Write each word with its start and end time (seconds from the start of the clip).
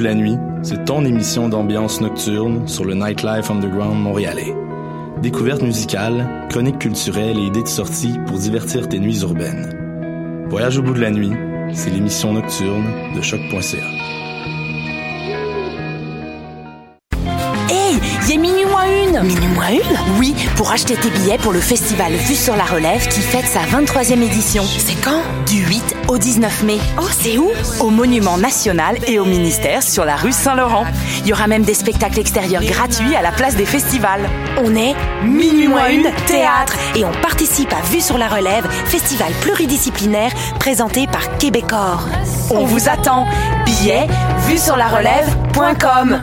Voyage 0.00 0.14
au 0.14 0.14
bout 0.14 0.14
de 0.14 0.14
la 0.14 0.14
nuit, 0.14 0.38
c'est 0.62 0.84
ton 0.86 1.04
émission 1.04 1.48
d'ambiance 1.50 2.00
nocturne 2.00 2.66
sur 2.66 2.84
le 2.86 2.94
Nightlife 2.94 3.50
Underground 3.50 4.00
montréalais. 4.00 4.54
Découvertes 5.20 5.62
musicales, 5.62 6.46
chroniques 6.48 6.78
culturelles 6.78 7.38
et 7.38 7.42
idées 7.42 7.62
de 7.62 7.68
sortie 7.68 8.14
pour 8.26 8.38
divertir 8.38 8.88
tes 8.88 8.98
nuits 8.98 9.20
urbaines. 9.20 10.46
Voyage 10.48 10.78
au 10.78 10.82
bout 10.82 10.94
de 10.94 11.00
la 11.00 11.10
nuit, 11.10 11.32
c'est 11.74 11.90
l'émission 11.90 12.32
nocturne 12.32 12.86
de 13.14 13.20
choc.ca. 13.20 13.76
Hey, 17.68 18.00
il 18.30 18.40
minuit 18.40 18.64
moins 18.64 18.86
une. 18.86 19.26
Minuit 19.26 19.54
moins 19.54 19.70
une? 19.70 20.18
Oui, 20.18 20.34
pour 20.56 20.70
acheter 20.70 20.94
tes 20.94 21.10
billets 21.10 21.38
pour 21.38 21.52
le 21.52 21.60
festival 21.60 22.12
Vue 22.12 22.34
sur 22.34 22.56
la 22.56 22.64
Relève 22.64 23.06
qui 23.08 23.20
fête 23.20 23.46
sa 23.46 23.60
23e 23.60 24.22
édition. 24.22 24.62
C'est 24.62 24.98
quand? 25.04 25.20
Du 25.50 25.66
8 25.66 25.96
au 26.06 26.16
19 26.16 26.62
mai. 26.62 26.78
Oh, 26.96 27.08
c'est 27.10 27.36
où? 27.36 27.50
Au 27.80 27.90
Monument 27.90 28.38
National 28.38 28.96
et 29.08 29.18
au 29.18 29.24
ministère 29.24 29.82
sur 29.82 30.04
la 30.04 30.14
rue 30.14 30.30
Saint-Laurent. 30.30 30.86
Il 31.22 31.26
y 31.26 31.32
aura 31.32 31.48
même 31.48 31.64
des 31.64 31.74
spectacles 31.74 32.20
extérieurs 32.20 32.62
gratuits 32.62 33.16
à 33.16 33.22
la 33.22 33.32
place 33.32 33.56
des 33.56 33.66
festivals. 33.66 34.28
On 34.58 34.76
est 34.76 34.94
Minuit 35.24 35.66
moins 35.66 35.88
une, 35.88 36.06
théâtre. 36.28 36.76
Et 36.94 37.04
on 37.04 37.10
participe 37.20 37.72
à 37.72 37.80
Vue 37.92 38.00
sur 38.00 38.16
la 38.16 38.28
Relève, 38.28 38.64
festival 38.86 39.32
pluridisciplinaire 39.40 40.30
présenté 40.60 41.08
par 41.08 41.36
Québecor. 41.38 42.06
On 42.50 42.64
vous 42.64 42.88
attend. 42.88 43.26
Billets, 43.64 44.06
vue 44.46 44.58
sur 44.58 44.76
la 44.76 44.86
relève.com. 44.86 46.22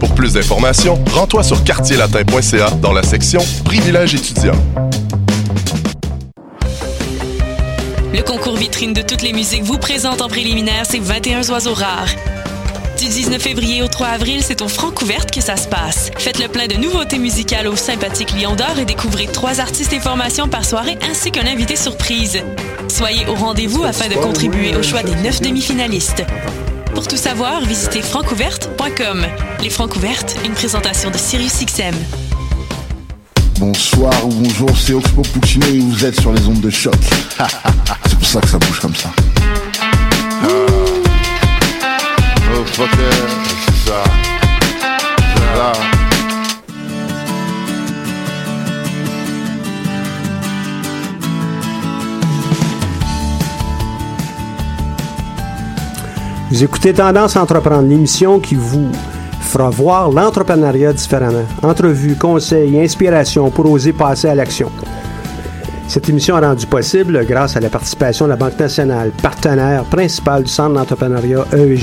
Pour 0.00 0.14
plus 0.14 0.32
d'informations, 0.32 0.98
rends-toi 1.12 1.42
sur 1.42 1.62
quartierlatin.ca 1.62 2.70
dans 2.80 2.92
la 2.92 3.02
section 3.02 3.42
Privilèges 3.66 4.14
étudiants. 4.14 4.58
Le 8.12 8.22
concours 8.22 8.56
vitrine 8.56 8.94
de 8.94 9.02
toutes 9.02 9.20
les 9.20 9.34
musiques 9.34 9.62
vous 9.62 9.76
présente 9.76 10.22
en 10.22 10.28
préliminaire 10.28 10.86
ces 10.86 10.98
21 10.98 11.46
oiseaux 11.50 11.74
rares. 11.74 12.08
Du 12.98 13.08
19 13.08 13.40
février 13.40 13.82
au 13.82 13.88
3 13.88 14.06
avril, 14.08 14.40
c'est 14.42 14.62
au 14.62 14.68
Francouverte 14.68 15.30
que 15.30 15.42
ça 15.42 15.56
se 15.56 15.68
passe. 15.68 16.10
Faites 16.16 16.38
le 16.38 16.48
plein 16.48 16.66
de 16.66 16.76
nouveautés 16.76 17.18
musicales 17.18 17.68
au 17.68 17.76
sympathique 17.76 18.32
Lion 18.32 18.54
d'Or 18.56 18.78
et 18.78 18.86
découvrez 18.86 19.26
trois 19.26 19.60
artistes 19.60 19.92
et 19.92 20.00
formations 20.00 20.48
par 20.48 20.64
soirée 20.64 20.98
ainsi 21.10 21.30
qu'un 21.30 21.46
invité 21.46 21.76
surprise. 21.76 22.42
Soyez 22.88 23.26
au 23.26 23.34
rendez-vous 23.34 23.84
afin 23.84 24.08
de 24.08 24.14
contribuer 24.14 24.74
au 24.76 24.82
choix 24.82 25.02
des 25.02 25.14
neuf 25.16 25.42
demi-finalistes. 25.42 26.24
Pour 26.94 27.06
tout 27.06 27.16
savoir, 27.16 27.60
visitez 27.64 28.02
francouverte.com. 28.02 29.26
Les 29.62 29.70
Francouvertes, 29.70 30.36
une 30.44 30.52
présentation 30.52 31.10
de 31.10 31.16
SiriusXM. 31.16 31.94
Bonsoir 33.58 34.12
ou 34.26 34.30
bonjour, 34.30 34.70
c'est 34.76 34.94
Oxpo 34.94 35.22
Puccino 35.22 35.66
et 35.66 35.78
vous 35.78 36.04
êtes 36.04 36.20
sur 36.20 36.32
les 36.32 36.46
ondes 36.46 36.60
de 36.60 36.70
choc. 36.70 36.94
c'est 38.06 38.18
pour 38.18 38.28
ça 38.28 38.40
que 38.40 38.48
ça 38.48 38.58
bouge 38.58 38.80
comme 38.80 38.94
ça. 38.94 39.10
Oh, 42.52 42.64
fucker, 42.66 42.88
c'est 43.66 43.90
ça. 43.90 44.02
Vous 56.50 56.64
écoutez 56.64 56.92
Tendance 56.92 57.36
à 57.36 57.42
entreprendre, 57.42 57.86
l'émission 57.86 58.40
qui 58.40 58.56
vous 58.56 58.90
fera 59.40 59.70
voir 59.70 60.10
l'entrepreneuriat 60.10 60.92
différemment. 60.92 61.44
Entrevues, 61.62 62.16
conseils, 62.16 62.80
inspiration 62.80 63.50
pour 63.50 63.70
oser 63.70 63.92
passer 63.92 64.28
à 64.28 64.34
l'action. 64.34 64.72
Cette 65.86 66.08
émission 66.08 66.36
est 66.38 66.44
rendue 66.44 66.66
possible 66.66 67.24
grâce 67.24 67.56
à 67.56 67.60
la 67.60 67.68
participation 67.68 68.24
de 68.24 68.30
la 68.30 68.36
Banque 68.36 68.58
nationale, 68.58 69.12
partenaire 69.22 69.84
principal 69.84 70.42
du 70.42 70.50
Centre 70.50 70.74
d'entrepreneuriat 70.74 71.46
E 71.52 71.76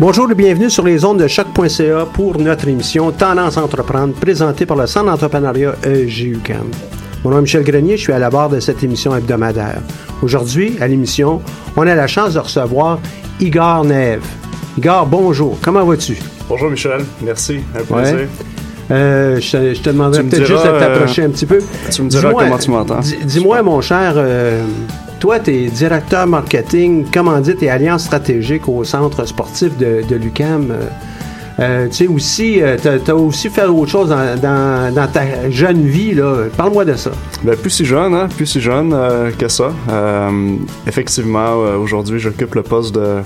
Bonjour 0.00 0.30
et 0.30 0.34
bienvenue 0.34 0.70
sur 0.70 0.84
les 0.84 1.04
ondes 1.04 1.20
de 1.20 1.26
choc.ca 1.26 2.06
pour 2.12 2.38
notre 2.38 2.68
émission 2.68 3.10
Tendance 3.10 3.58
à 3.58 3.64
entreprendre 3.64 4.14
présentée 4.14 4.64
par 4.64 4.76
le 4.76 4.86
Centre 4.86 5.06
d'entrepreneuriat 5.06 5.74
E 5.84 6.04
EJUCAM. 6.06 6.68
Mon 7.24 7.30
nom 7.30 7.38
est 7.38 7.42
Michel 7.42 7.64
Grenier, 7.64 7.96
je 7.96 8.02
suis 8.02 8.12
à 8.12 8.18
la 8.20 8.30
barre 8.30 8.48
de 8.48 8.60
cette 8.60 8.82
émission 8.84 9.14
hebdomadaire. 9.16 9.80
Aujourd'hui, 10.22 10.76
à 10.80 10.86
l'émission, 10.86 11.42
on 11.76 11.82
a 11.86 11.94
la 11.96 12.06
chance 12.06 12.34
de 12.34 12.38
recevoir 12.38 13.00
Igor 13.40 13.84
Neve. 13.84 14.22
Igor, 14.76 15.06
bonjour, 15.06 15.58
comment 15.60 15.84
vas-tu? 15.84 16.16
Bonjour 16.48 16.70
Michel, 16.70 17.00
merci, 17.22 17.58
un 17.74 17.82
plaisir. 17.82 18.16
Ouais. 18.16 18.28
Euh, 18.90 19.38
je, 19.40 19.50
te- 19.52 19.74
je 19.74 19.80
te 19.82 19.90
demanderais 19.90 20.22
peut-être 20.22 20.46
juste 20.46 20.64
de 20.64 20.78
t'approcher 20.78 21.22
euh, 21.22 21.26
un 21.26 21.30
petit 21.30 21.44
peu. 21.44 21.58
tu 21.92 22.02
me 22.02 22.08
diras 22.08 22.28
Dis-moi, 22.28 22.44
comment 22.44 22.58
tu 22.58 22.70
m'entends. 22.70 23.00
di- 23.00 23.18
Dis-moi, 23.24 23.62
mon 23.62 23.80
cher, 23.82 24.14
euh, 24.16 24.62
toi, 25.18 25.40
tu 25.40 25.50
es 25.50 25.66
directeur 25.68 26.26
marketing, 26.26 27.10
commandite 27.10 27.62
et 27.62 27.70
alliance 27.70 28.04
stratégique 28.04 28.68
au 28.68 28.84
centre 28.84 29.24
sportif 29.24 29.76
de, 29.76 30.02
de 30.08 30.16
l'UCAM. 30.16 30.72
Euh, 31.60 31.62
euh, 31.68 31.86
tu 31.88 31.92
sais 31.94 32.06
aussi, 32.06 32.60
tu 33.04 33.10
as, 33.10 33.14
aussi 33.16 33.50
fait 33.50 33.64
autre 33.66 33.90
chose 33.90 34.08
dans, 34.08 34.40
dans- 34.40 34.94
dans 34.94 35.06
ta 35.06 35.50
jeune 35.50 35.82
vie. 35.86 36.14
là. 36.14 36.44
Parle-moi 36.56 36.84
de 36.84 36.94
ça. 36.94 37.10
Ben, 37.42 37.56
plus 37.56 37.70
si 37.70 37.84
jeune, 37.84 38.14
hein, 38.14 38.28
plus 38.36 38.46
si 38.46 38.60
jeune 38.60 38.92
euh, 38.94 39.30
que 39.36 39.48
ça. 39.48 39.70
Euh, 39.90 40.54
effectivement, 40.86 41.62
euh, 41.62 41.76
aujourd'hui, 41.76 42.18
j'occupe 42.18 42.54
le 42.54 42.62
poste 42.62 42.94
de, 42.94 43.18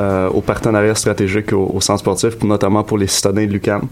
euh, 0.00 0.28
au 0.30 0.40
partenariat 0.40 0.94
stratégique 0.94 1.52
au, 1.52 1.70
au 1.74 1.80
centre 1.80 2.00
sportif, 2.00 2.42
notamment 2.42 2.82
pour 2.82 2.98
les 2.98 3.06
citadins 3.06 3.46
de 3.46 3.52
l'UCAM. 3.52 3.82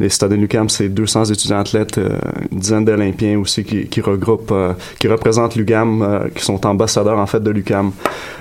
Les 0.00 0.08
citadins 0.08 0.36
de 0.36 0.40
l'UCAM, 0.42 0.68
c'est 0.68 0.88
200 0.88 1.24
étudiants 1.26 1.58
athlètes, 1.58 1.98
euh, 1.98 2.10
une 2.52 2.58
dizaine 2.58 2.84
d'Olympiens 2.84 3.38
aussi 3.38 3.64
qui, 3.64 3.86
qui 3.86 4.00
regroupent, 4.00 4.52
euh, 4.52 4.72
qui 5.00 5.08
représentent 5.08 5.56
l'UCAM, 5.56 6.02
euh, 6.02 6.18
qui 6.34 6.44
sont 6.44 6.64
ambassadeurs 6.66 7.18
en 7.18 7.26
fait 7.26 7.42
de 7.42 7.50
l'UCAM 7.50 7.88
euh, 7.88 8.37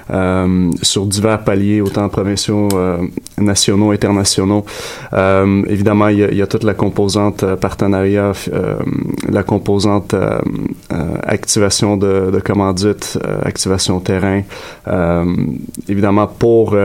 sur 0.81 1.05
divers 1.05 1.43
paliers, 1.43 1.81
autant 1.81 2.07
provinciaux, 2.09 2.67
euh, 2.73 2.97
nationaux, 3.37 3.91
internationaux. 3.91 4.65
Euh, 5.13 5.63
évidemment, 5.67 6.07
il 6.07 6.19
y, 6.19 6.23
a, 6.23 6.31
il 6.31 6.37
y 6.37 6.41
a 6.41 6.47
toute 6.47 6.63
la 6.63 6.73
composante 6.73 7.43
euh, 7.43 7.55
partenariat, 7.55 8.31
euh, 8.53 8.75
la 9.29 9.43
composante 9.43 10.13
euh, 10.13 10.39
euh, 10.93 11.17
activation 11.23 11.97
de, 11.97 12.31
de 12.31 12.39
commandite, 12.39 13.19
euh, 13.25 13.39
activation 13.43 13.99
terrain. 13.99 14.41
Euh, 14.87 15.25
évidemment, 15.87 16.27
pour 16.27 16.75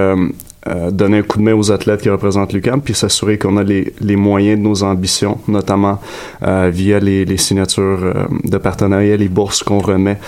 euh, 0.68 0.90
donner 0.90 1.18
un 1.18 1.22
coup 1.22 1.38
de 1.38 1.42
main 1.42 1.54
aux 1.54 1.70
athlètes 1.72 2.02
qui 2.02 2.10
représentent 2.10 2.52
l'UQAM, 2.52 2.80
puis 2.82 2.94
s'assurer 2.94 3.38
qu'on 3.38 3.56
a 3.56 3.62
les, 3.62 3.92
les 4.00 4.16
moyens 4.16 4.58
de 4.58 4.64
nos 4.64 4.82
ambitions, 4.82 5.38
notamment 5.48 5.98
euh, 6.42 6.70
via 6.72 7.00
les, 7.00 7.24
les 7.24 7.36
signatures 7.36 8.00
euh, 8.04 8.24
de 8.44 8.58
partenariat, 8.58 9.16
les 9.16 9.28
bourses 9.28 9.62
qu'on 9.62 9.78
remet 9.80 10.18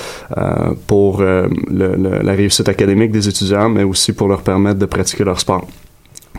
pour 0.86 1.20
le- 1.22 2.20
la 2.22 2.32
réussite 2.32 2.68
académique 2.68 3.10
des 3.12 3.28
étudiants, 3.28 3.68
mais 3.68 3.84
aussi 3.84 4.12
pour 4.12 4.28
leur 4.28 4.42
permettre 4.42 4.78
de 4.78 4.86
pratiquer 4.86 5.24
leur 5.24 5.38
sport. 5.40 5.66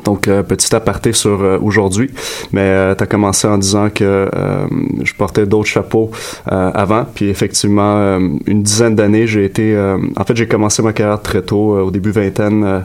Donc, 0.03 0.27
euh, 0.27 0.43
petit 0.43 0.75
aparté 0.75 1.13
sur 1.13 1.41
euh, 1.41 1.57
aujourd'hui, 1.61 2.11
mais 2.51 2.95
tu 2.95 3.03
as 3.03 3.07
commencé 3.07 3.47
en 3.47 3.57
disant 3.57 3.89
que 3.89 4.03
euh, 4.03 4.65
je 5.03 5.13
portais 5.13 5.45
d'autres 5.45 5.67
chapeaux 5.69 6.11
euh, 6.51 6.69
avant, 6.73 7.05
puis 7.15 7.29
effectivement, 7.29 7.95
euh, 7.97 8.19
une 8.45 8.61
dizaine 8.61 8.93
d'années, 8.95 9.25
j'ai 9.25 9.45
été... 9.45 9.73
euh, 9.75 9.97
en 10.17 10.23
fait, 10.25 10.35
j'ai 10.35 10.47
commencé 10.47 10.83
ma 10.83 10.93
carrière 10.93 11.21
très 11.21 11.41
tôt, 11.41 11.75
euh, 11.75 11.81
au 11.81 11.91
début 11.91 12.11
vingtaine. 12.11 12.63
euh, 12.63 12.79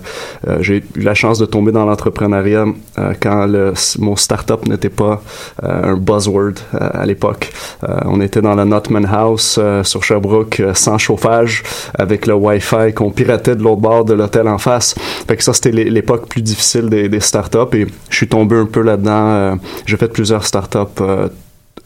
euh, 0.49 0.59
j'ai 0.62 0.77
eu 0.97 1.01
la 1.01 1.15
chance 1.15 1.39
de 1.39 1.47
tomber 1.47 1.73
dans 1.73 1.85
l'entrepreneuriat 1.85 2.67
euh, 2.99 3.12
quand 3.21 3.45
le, 3.47 3.75
mon 3.99 4.17
start-up 4.17 4.67
n'était 4.69 4.89
pas 4.89 5.21
euh, 5.65 5.93
un 5.93 5.97
buzzword 5.97 6.55
euh, 6.75 6.79
à 6.95 7.05
l'époque. 7.07 7.51
Euh, 7.87 7.99
on 8.07 8.21
était 8.21 8.41
dans 8.41 8.55
la 8.55 8.65
Notman 8.65 9.05
House 9.11 9.59
euh, 9.61 9.83
sur 9.83 10.05
Sherbrooke, 10.05 10.61
euh, 10.61 10.75
sans 10.75 10.97
chauffage, 10.97 11.65
avec 11.99 12.27
le 12.27 12.35
Wi-Fi 12.35 12.95
qu'on 12.95 13.11
piratait 13.11 13.57
de 13.57 13.62
l'autre 13.62 13.81
bord 13.81 14.05
de 14.05 14.15
l'hôtel 14.15 14.47
en 14.49 14.59
face. 14.59 14.95
Fait 15.27 15.37
que 15.37 15.43
ça, 15.43 15.53
c'était 15.53 15.73
l'é- 15.73 15.91
l'époque 15.91 16.29
plus 16.29 16.43
difficile 16.43 16.89
des, 16.89 17.00
des 17.08 17.20
startups 17.20 17.75
et 17.75 17.87
je 18.11 18.17
suis 18.17 18.29
tombé 18.29 18.56
un 18.56 18.67
peu 18.67 18.82
là-dedans. 18.82 19.29
euh, 19.31 19.55
j'ai 19.87 19.97
fait 19.97 20.08
plusieurs 20.12 20.44
startups 20.44 20.79
euh, 21.00 21.29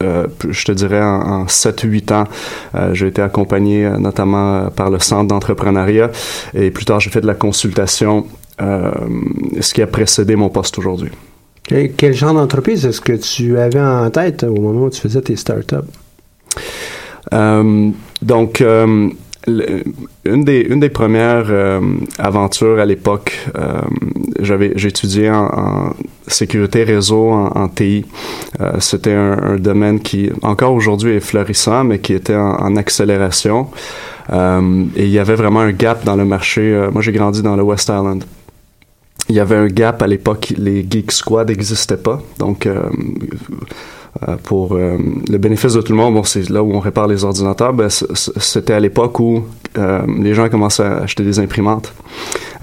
euh, 0.03 0.27
je 0.49 0.65
te 0.65 0.73
dirais 0.73 1.01
en, 1.01 1.21
en 1.21 1.45
7-8 1.45 2.13
ans, 2.13 2.23
euh, 2.75 2.93
j'ai 2.93 3.07
été 3.07 3.21
accompagné 3.21 3.85
euh, 3.85 3.97
notamment 3.97 4.69
par 4.69 4.89
le 4.89 4.99
centre 4.99 5.27
d'entrepreneuriat 5.29 6.11
et 6.53 6.69
plus 6.69 6.83
tard 6.83 6.99
j'ai 6.99 7.09
fait 7.09 7.21
de 7.21 7.27
la 7.27 7.33
consultation, 7.35 8.25
ce 8.59 9.73
qui 9.73 9.81
a 9.81 9.87
précédé 9.87 10.35
mon 10.35 10.49
poste 10.49 10.77
aujourd'hui. 10.79 11.11
Quel 11.97 12.13
genre 12.13 12.33
d'entreprise 12.33 12.85
est-ce 12.85 13.01
que 13.01 13.13
tu 13.13 13.57
avais 13.57 13.79
en 13.81 14.09
tête 14.09 14.43
au 14.43 14.59
moment 14.59 14.85
où 14.85 14.89
tu 14.89 15.01
faisais 15.01 15.21
tes 15.21 15.35
startups? 15.35 15.75
Donc, 18.21 18.63
une, 19.47 20.43
des, 20.43 20.61
une 20.61 20.79
des 20.79 20.89
premières 20.89 21.45
euh, 21.49 21.79
aventures 22.17 22.79
à 22.79 22.85
l'époque, 22.85 23.37
euh, 23.55 23.81
j'avais 24.39 24.67
étudié 24.67 25.29
en, 25.29 25.93
sécurité 26.27 26.83
réseau, 26.83 27.29
en, 27.31 27.67
TI. 27.69 28.05
Euh, 28.59 28.73
C'était 28.79 29.13
un, 29.13 29.57
domaine 29.57 29.99
qui, 29.99 30.31
encore 30.41 30.73
aujourd'hui, 30.73 31.13
est 31.13 31.19
florissant, 31.19 31.83
mais 31.83 31.99
qui 31.99 32.13
était 32.13 32.35
en, 32.35 32.75
accélération. 32.75 33.67
Euh, 34.31 34.85
et 34.95 35.03
il 35.03 35.11
y 35.11 35.19
avait 35.19 35.35
vraiment 35.35 35.59
un 35.59 35.71
gap 35.71 36.03
dans 36.03 36.15
le 36.15 36.25
marché. 36.25 36.87
Moi, 36.91 37.01
j'ai 37.01 37.11
grandi 37.11 37.43
dans 37.43 37.55
le 37.55 37.63
West 37.63 37.89
Island. 37.89 38.23
Il 39.29 39.35
y 39.35 39.39
avait 39.39 39.55
un 39.55 39.67
gap 39.67 40.01
à 40.01 40.07
l'époque, 40.07 40.53
les 40.57 40.85
Geek 40.87 41.11
Squad 41.11 41.49
n'existaient 41.49 41.97
pas. 41.97 42.21
Donc, 42.37 42.67
pour 44.43 44.73
euh, 44.73 44.97
le 45.29 45.37
bénéfice 45.37 45.73
de 45.73 45.81
tout 45.81 45.91
le 45.91 45.97
monde, 45.97 46.13
bon, 46.13 46.23
c'est 46.23 46.49
là 46.49 46.63
où 46.63 46.73
on 46.73 46.79
répare 46.79 47.07
les 47.07 47.23
ordinateurs. 47.23 47.73
Ben, 47.73 47.89
c'était 47.89 48.73
à 48.73 48.79
l'époque 48.79 49.19
où 49.19 49.43
euh, 49.77 50.01
les 50.19 50.33
gens 50.33 50.47
commençaient 50.49 50.83
à 50.83 50.97
acheter 50.99 51.23
des 51.23 51.39
imprimantes. 51.39 51.93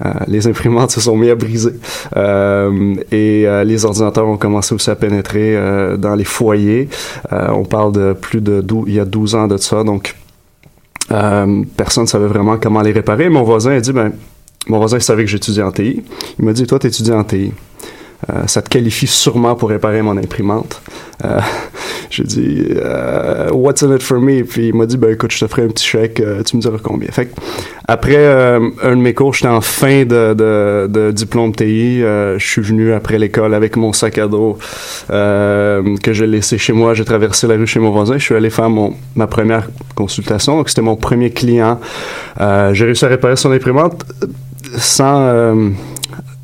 Euh, 0.03 0.11
les 0.27 0.47
imprimantes 0.47 0.91
se 0.91 1.01
sont 1.01 1.15
mis 1.15 1.29
à 1.29 1.35
briser 1.35 1.73
Euh, 2.17 2.95
et 3.11 3.47
euh, 3.47 3.63
les 3.63 3.85
ordinateurs 3.85 4.27
ont 4.27 4.37
commencé 4.37 4.73
aussi 4.73 4.89
à 4.89 4.95
pénétrer 4.95 5.55
euh, 5.55 5.97
dans 5.97 6.15
les 6.15 6.23
foyers. 6.23 6.89
Euh, 7.31 7.49
on 7.51 7.65
parle 7.65 7.91
de 7.91 8.13
plus 8.13 8.41
de 8.41 8.61
12, 8.61 8.85
il 8.87 8.95
y 8.95 8.99
a 8.99 9.05
12 9.05 9.35
ans 9.35 9.47
de 9.47 9.57
ça, 9.57 9.83
donc 9.83 10.15
euh, 11.11 11.63
personne 11.77 12.03
ne 12.03 12.09
savait 12.09 12.27
vraiment 12.27 12.57
comment 12.57 12.81
les 12.81 12.91
réparer. 12.91 13.29
Mon 13.29 13.43
voisin 13.43 13.71
a 13.71 13.79
dit, 13.79 13.93
ben, 13.93 14.11
mon 14.67 14.79
voisin 14.79 14.99
savait 14.99 15.23
que 15.23 15.29
j'étudiais 15.29 15.63
en 15.63 15.71
TI. 15.71 16.03
Il 16.39 16.45
m'a 16.45 16.53
dit, 16.53 16.65
toi, 16.65 16.79
tu 16.79 16.87
étudies 16.87 17.11
en 17.11 17.23
TI. 17.23 17.51
Euh, 18.29 18.47
ça 18.47 18.61
te 18.61 18.69
qualifie 18.69 19.07
sûrement 19.07 19.55
pour 19.55 19.69
réparer 19.69 20.01
mon 20.01 20.17
imprimante. 20.17 20.81
Euh, 21.23 21.39
j'ai 22.09 22.23
dit, 22.23 22.65
euh, 22.75 23.49
what's 23.51 23.83
in 23.83 23.93
it 23.95 24.03
for 24.03 24.19
me? 24.19 24.43
Puis 24.43 24.67
il 24.67 24.75
m'a 24.75 24.85
dit, 24.85 24.97
ben 24.97 25.11
écoute, 25.11 25.31
je 25.31 25.39
te 25.39 25.47
ferai 25.47 25.63
un 25.63 25.67
petit 25.67 25.85
chèque, 25.85 26.19
euh, 26.19 26.43
tu 26.43 26.57
me 26.57 26.61
diras 26.61 26.77
combien. 26.81 27.09
Fait 27.11 27.29
après 27.87 28.25
un 28.25 28.95
de 28.95 29.01
mes 29.01 29.13
cours, 29.13 29.33
j'étais 29.33 29.49
en 29.49 29.59
fin 29.59 30.05
de, 30.05 30.33
de, 30.33 31.11
diplôme 31.11 31.53
TI. 31.53 31.99
je 31.99 32.37
suis 32.39 32.61
venu 32.61 32.93
après 32.93 33.19
l'école 33.19 33.53
avec 33.53 33.75
mon 33.75 33.91
sac 33.91 34.17
à 34.17 34.27
dos 34.27 34.57
que 35.09 36.13
j'ai 36.13 36.27
laissé 36.27 36.57
chez 36.57 36.71
moi. 36.71 36.93
J'ai 36.93 37.03
traversé 37.03 37.45
la 37.45 37.55
rue 37.55 37.67
chez 37.67 37.81
mon 37.81 37.91
voisin. 37.91 38.17
Je 38.17 38.23
suis 38.23 38.35
allé 38.35 38.49
faire 38.49 38.69
mon, 38.69 38.93
ma 39.15 39.27
première 39.27 39.69
consultation. 39.95 40.55
Donc 40.55 40.69
c'était 40.69 40.81
mon 40.81 40.95
premier 40.95 41.31
client. 41.31 41.77
J'ai 42.39 42.85
réussi 42.85 43.03
à 43.03 43.09
réparer 43.09 43.35
son 43.35 43.51
imprimante 43.51 44.05
sans... 44.77 45.73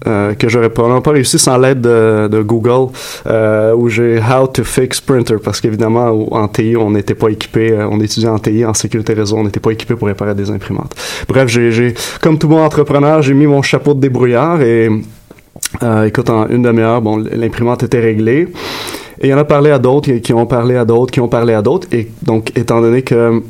euh, 0.08 0.34
que 0.34 0.48
j'aurais 0.48 0.70
probablement 0.70 1.02
pas 1.02 1.12
réussi 1.12 1.38
sans 1.38 1.58
l'aide 1.58 1.82
de, 1.82 2.42
Google 2.42 2.94
euh, 3.28 3.76
où 3.76 3.90
j'ai 3.90 4.18
How 4.20 4.48
to 4.48 4.64
fix 4.64 5.02
printer 5.02 5.36
parce 5.44 5.60
qu'évidemment 5.60 6.34
en 6.34 6.48
TI 6.48 6.78
on 6.78 6.92
n'était 6.92 7.16
pas 7.16 7.28
équipé 7.28 7.74
euh, 7.74 7.86
on 7.92 8.00
étudiait 8.00 8.30
en 8.30 8.40
TI 8.40 8.64
en 8.64 8.74
sécurité 8.74 9.14
réseau 9.14 9.36
on 9.36 9.44
n'était 9.44 9.60
pas 9.60 9.72
équipé 9.72 9.96
pour 9.96 10.08
réparer 10.08 10.36
des 10.36 10.52
imprimantes. 10.52 10.96
Bref 11.28 11.50
j'ai 11.50 11.94
comme 12.22 12.38
tout 12.38 12.48
bon 12.48 12.64
entrepreneur 12.64 13.22
j'ai 13.22 13.34
mis 13.34 13.46
mon 13.46 13.62
chapeau 13.62 13.94
de 13.94 14.00
débrouillard 14.00 14.62
et 14.62 14.90
écoute 16.06 16.30
en 16.30 16.48
une 16.48 16.62
demi-heure 16.62 17.02
bon 17.02 17.18
l'imprimante 17.18 17.84
était 17.84 18.00
réglée. 18.00 18.48
Et 19.22 19.28
il 19.28 19.30
y 19.32 19.34
en 19.34 19.38
a 19.38 19.44
parlé 19.44 19.70
à 19.70 19.80
d'autres 19.80 20.14
qui 20.14 20.32
ont 20.32 20.46
parlé 20.46 20.78
à 20.78 20.86
d'autres 20.86 21.12
qui 21.12 21.20
ont 21.20 21.28
parlé 21.28 21.54
à 21.54 21.62
d'autres. 21.62 21.90
Et 21.92 22.08
donc 22.22 22.58
étant 22.58 22.80
donné 22.80 23.02
que 23.02 23.42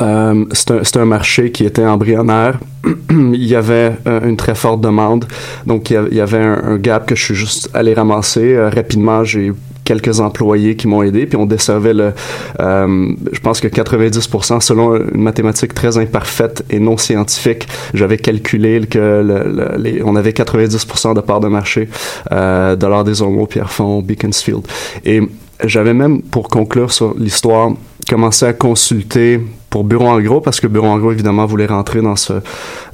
euh, 0.00 0.44
c'est 0.52 0.96
un, 0.96 1.02
un 1.02 1.04
marché 1.04 1.50
qui 1.52 1.64
était 1.64 1.84
embryonnaire. 1.84 2.58
il 3.10 3.44
y 3.44 3.54
avait 3.54 3.92
euh, 4.06 4.28
une 4.28 4.36
très 4.36 4.54
forte 4.54 4.80
demande. 4.80 5.26
Donc, 5.66 5.90
il 5.90 6.14
y 6.14 6.20
avait 6.20 6.38
un, 6.38 6.76
gap 6.76 7.06
que 7.06 7.14
je 7.14 7.24
suis 7.24 7.34
juste 7.34 7.70
allé 7.74 7.94
ramasser. 7.94 8.54
Euh, 8.54 8.70
rapidement, 8.70 9.24
j'ai 9.24 9.52
quelques 9.84 10.20
employés 10.20 10.76
qui 10.76 10.86
m'ont 10.86 11.02
aidé, 11.02 11.24
puis 11.24 11.38
on 11.38 11.46
desservait 11.46 11.94
le, 11.94 12.12
euh, 12.60 13.08
je 13.32 13.40
pense 13.40 13.58
que 13.58 13.68
90%, 13.68 14.60
selon 14.60 14.96
une 14.96 15.22
mathématique 15.22 15.72
très 15.72 15.96
imparfaite 15.96 16.62
et 16.68 16.78
non 16.78 16.98
scientifique, 16.98 17.66
j'avais 17.94 18.18
calculé 18.18 18.80
que 18.86 18.98
le- 18.98 19.78
le- 19.78 20.04
on 20.04 20.14
avait 20.14 20.32
90% 20.32 21.14
de 21.14 21.22
part 21.22 21.40
de 21.40 21.48
marché 21.48 21.88
euh, 22.32 22.76
de 22.76 22.86
l'art 22.86 23.04
des 23.04 23.22
Ormeaux, 23.22 23.46
Pierrefonds, 23.46 24.02
Beaconsfield. 24.02 24.66
Et 25.06 25.22
j'avais 25.64 25.94
même, 25.94 26.20
pour 26.20 26.48
conclure 26.48 26.92
sur 26.92 27.14
l'histoire, 27.16 27.70
commencé 28.10 28.44
à 28.44 28.52
consulter 28.52 29.40
pour 29.70 29.84
Bureau 29.84 30.06
en 30.08 30.20
gros 30.20 30.40
parce 30.40 30.60
que 30.60 30.66
Bureau 30.66 30.86
en 30.88 30.98
gros 30.98 31.12
évidemment 31.12 31.46
voulait 31.46 31.66
rentrer 31.66 32.00
dans 32.00 32.16
ce 32.16 32.34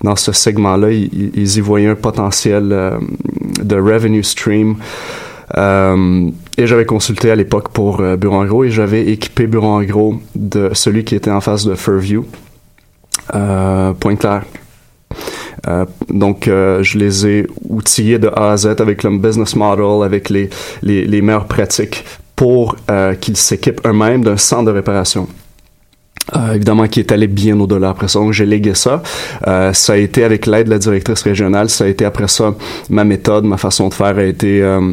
dans 0.03 0.17
ce 0.17 0.33
segment-là. 0.33 0.91
Ils, 0.91 1.31
ils- 1.35 1.57
y 1.57 1.61
voyaient 1.61 1.89
un 1.89 1.95
potentiel 1.95 2.71
euh, 2.73 2.99
de 3.63 3.77
revenue 3.77 4.23
stream. 4.25 4.77
Euh, 5.59 6.31
et 6.57 6.67
j'avais 6.67 6.87
consulté 6.87 7.31
à 7.31 7.37
l'époque 7.37 7.69
pour 7.69 8.01
euh, 8.01 8.17
Bureau 8.17 8.37
en 8.37 8.45
gros 8.47 8.65
et 8.65 8.71
j'avais 8.71 9.07
équipé 9.09 9.47
Bureau 9.47 9.69
en 9.69 9.83
gros 9.83 10.17
de 10.35 10.71
celui 10.73 11.05
qui 11.05 11.15
était 11.15 11.31
en 11.31 11.41
face 11.41 11.65
de 11.67 11.75
Fairview, 11.75 12.25
euh, 13.35 13.93
Pointe-Claire. 13.93 14.45
Euh, 15.69 15.85
donc, 16.09 16.45
je 16.47 16.99
les 16.99 17.27
ai 17.27 17.47
outillés 17.69 18.19
de 18.19 18.29
A 18.29 18.53
à 18.53 18.57
Z 18.57 18.67
avec 18.81 19.03
le 19.03 19.17
business 19.19 19.55
model, 19.55 20.03
avec 20.03 20.29
les, 20.29 20.51
les, 20.83 21.23
meilleures 21.23 21.47
pratiques 21.47 22.05
pour 22.37 22.77
qu'ils 23.21 23.37
s'équipent 23.37 23.81
eux-mêmes 23.87 24.25
d'un 24.25 24.37
centre 24.37 24.65
de 24.65 24.71
réparation. 24.73 25.27
Euh, 26.35 26.55
évidemment, 26.55 26.87
qui 26.89 27.01
est 27.01 27.13
allé 27.13 27.27
bien 27.27 27.59
au-delà 27.61 27.91
après 27.91 28.09
ça. 28.09 28.19
Donc, 28.19 28.33
j'ai 28.33 28.47
légué 28.47 28.75
ça. 28.75 29.03
Euh, 29.47 29.73
ça 29.73 29.93
a 29.93 29.97
été 29.97 30.25
avec 30.25 30.47
l'aide 30.47 30.67
de 30.67 30.71
la 30.71 30.79
directrice 30.79 31.23
régionale. 31.23 31.69
Ça 31.69 31.85
a 31.85 31.87
été 31.89 32.05
après 32.05 32.29
ça, 32.29 32.55
ma 32.89 33.05
méthode, 33.05 33.45
ma 33.45 33.57
façon 33.57 33.89
de 33.89 33.95
faire 33.95 34.17
a 34.17 34.25
été 34.25 34.63
euh, 34.63 34.93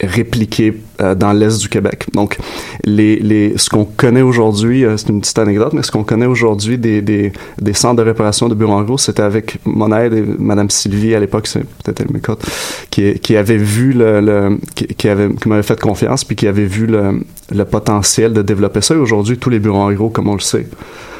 répliquée 0.00 0.80
euh, 1.00 1.14
dans 1.14 1.32
l'Est 1.32 1.58
du 1.60 1.68
Québec. 1.68 2.06
Donc, 2.14 2.38
les, 2.84 3.16
les, 3.16 3.58
ce 3.58 3.68
qu'on 3.68 3.84
connaît 3.84 4.22
aujourd'hui, 4.22 4.84
euh, 4.84 4.96
c'est 4.96 5.08
une 5.08 5.20
petite 5.20 5.38
anecdote, 5.38 5.72
mais 5.72 5.82
ce 5.82 5.90
qu'on 5.90 6.04
connaît 6.04 6.26
aujourd'hui 6.26 6.78
des, 6.78 7.02
des, 7.02 7.32
des 7.60 7.72
centres 7.72 7.96
de 7.96 8.02
réparation 8.02 8.48
de 8.48 8.54
gros, 8.54 8.98
c'était 8.98 9.22
avec 9.22 9.58
mon 9.64 9.92
aide 9.96 10.14
et 10.14 10.24
Madame 10.38 10.70
Sylvie, 10.70 11.14
à 11.14 11.20
l'époque, 11.20 11.46
c'est 11.46 11.60
peut-être 11.60 12.00
elle 12.00 12.12
m'écoute, 12.12 12.44
qui, 12.90 13.18
qui 13.18 13.36
avait 13.36 13.56
vu 13.56 13.92
le, 13.92 14.20
le 14.20 14.58
qui, 14.74 15.08
avait, 15.08 15.34
qui 15.34 15.48
m'avait 15.48 15.62
fait 15.62 15.80
confiance, 15.80 16.24
puis 16.24 16.36
qui 16.36 16.46
avait 16.46 16.66
vu 16.66 16.86
le, 16.86 17.20
le 17.50 17.64
potentiel 17.64 18.32
de 18.32 18.42
développer 18.42 18.80
ça. 18.80 18.94
Et 18.94 18.98
aujourd'hui, 18.98 19.38
tous 19.38 19.50
les 19.50 19.58
bureaux 19.58 19.78
en 19.78 19.92
gros, 19.92 20.10
comme 20.10 20.28
on 20.28 20.34
le 20.34 20.40
sait, 20.40 20.66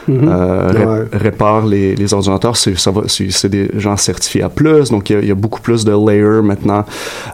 Mhm. 0.08 0.28
euh, 0.28 0.68
ré- 0.70 0.86
Ouais. 0.86 1.04
réparent 1.12 1.66
les, 1.66 1.94
les 1.94 2.14
ordinateurs. 2.14 2.56
C'est, 2.56 3.48
des 3.48 3.70
gens 3.76 3.96
certifiés 3.96 4.42
à 4.42 4.48
plus, 4.48 4.90
donc 4.90 5.10
il 5.10 5.22
y 5.24 5.28
y 5.28 5.30
a 5.30 5.34
beaucoup 5.34 5.60
plus 5.60 5.84
de 5.84 5.92
layers 5.92 6.42
maintenant. 6.42 6.84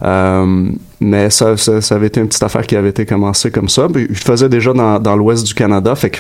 Euh, 0.03 0.69
mais 1.01 1.31
ça, 1.31 1.57
ça, 1.57 1.81
ça 1.81 1.95
avait 1.95 2.09
été 2.09 2.21
une 2.21 2.29
petite 2.29 2.43
affaire 2.43 2.67
qui 2.67 2.77
avait 2.77 2.89
été 2.91 3.07
commencée 3.07 3.51
comme 3.51 3.69
ça. 3.69 3.89
Puis, 3.93 4.09
je 4.11 4.21
faisais 4.23 4.49
déjà 4.49 4.73
dans, 4.73 4.99
dans 4.99 5.17
l'ouest 5.17 5.45
du 5.47 5.55
Canada, 5.55 5.95
fait 5.95 6.11
que, 6.11 6.19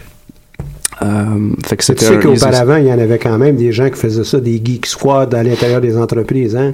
euh, 1.02 1.50
fait 1.66 1.76
que 1.76 1.82
Tu 1.82 1.86
c'était 1.86 2.04
sais 2.04 2.18
qu'auparavant, 2.20 2.76
il 2.76 2.86
y 2.86 2.92
en 2.92 2.98
avait 2.98 3.18
quand 3.18 3.36
même 3.38 3.56
des 3.56 3.72
gens 3.72 3.88
qui 3.90 3.96
faisaient 3.98 4.24
ça, 4.24 4.38
des 4.40 4.60
geek 4.64 4.86
squads 4.86 5.34
à 5.34 5.42
l'intérieur 5.42 5.80
des 5.80 5.96
entreprises. 5.98 6.54
Hein? 6.56 6.72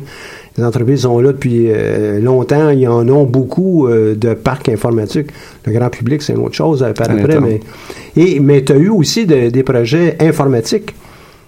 Les 0.58 0.64
entreprises 0.64 1.02
sont 1.02 1.18
là 1.20 1.32
depuis 1.32 1.66
euh, 1.70 2.20
longtemps. 2.20 2.70
Ils 2.70 2.86
en 2.88 3.08
ont 3.08 3.24
beaucoup 3.24 3.86
euh, 3.86 4.14
de 4.16 4.34
parcs 4.34 4.68
informatiques. 4.68 5.28
Le 5.64 5.72
grand 5.72 5.88
public, 5.90 6.22
c'est 6.22 6.32
une 6.32 6.40
autre 6.40 6.54
chose 6.56 6.82
euh, 6.82 6.92
par 6.92 7.08
après. 7.10 7.38
Mais, 7.40 7.60
et, 8.16 8.40
mais 8.40 8.62
tu 8.64 8.72
as 8.72 8.76
eu 8.76 8.88
aussi 8.88 9.26
de- 9.26 9.48
des 9.50 9.62
projets 9.62 10.16
informatiques. 10.20 10.94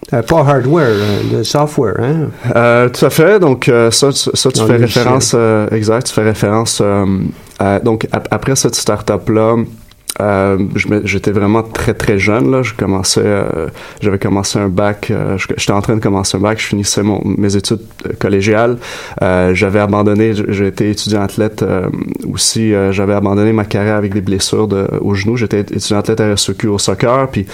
Pas 0.09 0.39
hardware, 0.41 0.87
euh, 0.89 1.37
de 1.39 1.43
software. 1.43 1.95
Hein? 1.99 2.89
Tout 2.89 3.05
à 3.05 3.09
fait. 3.09 3.39
Donc 3.39 3.71
ça, 3.91 4.09
tu- 4.11 4.29
ça 4.33 4.51
tu 4.51 4.59
Dans 4.59 4.67
fais 4.67 4.75
référence, 4.77 5.35
exact. 5.71 6.07
Tu 6.07 6.13
fais 6.13 6.23
référence. 6.23 6.81
à- 7.59 7.79
donc 7.79 8.07
ap- 8.11 8.27
après 8.31 8.55
cette 8.55 8.75
startup 8.75 9.27
là. 9.29 9.55
Euh, 10.21 10.57
j'étais 11.05 11.31
vraiment 11.31 11.63
très 11.63 11.93
très 11.95 12.19
jeune 12.19 12.51
là. 12.51 12.61
Je 12.61 12.73
commençais, 12.75 13.21
euh, 13.23 13.67
j'avais 13.99 14.19
commencé 14.19 14.59
un 14.59 14.67
bac. 14.67 15.07
euh, 15.09 15.37
j'étais 15.57 15.71
en 15.73 15.81
train 15.81 15.95
de 15.95 16.01
commencer 16.01 16.37
un 16.37 16.41
bac. 16.41 16.59
Je 16.61 16.67
finissais 16.67 17.01
mon, 17.01 17.21
mes 17.25 17.55
études 17.55 17.79
euh, 18.05 18.11
collégiales. 18.19 18.77
Euh, 19.23 19.55
j'avais 19.55 19.79
abandonné. 19.79 20.33
J'ai 20.49 20.67
été 20.67 20.91
étudiant 20.91 21.21
athlète 21.21 21.63
euh, 21.63 21.87
aussi. 22.31 22.73
j'avais 22.91 23.13
abandonné 23.13 23.53
ma 23.53 23.65
carrière 23.65 23.95
avec 23.95 24.13
des 24.13 24.21
blessures 24.21 24.67
de, 24.67 24.87
au 25.01 25.15
genou. 25.15 25.35
J'étais 25.35 25.61
étudiant 25.61 25.97
athlète 25.97 26.21
à 26.21 26.33
RSEQ 26.33 26.67
au 26.67 26.77
soccer. 26.77 27.27
Puis 27.29 27.47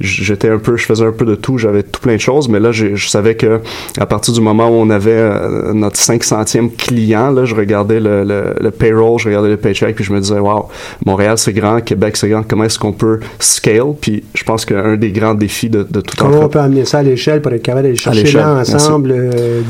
j'étais 0.00 0.48
un 0.48 0.58
peu, 0.58 0.76
je 0.76 0.86
faisais 0.86 1.04
un 1.04 1.12
peu 1.12 1.26
de 1.26 1.34
tout. 1.34 1.58
J'avais 1.58 1.82
tout 1.82 2.00
plein 2.00 2.14
de 2.14 2.20
choses. 2.20 2.48
Mais 2.48 2.60
là, 2.60 2.72
je 2.72 2.96
savais 3.08 3.34
que 3.34 3.60
à 3.98 4.06
partir 4.06 4.32
du 4.32 4.40
moment 4.40 4.68
où 4.68 4.72
on 4.74 4.88
avait 4.90 5.30
notre 5.74 5.96
500e 5.96 6.74
client, 6.76 7.30
là, 7.30 7.44
je 7.44 7.54
regardais 7.54 8.00
le, 8.00 8.24
le, 8.24 8.54
le 8.58 8.70
payroll, 8.70 9.18
je 9.18 9.28
regardais 9.28 9.50
le 9.50 9.56
paycheck, 9.56 9.94
puis 9.94 10.04
je 10.04 10.12
me 10.12 10.20
disais, 10.20 10.38
wow, 10.38 10.68
Montréal 11.04 11.36
c'est 11.38 11.52
grand, 11.52 11.80
Québec 11.80 12.05
c'est 12.14 12.32
comment 12.48 12.64
est-ce 12.64 12.78
qu'on 12.78 12.92
peut 12.92 13.20
scale. 13.38 13.94
Puis 14.00 14.24
je 14.34 14.44
pense 14.44 14.64
qu'un 14.64 14.96
des 14.96 15.10
grands 15.10 15.34
défis 15.34 15.70
de, 15.70 15.82
de 15.82 16.00
tout 16.00 16.14
Comment 16.16 16.40
on 16.42 16.48
peut 16.48 16.60
amener 16.60 16.84
ça 16.84 16.98
à 16.98 17.02
l'échelle 17.02 17.42
pour 17.42 17.52
être 17.52 17.62
capable 17.62 17.84
d'aller 17.84 17.96
chercher 17.96 18.30
l'ensemble 18.32 19.12
euh, 19.12 19.62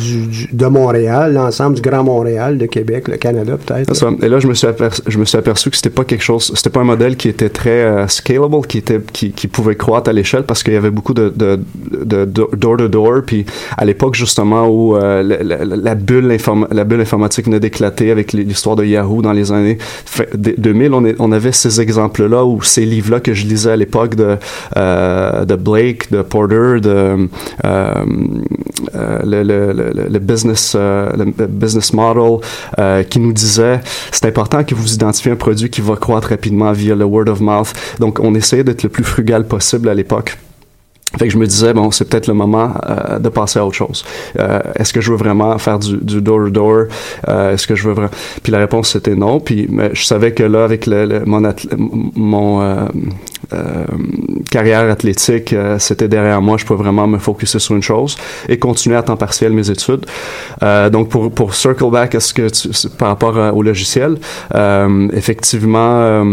de 0.52 0.66
Montréal, 0.66 1.32
l'ensemble 1.32 1.76
du 1.76 1.82
Grand 1.82 2.04
Montréal, 2.04 2.58
de 2.58 2.66
Québec, 2.66 3.08
le 3.08 3.16
Canada 3.16 3.56
peut-être? 3.56 3.92
Et 4.22 4.28
là, 4.28 4.40
je 4.40 4.46
me 4.46 4.54
suis 4.54 4.66
aperçu, 4.66 5.02
je 5.06 5.18
me 5.18 5.24
suis 5.24 5.38
aperçu 5.38 5.70
que 5.70 5.76
c'était 5.76 5.90
pas 5.90 6.04
quelque 6.04 6.22
chose, 6.24 6.52
c'était 6.54 6.70
pas 6.70 6.80
un 6.80 6.84
modèle 6.84 7.16
qui 7.16 7.28
était 7.28 7.48
très 7.48 7.70
euh, 7.70 8.08
scalable, 8.08 8.66
qui 8.66 8.78
était, 8.78 9.00
qui, 9.12 9.32
qui 9.32 9.48
pouvait 9.48 9.76
croître 9.76 10.10
à 10.10 10.12
l'échelle 10.12 10.44
parce 10.44 10.62
qu'il 10.62 10.74
y 10.74 10.76
avait 10.76 10.90
beaucoup 10.90 11.14
de, 11.14 11.32
de, 11.34 11.58
de, 12.04 12.24
door 12.24 12.76
to 12.76 12.88
door. 12.88 13.22
Puis 13.26 13.46
à 13.76 13.84
l'époque 13.84 14.14
justement 14.14 14.68
où 14.68 14.96
euh, 14.96 15.22
la, 15.22 15.64
la, 15.64 15.94
bulle 15.94 16.36
la 16.70 16.84
bulle 16.84 17.00
informatique 17.00 17.46
venait 17.46 17.60
d'éclater 17.60 18.10
avec 18.10 18.32
l'histoire 18.32 18.76
de 18.76 18.84
Yahoo 18.84 19.22
dans 19.22 19.32
les 19.32 19.52
années 19.52 19.78
2000, 20.34 20.92
on, 20.92 21.04
est, 21.04 21.16
on 21.18 21.32
avait 21.32 21.52
ces 21.52 21.80
exemples-là 22.26 22.44
ou 22.44 22.62
ces 22.62 22.84
livres-là 22.84 23.20
que 23.20 23.34
je 23.34 23.46
lisais 23.46 23.70
à 23.70 23.76
l'époque 23.76 24.14
de, 24.14 24.36
euh, 24.76 25.44
de 25.44 25.56
Blake, 25.56 26.10
de 26.10 26.22
Porter, 26.22 26.80
de 26.80 26.88
euh, 26.88 27.26
euh 27.64 28.04
le, 29.24 30.18
business, 30.18 30.76
business 31.48 31.92
model 31.92 32.38
qui 33.08 33.18
nous 33.18 33.32
disait 33.32 33.80
c'est 34.10 34.26
important 34.26 34.64
que 34.64 34.74
vous 34.74 34.94
identifiez 34.94 35.32
un 35.32 35.36
produit 35.36 35.70
qui 35.70 35.80
va 35.80 35.96
croître 35.96 36.28
rapidement 36.28 36.72
via 36.72 36.94
le 36.94 37.04
word 37.04 37.28
of 37.28 37.40
mouth. 37.40 37.72
Donc 38.00 38.18
on 38.20 38.34
essayait 38.34 38.64
d'être 38.64 38.82
le 38.82 38.88
plus 38.88 39.04
frugal 39.04 39.46
possible 39.46 39.88
à 39.88 39.94
l'époque. 39.94 40.36
Fait 41.18 41.26
que 41.26 41.32
je 41.32 41.38
me 41.38 41.46
disais, 41.46 41.72
bon, 41.72 41.90
c'est 41.90 42.08
peut-être 42.08 42.26
le 42.26 42.34
moment 42.34 42.74
euh, 42.88 43.18
de 43.18 43.28
passer 43.28 43.58
à 43.58 43.64
autre 43.64 43.74
chose. 43.74 44.04
Euh, 44.38 44.60
est-ce 44.74 44.92
que 44.92 45.00
je 45.00 45.10
veux 45.10 45.16
vraiment 45.16 45.56
faire 45.58 45.78
du, 45.78 45.96
du 45.96 46.20
door-to-door? 46.20 46.86
Euh, 47.28 47.54
est-ce 47.54 47.66
que 47.66 47.74
je 47.74 47.88
veux 47.88 47.94
vraiment... 47.94 48.10
Puis 48.42 48.52
la 48.52 48.58
réponse, 48.58 48.90
c'était 48.90 49.14
non. 49.14 49.40
Puis 49.40 49.66
mais 49.70 49.90
je 49.94 50.04
savais 50.04 50.32
que 50.32 50.42
là, 50.42 50.64
avec 50.64 50.86
le, 50.86 51.22
mon, 51.24 51.42
mon 52.16 52.88
carrière 54.50 54.90
athlétique, 54.90 55.54
c'était 55.78 56.08
derrière 56.08 56.42
moi. 56.42 56.56
Je 56.58 56.64
pouvais 56.64 56.82
vraiment 56.82 57.06
me 57.06 57.18
focuser 57.18 57.58
sur 57.58 57.74
une 57.74 57.82
chose 57.82 58.16
et 58.48 58.58
continuer 58.58 58.96
à 58.96 59.02
temps 59.02 59.16
partiel 59.16 59.52
mes 59.52 59.70
études. 59.70 60.04
donc, 60.92 61.08
pour, 61.08 61.30
pour 61.30 61.54
circle 61.54 61.90
back, 61.90 62.14
est-ce 62.14 62.34
que 62.34 62.48
tu, 62.48 62.88
par 62.98 63.08
rapport 63.08 63.36
au 63.54 63.62
logiciel, 63.62 64.18
effectivement 65.12 66.24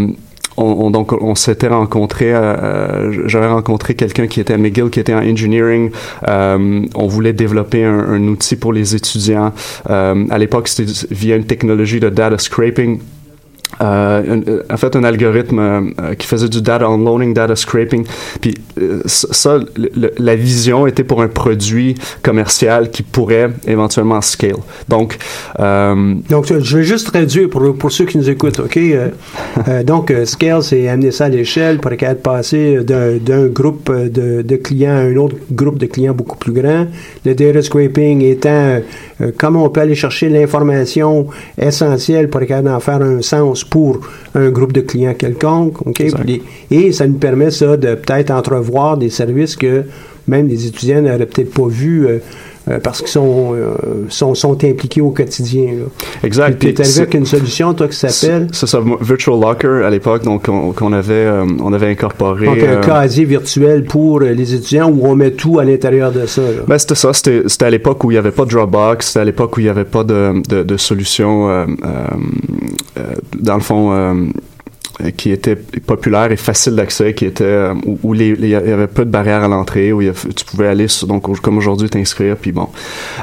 on, 0.58 0.92
donc 0.92 1.14
on 1.14 1.36
s'était 1.36 1.68
rencontré, 1.68 2.34
euh, 2.34 2.40
euh, 2.42 3.24
j'avais 3.28 3.48
rencontré 3.48 3.96
quelqu'un 3.96 4.28
qui 4.28 4.40
était 4.40 4.54
à 4.54 4.58
McGill, 4.58 4.90
qui 4.90 5.00
était 5.00 5.14
en 5.14 5.24
engineering. 5.24 5.92
Euh, 6.28 6.86
on 6.96 7.08
voulait 7.08 7.34
développer 7.34 7.84
un, 7.84 8.00
un, 8.00 8.28
outil 8.28 8.56
pour 8.56 8.74
les 8.74 8.96
étudiants. 8.96 9.54
à 9.88 10.38
l'époque, 10.38 10.68
c'était 10.68 10.92
via 11.12 11.36
une 11.36 11.46
technologie 11.46 12.00
de 12.00 12.10
data 12.10 12.38
scraping 12.38 13.00
euh, 13.82 14.42
euh, 14.48 14.64
en 14.70 14.78
fait 14.78 14.96
un 14.96 15.04
algorithme 15.04 15.60
euh, 15.60 16.14
qui 16.16 16.28
faisait 16.28 16.50
du 16.50 16.62
data 16.62 16.86
unloading, 16.86 17.34
data 17.34 17.56
scraping. 17.56 18.06
Puis 18.42 18.56
ça, 19.06 19.60
la 20.18 20.36
vision 20.36 20.88
était 20.88 21.04
pour 21.04 21.22
un 21.22 21.28
produit 21.28 21.96
commercial 22.22 22.92
qui 22.92 23.04
pourrait 23.04 23.50
éventuellement 23.68 24.22
scale. 24.22 24.56
Donc, 24.88 25.18
donc 25.58 26.46
je 26.48 26.78
vais 26.78 26.84
juste 26.84 27.08
traduire 27.08 27.50
pour, 27.50 27.76
pour 27.76 27.92
ceux 27.92 28.06
qui 28.06 28.18
nous 28.18 28.30
écoutent, 28.30 28.60
ok? 28.60 28.80
donc 29.86 30.14
scale, 30.26 30.64
c'est 30.64 30.88
amener 30.88 31.12
ça 31.12 31.26
à 31.26 31.30
l'échelle 31.30 31.80
pour 31.80 31.92
être 31.92 32.22
passer 32.22 32.80
d'un 32.84 33.48
groupe 33.48 33.92
de, 33.92 34.42
de, 34.42 34.56
clients 34.56 34.96
à 34.96 35.02
un 35.02 35.16
autre 35.16 35.36
groupe 35.52 35.78
de 35.78 35.86
clients 35.86 36.14
beaucoup 36.14 36.38
plus 36.38 36.54
grand. 36.54 36.88
Le 37.26 37.36
data 37.36 37.62
scraping 37.62 38.22
étant 38.22 38.80
comment 39.38 39.66
on 39.66 39.70
peut 39.70 39.82
aller 39.82 39.96
chercher 39.96 40.30
l'information 40.30 41.28
essentielle 41.58 42.30
pour 42.30 42.42
être 42.42 42.48
capable 42.50 42.70
d'en 42.70 42.80
faire 42.80 43.02
un 43.02 43.22
sens 43.22 43.63
pour 43.64 44.00
un 44.36 44.50
groupe 44.50 44.74
de 44.74 44.82
clients 44.82 45.14
quelconque. 45.14 45.78
Et 46.72 46.92
ça 46.92 47.08
nous 47.08 47.18
permet 47.18 47.52
ça 47.52 47.78
de 47.78 47.96
peut-être 47.96 48.32
entrevoir 48.32 48.98
des 48.98 49.10
services 49.10 49.56
que 49.56 49.84
même 50.28 50.48
les 50.48 50.68
étudiants 50.68 51.02
n'auraient 51.02 51.26
peut-être 51.26 51.54
pas 51.54 51.68
vus. 51.68 52.08
Euh, 52.08 52.20
euh, 52.70 52.80
parce 52.82 53.00
qu'ils 53.00 53.10
sont, 53.10 53.54
euh, 53.54 53.74
sont, 54.08 54.36
sont, 54.36 54.54
impliqués 54.64 55.02
au 55.02 55.10
quotidien. 55.10 55.66
Là. 55.66 55.84
Exact. 56.24 56.58
Tu 56.60 56.70
es 56.70 56.80
arrivé 56.80 56.98
avec 57.00 57.14
une 57.14 57.26
solution, 57.26 57.74
toi, 57.74 57.90
qui 57.90 57.98
s'appelle... 57.98 58.48
C'est 58.54 58.68
ça, 58.68 58.80
Virtual 59.02 59.38
Locker, 59.38 59.84
à 59.86 59.90
l'époque, 59.90 60.24
donc 60.24 60.46
qu'on 60.46 60.94
avait, 60.94 61.30
on 61.62 61.74
avait 61.74 61.88
incorporé... 61.88 62.46
Donc, 62.46 62.60
un 62.64 62.78
casier 62.78 63.26
virtuel 63.26 63.84
pour 63.84 64.22
les 64.22 64.54
étudiants 64.54 64.90
où 64.90 65.06
on 65.06 65.14
met 65.14 65.32
tout 65.32 65.60
à 65.60 65.66
l'intérieur 65.66 66.14
de 66.14 66.26
ça. 66.26 66.42
Ben, 66.66 66.78
c'était 66.78 66.96
ça. 66.96 67.12
C'était 67.12 67.66
à 67.66 67.70
l'époque 67.70 68.02
où 68.06 68.12
il 68.12 68.14
n'y 68.14 68.20
avait 68.20 68.32
pas 68.32 68.46
de 68.46 68.52
Dropbox, 68.52 69.08
c'était 69.08 69.20
à 69.20 69.26
l'époque 69.26 69.58
où 69.58 69.60
il 69.60 69.64
n'y 69.64 69.70
avait 69.70 69.84
pas 69.84 70.06
de, 70.06 70.42
de, 70.48 70.64
de 70.64 70.78
solution, 70.78 71.66
dans 73.38 73.56
le 73.56 73.62
fond 73.62 73.92
euh, 73.94 74.26
qui 75.18 75.32
était 75.32 75.56
populaire 75.56 76.32
et 76.32 76.36
facile 76.36 76.76
d'accès, 76.76 77.14
qui 77.14 77.26
était 77.26 77.44
euh, 77.44 77.74
où, 78.04 78.14
il 78.14 78.46
y 78.46 78.56
avait 78.56 78.88
peu 78.88 79.06
de 79.06 79.10
barrières 79.10 79.44
à 79.44 79.48
l'entrée, 79.48 79.92
où 79.92 80.02
tu 80.02 80.46
pouvais 80.46 80.68
aller 80.68 80.86
donc 81.08 81.42
comme 81.42 81.58
aujourd'hui 81.58 81.90
t'inscrire, 81.90 82.38
puis 82.38 82.52
bon. 82.52 82.70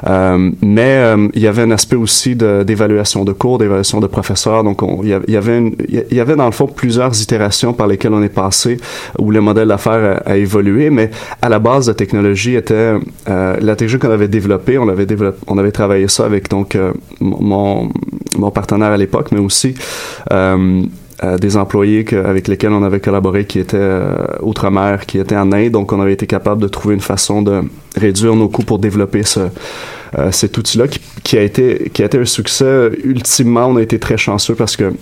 Euh, 0.06 0.50
mais 0.62 1.00
il 1.34 1.40
y 1.40 1.46
avait 1.46 1.62
un 1.62 1.70
aspect 1.70 1.96
aussi 1.96 2.34
d'évaluation 2.34 3.24
de, 3.24 3.32
cours, 3.32 3.58
d'évaluation 3.58 4.00
de 4.00 4.06
professeurs. 4.06 4.64
Donc 4.64 4.80
il 5.02 5.08
y 5.08 5.36
avait 5.36 5.72
il 5.88 6.16
y 6.16 6.20
avait 6.20 6.36
dans 6.36 6.46
le 6.46 6.52
fond 6.52 6.66
plusieurs 6.66 7.20
itérations 7.20 7.72
par 7.72 7.86
lesquelles 7.86 8.14
on 8.14 8.22
est 8.22 8.28
passé 8.28 8.78
où 9.18 9.30
le 9.30 9.40
modèle 9.40 9.68
d'affaires 9.68 10.22
a, 10.24 10.36
évolué, 10.36 10.90
mais 10.90 11.10
à 11.40 11.48
la 11.48 11.58
base 11.58 11.88
la 11.88 11.94
technologie 11.94 12.56
était 12.56 12.94
la 13.26 13.76
technologie 13.76 13.98
qu'on 13.98 14.10
avait 14.10 14.28
développée, 14.28 14.78
on 14.78 14.88
avait 14.88 15.06
développé, 15.06 15.38
on 15.46 15.58
avait 15.58 15.72
travaillé 15.72 16.08
ça 16.08 16.24
avec 16.24 16.48
donc 16.48 16.76
mon 17.20 17.90
mon 18.38 18.50
partenaire 18.50 18.90
à 18.90 18.96
l'époque, 18.96 19.32
mais 19.32 19.40
aussi 19.40 19.74
euh, 20.32 20.82
des 21.38 21.56
employés 21.56 22.04
avec 22.14 22.48
lesquels 22.48 22.72
on 22.72 22.82
avait 22.82 23.00
collaboré 23.00 23.44
qui 23.44 23.58
étaient 23.58 23.76
euh, 23.78 24.16
outre-mer, 24.40 25.06
qui 25.06 25.18
étaient 25.18 25.36
en 25.36 25.52
Inde. 25.52 25.72
Donc, 25.72 25.92
on 25.92 26.00
avait 26.00 26.14
été 26.14 26.26
capable 26.26 26.62
de 26.62 26.68
trouver 26.68 26.94
une 26.94 27.00
façon 27.00 27.42
de 27.42 27.62
réduire 27.96 28.34
nos 28.34 28.48
coûts 28.48 28.62
pour 28.62 28.78
développer 28.78 29.22
ce, 29.22 29.40
euh, 30.18 30.32
cet 30.32 30.56
outil-là 30.56 30.88
qui, 30.88 31.00
qui, 31.22 31.36
a 31.36 31.42
été, 31.42 31.90
qui 31.92 32.02
a 32.02 32.06
été 32.06 32.18
un 32.18 32.24
succès. 32.24 32.90
Ultimement, 33.04 33.66
on 33.66 33.76
a 33.76 33.82
été 33.82 33.98
très 33.98 34.16
chanceux 34.16 34.54
parce 34.54 34.76
que 34.76 34.92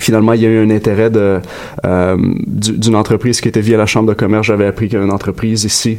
Finalement, 0.00 0.32
il 0.32 0.40
y 0.40 0.46
a 0.46 0.48
eu 0.48 0.64
un 0.64 0.70
intérêt 0.70 1.10
de 1.10 1.38
euh, 1.84 2.16
d'une 2.46 2.96
entreprise 2.96 3.42
qui 3.42 3.48
était 3.48 3.60
via 3.60 3.76
la 3.76 3.84
chambre 3.84 4.08
de 4.08 4.14
commerce. 4.14 4.46
J'avais 4.46 4.64
appris 4.64 4.88
qu'il 4.88 4.98
y 4.98 5.02
a 5.02 5.04
une 5.04 5.12
entreprise 5.12 5.64
ici 5.64 5.98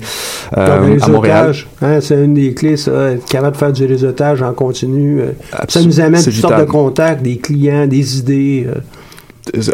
euh, 0.57 0.97
à 0.99 1.07
Montréal. 1.09 1.53
Hein, 1.79 2.01
c'est 2.01 2.15
une 2.15 2.33
des 2.33 2.55
clés, 2.55 2.75
ça, 2.75 3.11
être 3.11 3.25
capable 3.25 3.53
de 3.53 3.57
faire 3.59 3.71
du 3.71 3.85
réseautage 3.85 4.41
en 4.41 4.51
continu. 4.53 5.21
ça 5.67 5.83
nous 5.83 5.99
amène 5.99 6.23
toutes 6.23 6.33
sortes 6.33 6.59
de 6.59 6.65
contacts, 6.65 7.21
des 7.21 7.37
clients, 7.37 7.85
des 7.85 8.17
idées. 8.17 8.67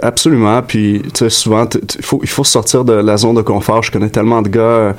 Absolument. 0.02 0.62
Puis, 0.64 1.02
tu 1.14 1.20
sais, 1.20 1.30
souvent, 1.30 1.68
il 1.98 2.04
faut, 2.04 2.22
faut 2.26 2.44
sortir 2.44 2.84
de 2.84 2.94
la 2.94 3.18
zone 3.18 3.36
de 3.36 3.42
confort. 3.42 3.84
Je 3.84 3.92
connais 3.92 4.10
tellement 4.10 4.42
de 4.42 4.50
gars 4.50 4.96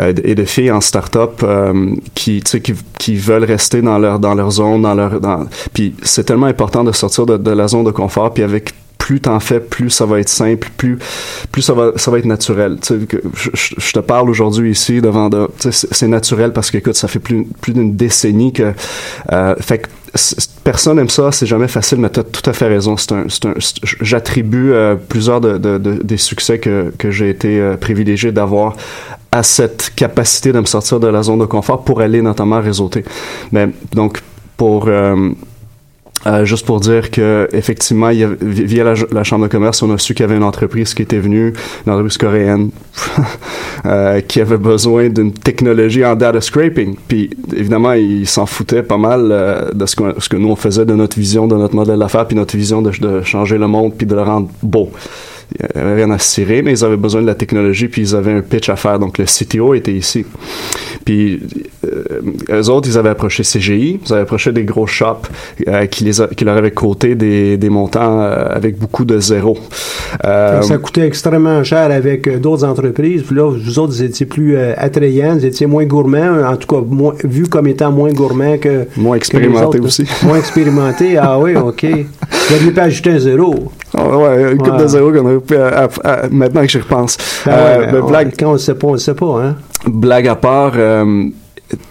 euh, 0.00 0.12
et 0.24 0.34
de 0.34 0.44
filles 0.44 0.70
en 0.70 0.80
start-up 0.80 1.40
euh, 1.42 1.94
qui, 2.14 2.40
tu 2.42 2.50
sais, 2.50 2.60
qui, 2.60 2.72
qui, 2.98 3.16
veulent 3.16 3.44
rester 3.44 3.82
dans 3.82 3.98
leur, 3.98 4.18
dans 4.18 4.34
leur 4.34 4.50
zone, 4.50 4.82
dans 4.82 4.94
leur, 4.94 5.20
dans... 5.20 5.46
Puis, 5.74 5.94
c'est 6.02 6.24
tellement 6.24 6.46
important 6.46 6.84
de 6.84 6.92
sortir 6.92 7.26
de, 7.26 7.36
de 7.36 7.50
la 7.50 7.68
zone 7.68 7.84
de 7.84 7.90
confort. 7.90 8.32
Puis, 8.32 8.42
avec 8.42 8.72
plus 9.08 9.22
t'en 9.22 9.40
fais, 9.40 9.58
plus 9.58 9.88
ça 9.88 10.04
va 10.04 10.20
être 10.20 10.28
simple, 10.28 10.68
plus 10.76 10.98
plus 11.50 11.62
ça 11.62 11.72
va 11.72 11.92
ça 11.96 12.10
va 12.10 12.18
être 12.18 12.26
naturel. 12.26 12.76
Que 13.08 13.22
je, 13.32 13.92
te 13.92 14.00
parle 14.00 14.28
aujourd'hui 14.28 14.72
ici 14.72 15.00
devant 15.00 15.30
de, 15.30 15.48
c'est 15.70 16.08
naturel 16.08 16.52
parce 16.52 16.70
que 16.70 16.76
écoute, 16.76 16.94
ça 16.94 17.08
fait 17.08 17.18
plus 17.18 17.46
plus 17.62 17.72
d'une 17.72 17.96
décennie 17.96 18.52
que 18.52 18.74
euh, 19.32 19.54
fait 19.60 19.78
que 19.78 19.88
personne 20.62 20.98
aime 20.98 21.08
ça, 21.08 21.32
c'est 21.32 21.46
jamais 21.46 21.68
facile, 21.68 21.96
mais 22.00 22.10
tu 22.10 22.20
as 22.20 22.22
tout 22.22 22.50
à 22.50 22.52
fait 22.52 22.66
raison. 22.66 22.98
C'est 22.98 23.12
un, 23.12 23.24
un 23.46 23.54
j'attribue 24.02 24.72
euh, 24.72 24.94
plusieurs 24.94 25.40
de, 25.40 25.56
de, 25.56 25.78
de, 25.78 26.02
des 26.02 26.18
succès 26.18 26.58
que, 26.58 26.92
que 26.98 27.10
j'ai 27.10 27.30
été 27.30 27.60
euh, 27.60 27.78
privilégié 27.78 28.30
d'avoir 28.30 28.76
à 29.32 29.42
cette 29.42 29.90
capacité 29.96 30.52
de 30.52 30.60
me 30.60 30.66
sortir 30.66 31.00
de 31.00 31.06
la 31.06 31.22
zone 31.22 31.38
de 31.38 31.46
confort 31.46 31.82
pour 31.82 32.02
aller 32.02 32.20
notamment 32.20 32.60
réseauter. 32.60 33.04
Mais 33.52 33.70
donc 33.94 34.20
pour 34.58 34.90
euh, 36.28 36.44
juste 36.44 36.66
pour 36.66 36.80
dire 36.80 37.10
que 37.10 37.48
effectivement, 37.52 38.10
via 38.10 38.84
la, 38.84 39.24
chambre 39.24 39.46
de 39.46 39.50
commerce, 39.50 39.82
on 39.82 39.90
a 39.92 39.98
su 39.98 40.14
qu'il 40.14 40.24
y 40.24 40.28
avait 40.28 40.36
une 40.36 40.44
entreprise 40.44 40.92
qui 40.92 41.02
était 41.02 41.18
venue, 41.18 41.54
une 41.86 41.92
entreprise 41.92 42.18
coréenne, 42.18 42.70
euh, 43.86 44.20
qui 44.20 44.40
avait 44.40 44.58
besoin 44.58 45.08
d'une 45.08 45.32
technologie 45.32 46.04
en 46.04 46.16
data 46.16 46.40
scraping. 46.40 46.96
Puis 47.08 47.30
évidemment, 47.56 47.92
ils 47.94 48.26
s'en 48.26 48.44
foutaient 48.44 48.82
pas 48.82 48.98
mal 48.98 49.28
euh, 49.30 49.70
de 49.72 49.86
ce 49.86 49.96
que, 49.96 50.02
ce 50.18 50.28
que 50.28 50.36
nous 50.36 50.50
on 50.50 50.56
faisait, 50.56 50.84
de 50.84 50.94
notre 50.94 51.18
vision, 51.18 51.46
de 51.46 51.56
notre 51.56 51.74
modèle 51.74 51.98
d'affaires, 51.98 52.26
puis 52.26 52.36
notre 52.36 52.56
vision 52.56 52.82
de, 52.82 52.90
de 53.00 53.22
changer 53.22 53.56
le 53.56 53.66
monde, 53.66 53.94
puis 53.96 54.06
de 54.06 54.14
le 54.14 54.22
rendre 54.22 54.48
beau 54.62 54.90
il 55.54 55.66
n'y 55.74 55.80
avait 55.80 55.94
rien 56.04 56.10
à 56.10 56.18
cirer, 56.18 56.62
mais 56.62 56.72
ils 56.72 56.84
avaient 56.84 56.96
besoin 56.96 57.22
de 57.22 57.26
la 57.26 57.34
technologie, 57.34 57.88
puis 57.88 58.02
ils 58.02 58.14
avaient 58.14 58.32
un 58.32 58.42
pitch 58.42 58.68
à 58.68 58.76
faire. 58.76 58.98
Donc, 58.98 59.18
le 59.18 59.24
CTO 59.24 59.74
était 59.74 59.92
ici. 59.92 60.26
Puis, 61.04 61.40
euh, 61.86 62.20
eux 62.50 62.68
autres, 62.68 62.86
ils 62.86 62.98
avaient 62.98 63.08
approché 63.08 63.42
CGI, 63.42 64.00
ils 64.04 64.12
avaient 64.12 64.22
approché 64.22 64.52
des 64.52 64.64
gros 64.64 64.86
shops 64.86 65.28
euh, 65.66 65.86
qui, 65.86 66.04
les 66.04 66.12
qui 66.36 66.44
leur 66.44 66.56
avaient 66.56 66.70
coté 66.70 67.14
des, 67.14 67.56
des 67.56 67.70
montants 67.70 68.20
euh, 68.20 68.48
avec 68.50 68.78
beaucoup 68.78 69.06
de 69.06 69.18
zéros. 69.18 69.56
Euh, 70.26 70.60
ça 70.60 70.76
coûtait 70.76 71.06
extrêmement 71.06 71.64
cher 71.64 71.90
avec 71.90 72.28
d'autres 72.40 72.64
entreprises. 72.64 73.22
Puis 73.22 73.36
là, 73.36 73.50
vous 73.50 73.78
autres, 73.78 73.92
vous 73.92 74.02
étiez 74.02 74.26
plus 74.26 74.58
attrayants, 74.58 75.36
vous 75.36 75.46
étiez 75.46 75.66
moins 75.66 75.84
gourmands, 75.86 76.42
en 76.46 76.56
tout 76.56 76.66
cas, 76.66 76.82
moins, 76.86 77.14
vu 77.24 77.46
comme 77.46 77.68
étant 77.68 77.90
moins 77.90 78.12
gourmands 78.12 78.58
que. 78.58 78.86
Moins 78.96 79.16
expérimentés 79.16 79.80
aussi. 79.80 80.04
Moins 80.24 80.38
expérimentés, 80.38 81.16
ah 81.16 81.38
oui, 81.38 81.56
OK. 81.56 81.86
Vous 82.48 82.54
n'aviez 82.54 82.70
pas 82.70 82.84
ajouté 82.84 83.10
un 83.10 83.18
zéro. 83.18 83.72
Oh 83.98 84.16
ouais, 84.24 84.52
une 84.52 84.58
coupe 84.58 84.72
Ouais. 84.72 84.82
de 84.82 84.86
zéro 84.86 85.12
qu'on 85.12 85.24
aurait 85.26 85.40
pu, 85.40 85.56
à- 85.56 85.84
à- 86.04 86.10
à- 86.10 86.28
maintenant 86.30 86.62
que 86.62 86.68
j'y 86.68 86.78
repense. 86.78 87.16
Ben 87.44 87.52
Euh, 87.52 87.92
ouais, 88.02 88.08
blague, 88.08 88.34
Quand 88.38 88.50
on 88.50 88.52
ne 88.54 88.58
sait 88.58 88.74
pas, 88.74 88.86
on 88.88 88.92
ne 88.92 88.98
sait 88.98 89.14
pas, 89.14 89.42
hein. 89.42 89.56
blague 89.86 90.28
à 90.28 90.36
part, 90.36 90.72
euh, 90.76 91.24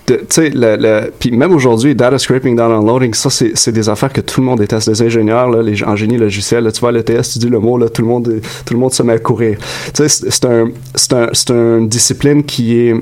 tu 0.08 0.16
sais, 0.30 0.50
le, 0.50 0.76
le- 0.78 1.12
puis 1.20 1.32
même 1.32 1.54
aujourd'hui, 1.54 1.94
data 1.96 2.18
scraping, 2.18 2.56
data 2.56 2.74
unloading, 2.76 3.14
ça, 3.14 3.30
c'est 3.30 3.72
des 3.72 3.90
affaires 3.90 4.12
que 4.12 4.22
tout 4.22 4.42
le 4.42 4.48
monde 4.48 4.60
déteste. 4.60 4.88
Les 4.88 5.02
ingénieurs, 5.04 5.50
là, 5.50 5.62
les, 5.62 5.84
en 5.84 5.96
génie 5.96 6.18
logiciel, 6.18 6.64
là, 6.64 6.72
tu 6.72 6.80
vois, 6.80 6.92
le 6.92 7.04
TS, 7.04 7.34
tu 7.34 7.40
dis 7.40 7.50
le 7.50 7.60
mot, 7.60 7.78
là, 7.78 7.90
tout 7.90 8.02
le 8.02 8.08
monde, 8.08 8.42
tout 8.66 8.74
le 8.74 8.80
monde 8.80 8.94
se 8.94 9.04
met 9.04 9.14
à 9.14 9.20
courir. 9.20 9.58
Tu 9.94 10.08
sais, 10.08 10.26
c'est- 10.30 10.46
un, 10.46 10.70
un, 11.14 11.78
une 11.78 11.88
discipline 11.88 12.44
qui 12.44 12.80
est 12.80 12.96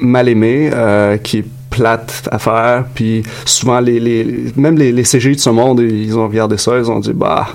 mal 0.00 0.28
aimée, 0.28 0.70
euh, 0.72 1.16
qui 1.18 1.38
est 1.38 1.44
plate 1.78 2.28
à 2.30 2.38
faire, 2.38 2.84
puis 2.94 3.22
souvent, 3.44 3.80
les, 3.80 4.00
les, 4.00 4.52
même 4.56 4.76
les, 4.76 4.92
les 4.92 5.02
CGI 5.02 5.36
de 5.36 5.40
ce 5.40 5.50
monde, 5.50 5.80
ils 5.80 6.16
ont 6.18 6.26
regardé 6.26 6.56
ça, 6.56 6.76
ils 6.76 6.90
ont 6.90 7.00
dit, 7.00 7.12
bah, 7.12 7.46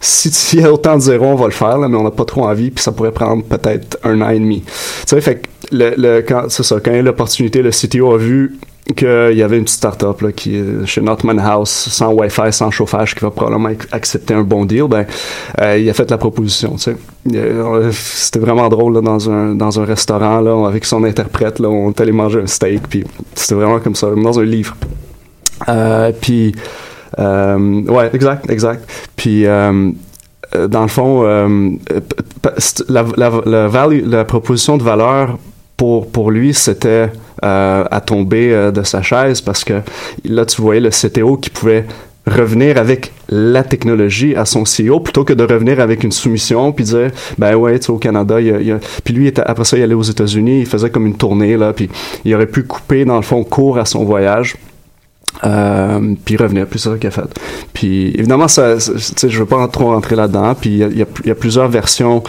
si 0.00 0.30
s'il 0.30 0.60
y 0.60 0.64
a 0.64 0.72
autant 0.72 0.94
de 0.96 1.00
zéros, 1.00 1.26
on 1.26 1.34
va 1.34 1.46
le 1.46 1.52
faire, 1.52 1.78
mais 1.78 1.96
on 1.96 2.04
n'a 2.04 2.10
pas 2.10 2.24
trop 2.24 2.44
envie, 2.44 2.70
puis 2.70 2.82
ça 2.82 2.92
pourrait 2.92 3.12
prendre 3.12 3.42
peut-être 3.44 3.98
un 4.04 4.20
an 4.20 4.30
et 4.30 4.38
demi. 4.38 4.62
Tu 4.62 4.72
sais, 5.06 5.20
fait 5.20 5.36
que 5.36 5.48
le, 5.72 5.94
le, 5.96 6.22
quand, 6.22 6.44
c'est 6.48 6.62
ça, 6.62 6.76
quand 6.82 6.92
il 6.92 6.96
y 6.96 7.00
a 7.00 7.02
l'opportunité, 7.02 7.62
le 7.62 7.70
CTO 7.70 8.14
a 8.14 8.18
vu 8.18 8.58
qu'il 8.94 9.36
y 9.36 9.42
avait 9.42 9.58
une 9.58 9.64
petite 9.64 9.78
start-up 9.78 10.20
là, 10.20 10.30
qui 10.32 10.62
chez 10.84 11.00
Notman 11.00 11.40
House, 11.40 11.70
sans 11.70 12.12
Wi-Fi, 12.12 12.52
sans 12.52 12.70
chauffage, 12.70 13.14
qui 13.14 13.20
va 13.22 13.30
probablement 13.30 13.70
ac- 13.70 13.88
accepter 13.90 14.34
un 14.34 14.42
bon 14.42 14.64
deal, 14.64 14.84
ben, 14.88 15.06
euh, 15.60 15.76
il 15.78 15.90
a 15.90 15.92
fait 15.92 16.08
la 16.10 16.18
proposition, 16.18 16.76
tu 16.76 16.82
sais. 16.82 16.96
Euh, 17.34 17.90
C'était 17.92 18.38
vraiment 18.38 18.68
drôle 18.68 18.94
là, 18.94 19.00
dans, 19.00 19.28
un, 19.28 19.54
dans 19.56 19.80
un 19.80 19.84
restaurant, 19.84 20.40
là, 20.40 20.68
avec 20.68 20.84
son 20.84 21.02
interprète, 21.02 21.58
là, 21.58 21.68
on 21.68 21.90
est 21.90 22.00
allé 22.00 22.12
manger 22.12 22.40
un 22.40 22.46
steak, 22.46 22.82
puis 22.88 23.04
c'était 23.34 23.56
vraiment 23.56 23.80
comme 23.80 23.96
ça, 23.96 24.08
dans 24.14 24.38
un 24.38 24.44
livre. 24.44 24.76
Euh, 25.68 26.12
puis, 26.20 26.54
ouais, 27.18 28.10
exact, 28.12 28.48
exact. 28.48 28.88
Puis, 29.16 29.44
dans 29.46 30.82
le 30.82 30.88
fond, 30.88 31.22
la, 32.88 33.04
la, 33.46 34.24
proposition 34.24 34.76
de 34.76 34.82
valeur 34.84 35.38
pour, 35.76 36.08
pour 36.08 36.30
lui, 36.30 36.54
c'était 36.54 37.10
à 37.42 38.00
tomber 38.00 38.52
euh, 38.52 38.70
de 38.70 38.82
sa 38.82 39.02
chaise 39.02 39.40
parce 39.40 39.64
que 39.64 39.74
là, 40.24 40.44
tu 40.46 40.60
voyais 40.62 40.80
le 40.80 40.90
CTO 40.90 41.36
qui 41.36 41.50
pouvait 41.50 41.84
revenir 42.26 42.76
avec 42.76 43.12
la 43.28 43.62
technologie 43.62 44.34
à 44.34 44.44
son 44.44 44.64
CEO 44.64 44.98
plutôt 44.98 45.22
que 45.22 45.32
de 45.32 45.44
revenir 45.44 45.78
avec 45.78 46.02
une 46.02 46.10
soumission 46.10 46.72
puis 46.72 46.84
dire 46.84 47.12
ben 47.38 47.54
ouais 47.54 47.78
tu 47.78 47.92
au 47.92 47.98
Canada 47.98 48.40
il 48.40 48.48
y 48.66 48.72
a, 48.72 48.78
puis 49.04 49.14
lui 49.14 49.32
après 49.44 49.64
ça 49.64 49.76
il 49.78 49.82
allait 49.84 49.94
aux 49.94 50.02
États-Unis 50.02 50.60
il 50.60 50.66
faisait 50.66 50.90
comme 50.90 51.06
une 51.06 51.16
tournée 51.16 51.56
là 51.56 51.72
puis 51.72 51.88
il 52.24 52.34
aurait 52.34 52.46
pu 52.48 52.64
couper 52.64 53.04
dans 53.04 53.14
le 53.14 53.22
fond 53.22 53.44
court 53.44 53.78
à 53.78 53.84
son 53.84 54.04
voyage 54.04 54.56
euh, 55.44 56.14
puis 56.24 56.36
revenir, 56.36 56.66
puis 56.66 56.78
c'est 56.80 56.88
ça 56.88 56.96
qu'il 56.96 57.08
a 57.08 57.10
fait. 57.10 57.28
Puis 57.74 58.08
évidemment, 58.16 58.48
ça, 58.48 58.80
ça- 58.80 59.28
je 59.28 59.38
veux 59.38 59.44
pas 59.44 59.68
trop 59.68 59.90
rentrer 59.90 60.16
là-dedans. 60.16 60.54
Puis 60.58 60.78
il 60.78 60.96
y 61.26 61.30
a 61.30 61.34
plusieurs 61.34 61.68
versions 61.68 62.22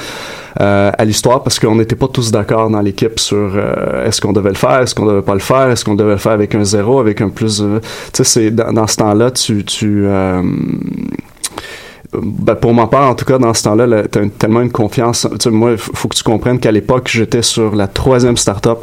euh, 0.60 0.91
à 0.98 1.06
l'histoire 1.06 1.43
parce 1.43 1.60
qu'on 1.60 1.76
n'était 1.76 1.96
pas 1.96 2.08
tous 2.08 2.32
d'accord 2.32 2.70
dans 2.70 2.82
l'équipe 2.82 3.20
sur 3.20 3.38
euh, 3.38 4.06
est-ce 4.06 4.20
qu'on 4.20 4.34
devait 4.34 4.50
le 4.50 4.56
faire, 4.56 4.82
est-ce 4.82 4.96
qu'on 4.96 5.06
devait 5.06 5.22
pas 5.22 5.34
le 5.34 5.39
faire, 5.39 5.70
est-ce 5.70 5.86
qu'on 5.86 5.96
devait 5.96 6.12
le 6.12 6.17
faire 6.17 6.32
avec 6.32 6.56
un 6.56 6.63
zéro, 6.63 7.00
avec 7.00 7.22
un 7.22 7.30
plus. 7.30 7.58
tu 7.58 7.63
sais, 8.13 8.24
c'est 8.24 8.52
dans, 8.52 8.88
ce 8.88 8.96
temps-là, 8.98 9.30
tu, 9.32 9.63
tu 9.63 10.06
euh, 10.08 10.41
ben, 12.13 12.56
pour 12.56 12.74
ma 12.74 12.88
part, 12.88 13.10
en 13.10 13.15
tout 13.15 13.26
cas, 13.26 13.38
dans 13.38 13.54
ce 13.54 13.63
temps-là, 13.63 13.86
là, 13.86 14.04
t'as 14.10 14.28
tellement 14.30 14.62
une 14.62 14.72
confiance. 14.72 15.28
Tu 15.32 15.38
sais, 15.43 15.50
moi, 15.52 15.72
il 15.74 15.78
faut 15.78 16.08
que 16.08 16.15
tu 16.15 16.24
comprennes 16.24 16.60
qu'à 16.60 16.72
l'époque, 16.72 17.08
j'étais 17.08 17.43
sur 17.43 17.76
la 17.76 17.88
troisième 17.88 18.38
startup. 18.38 18.80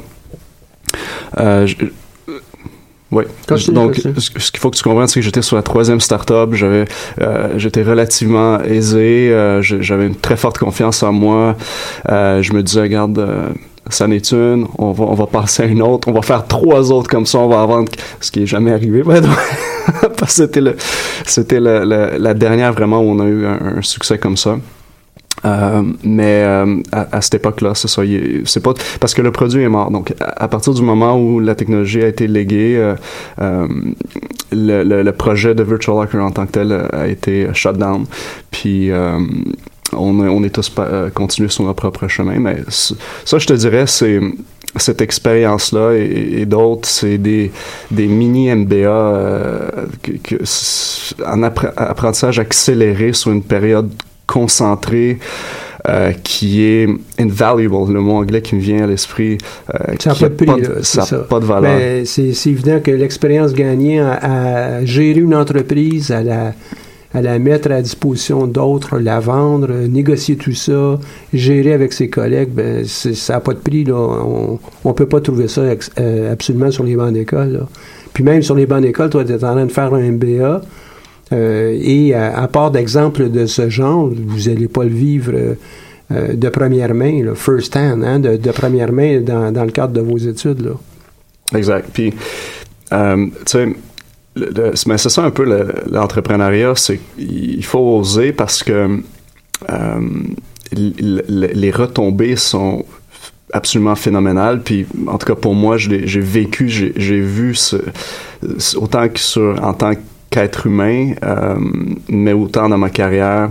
Oui. 3.14 3.24
Continue, 3.48 3.74
Donc, 3.74 3.94
continue. 3.94 4.14
ce 4.20 4.50
qu'il 4.50 4.60
faut 4.60 4.70
que 4.70 4.76
tu 4.76 4.82
comprennes, 4.82 5.08
c'est 5.08 5.20
que 5.20 5.24
j'étais 5.24 5.42
sur 5.42 5.56
la 5.56 5.62
troisième 5.62 6.00
startup. 6.00 6.52
J'avais, 6.52 6.84
euh, 7.20 7.54
j'étais 7.56 7.82
relativement 7.82 8.60
aisé. 8.62 9.30
euh, 9.32 9.62
j'avais 9.62 10.06
une 10.06 10.16
très 10.16 10.36
forte 10.36 10.58
confiance 10.58 11.02
en 11.02 11.12
moi. 11.12 11.56
Euh, 12.10 12.42
je 12.42 12.52
me 12.52 12.62
disais, 12.62 12.82
regarde, 12.82 13.18
euh, 13.18 13.48
ça 13.88 14.06
n'est 14.06 14.20
une. 14.32 14.66
On 14.78 14.92
va, 14.92 15.04
on 15.04 15.14
va 15.14 15.26
passer 15.26 15.62
à 15.62 15.66
une 15.66 15.82
autre. 15.82 16.08
On 16.08 16.12
va 16.12 16.22
faire 16.22 16.46
trois 16.46 16.90
autres 16.92 17.08
comme 17.08 17.26
ça. 17.26 17.38
On 17.38 17.48
va 17.48 17.56
en 17.58 17.66
vendre. 17.66 17.92
Ce 18.20 18.30
qui 18.30 18.42
est 18.42 18.46
jamais 18.46 18.72
arrivé. 18.72 19.02
way. 19.02 19.20
Parce 20.18 20.36
que 20.36 20.44
c'était 20.46 20.60
le, 20.60 20.76
c'était 21.26 21.60
la 21.60 22.34
dernière 22.34 22.72
vraiment 22.72 23.00
où 23.00 23.10
on 23.10 23.20
a 23.20 23.26
eu 23.26 23.46
un, 23.46 23.76
un 23.78 23.82
succès 23.82 24.18
comme 24.18 24.36
ça. 24.36 24.56
Euh, 25.44 25.82
mais 26.02 26.42
euh, 26.44 26.80
à, 26.92 27.20
cette 27.20 27.34
époque-là, 27.34 27.74
c'est 27.74 27.88
ça. 27.88 28.02
pas 28.60 28.74
parce 29.00 29.14
que 29.14 29.22
le 29.22 29.30
produit 29.30 29.62
est 29.62 29.68
mort. 29.68 29.90
Donc, 29.90 30.14
à, 30.20 30.48
partir 30.48 30.74
du 30.74 30.82
moment 30.82 31.18
où 31.20 31.40
la 31.40 31.54
technologie 31.54 32.02
a 32.02 32.08
été 32.08 32.26
léguée, 32.26 32.94
euh, 33.40 33.68
le, 34.52 35.10
projet 35.12 35.54
de 35.54 35.62
Virtual 35.62 35.96
Locker 35.96 36.18
en 36.18 36.30
tant 36.30 36.46
que 36.46 36.52
tel 36.52 36.88
a 36.92 37.06
été 37.06 37.48
shut 37.52 37.76
down. 37.76 38.06
Puis 38.50 38.90
on, 39.92 40.44
est 40.44 40.50
tous 40.50 40.72
continués 41.14 41.50
sur 41.50 41.64
notre 41.64 41.76
propre 41.76 42.08
chemin. 42.08 42.38
Mais 42.38 42.56
ça, 42.68 43.38
je 43.38 43.46
te 43.46 43.52
dirais, 43.52 43.86
c'est 43.86 44.20
cette 44.76 45.00
expérience-là 45.00 45.92
et, 45.92 46.46
d'autres, 46.46 46.88
c'est 46.88 47.18
des, 47.18 47.52
mini 47.90 48.52
MBA 48.54 48.76
euh, 48.76 49.70
en 51.26 51.42
appre- 51.42 51.72
apprentissage 51.76 52.38
accéléré 52.38 53.12
sur 53.12 53.30
une 53.30 53.42
période 53.42 53.90
concentrée 54.26 55.18
euh, 55.88 56.12
qui 56.22 56.62
est 56.64 56.88
invaluable, 57.18 57.92
le 57.92 58.00
mot 58.00 58.14
anglais 58.16 58.40
qui 58.40 58.54
me 58.56 58.60
vient 58.60 58.84
à 58.84 58.86
l'esprit. 58.86 59.36
euh, 59.74 59.94
Ça 60.00 60.10
n'a 60.10 60.16
pas 60.16 60.28
de 60.28 60.34
prix, 60.34 60.60
là, 60.62 60.68
ça 60.82 60.82
c'est 60.82 61.00
a 61.00 61.04
ça. 61.04 61.18
pas 61.18 61.40
de 61.40 61.44
valeur. 61.44 61.70
Mais 61.76 62.04
c'est 62.06 62.32
c'est 62.32 62.50
évident 62.50 62.80
que 62.80 62.90
l'expérience 62.90 63.52
gagnée 63.52 64.00
à, 64.00 64.12
à 64.78 64.84
gérer 64.86 65.20
une 65.20 65.34
entreprise, 65.34 66.10
à 66.10 66.22
la, 66.22 66.54
à 67.12 67.20
la 67.20 67.38
mettre 67.38 67.70
à 67.70 67.82
disposition 67.82 68.46
d'autres, 68.46 68.98
la 68.98 69.20
vendre, 69.20 69.70
négocier 69.88 70.36
tout 70.36 70.54
ça, 70.54 70.98
gérer 71.34 71.74
avec 71.74 71.92
ses 71.92 72.08
collègues, 72.08 72.50
ben, 72.50 72.84
ça 72.86 73.34
n'a 73.34 73.40
pas 73.40 73.52
de 73.52 73.58
prix. 73.58 73.84
Là. 73.84 73.94
On 73.94 74.58
ne 74.88 74.92
peut 74.94 75.06
pas 75.06 75.20
trouver 75.20 75.48
ça 75.48 75.70
ex- 75.70 75.90
euh, 76.00 76.32
absolument 76.32 76.70
sur 76.70 76.84
les 76.84 76.96
bancs 76.96 77.12
d'école. 77.12 77.66
Puis 78.14 78.24
même 78.24 78.40
sur 78.42 78.54
les 78.54 78.64
bancs 78.64 78.80
d'école, 78.80 79.10
toi, 79.10 79.22
tu 79.24 79.32
es 79.32 79.44
en 79.44 79.52
train 79.52 79.66
de 79.66 79.70
faire 79.72 79.92
un 79.92 80.00
MBA. 80.12 80.62
Euh, 81.32 81.78
et 81.80 82.14
à, 82.14 82.38
à 82.38 82.48
part 82.48 82.70
d'exemples 82.70 83.30
de 83.30 83.46
ce 83.46 83.68
genre, 83.68 84.08
vous 84.08 84.48
n'allez 84.48 84.68
pas 84.68 84.84
le 84.84 84.90
vivre 84.90 85.32
euh, 85.34 85.54
euh, 86.12 86.34
de 86.34 86.48
première 86.50 86.94
main, 86.94 87.24
là, 87.24 87.34
first 87.34 87.76
hand, 87.76 88.04
hein, 88.04 88.18
de, 88.18 88.50
première 88.50 88.92
main 88.92 89.20
dans, 89.20 89.64
le 89.64 89.70
cadre 89.70 89.94
de 89.94 90.00
vos 90.00 90.18
études. 90.18 90.60
Là. 90.60 90.72
Exact. 91.56 91.88
Puis, 91.92 92.12
euh, 92.92 93.26
tu 93.46 93.74
sais, 94.36 94.86
mais 94.86 94.98
c'est 94.98 95.08
ça 95.08 95.22
un 95.22 95.30
peu 95.30 95.44
le- 95.44 95.72
l'entrepreneuriat, 95.90 96.74
c'est 96.76 96.98
qu'il 97.16 97.64
faut 97.64 97.98
oser 97.98 98.32
parce 98.32 98.62
que 98.62 98.98
euh, 99.70 100.00
les 100.72 101.70
retombées 101.70 102.36
sont 102.36 102.84
absolument 103.52 103.94
phénoménales. 103.94 104.62
Puis, 104.62 104.86
en 105.06 105.16
tout 105.16 105.26
cas, 105.26 105.36
pour 105.36 105.54
moi, 105.54 105.78
j'ai 105.78 106.20
vécu, 106.20 106.68
j'ai 106.68 107.20
vu 107.20 107.56
autant 108.76 109.08
que 109.08 109.20
sur, 109.20 109.58
en 109.62 109.72
tant 109.72 109.94
qu'être 110.34 110.66
humain, 110.66 111.14
euh, 111.22 111.54
mais 112.08 112.32
autant 112.32 112.68
dans 112.68 112.78
ma 112.86 112.90
carrière, 112.90 113.50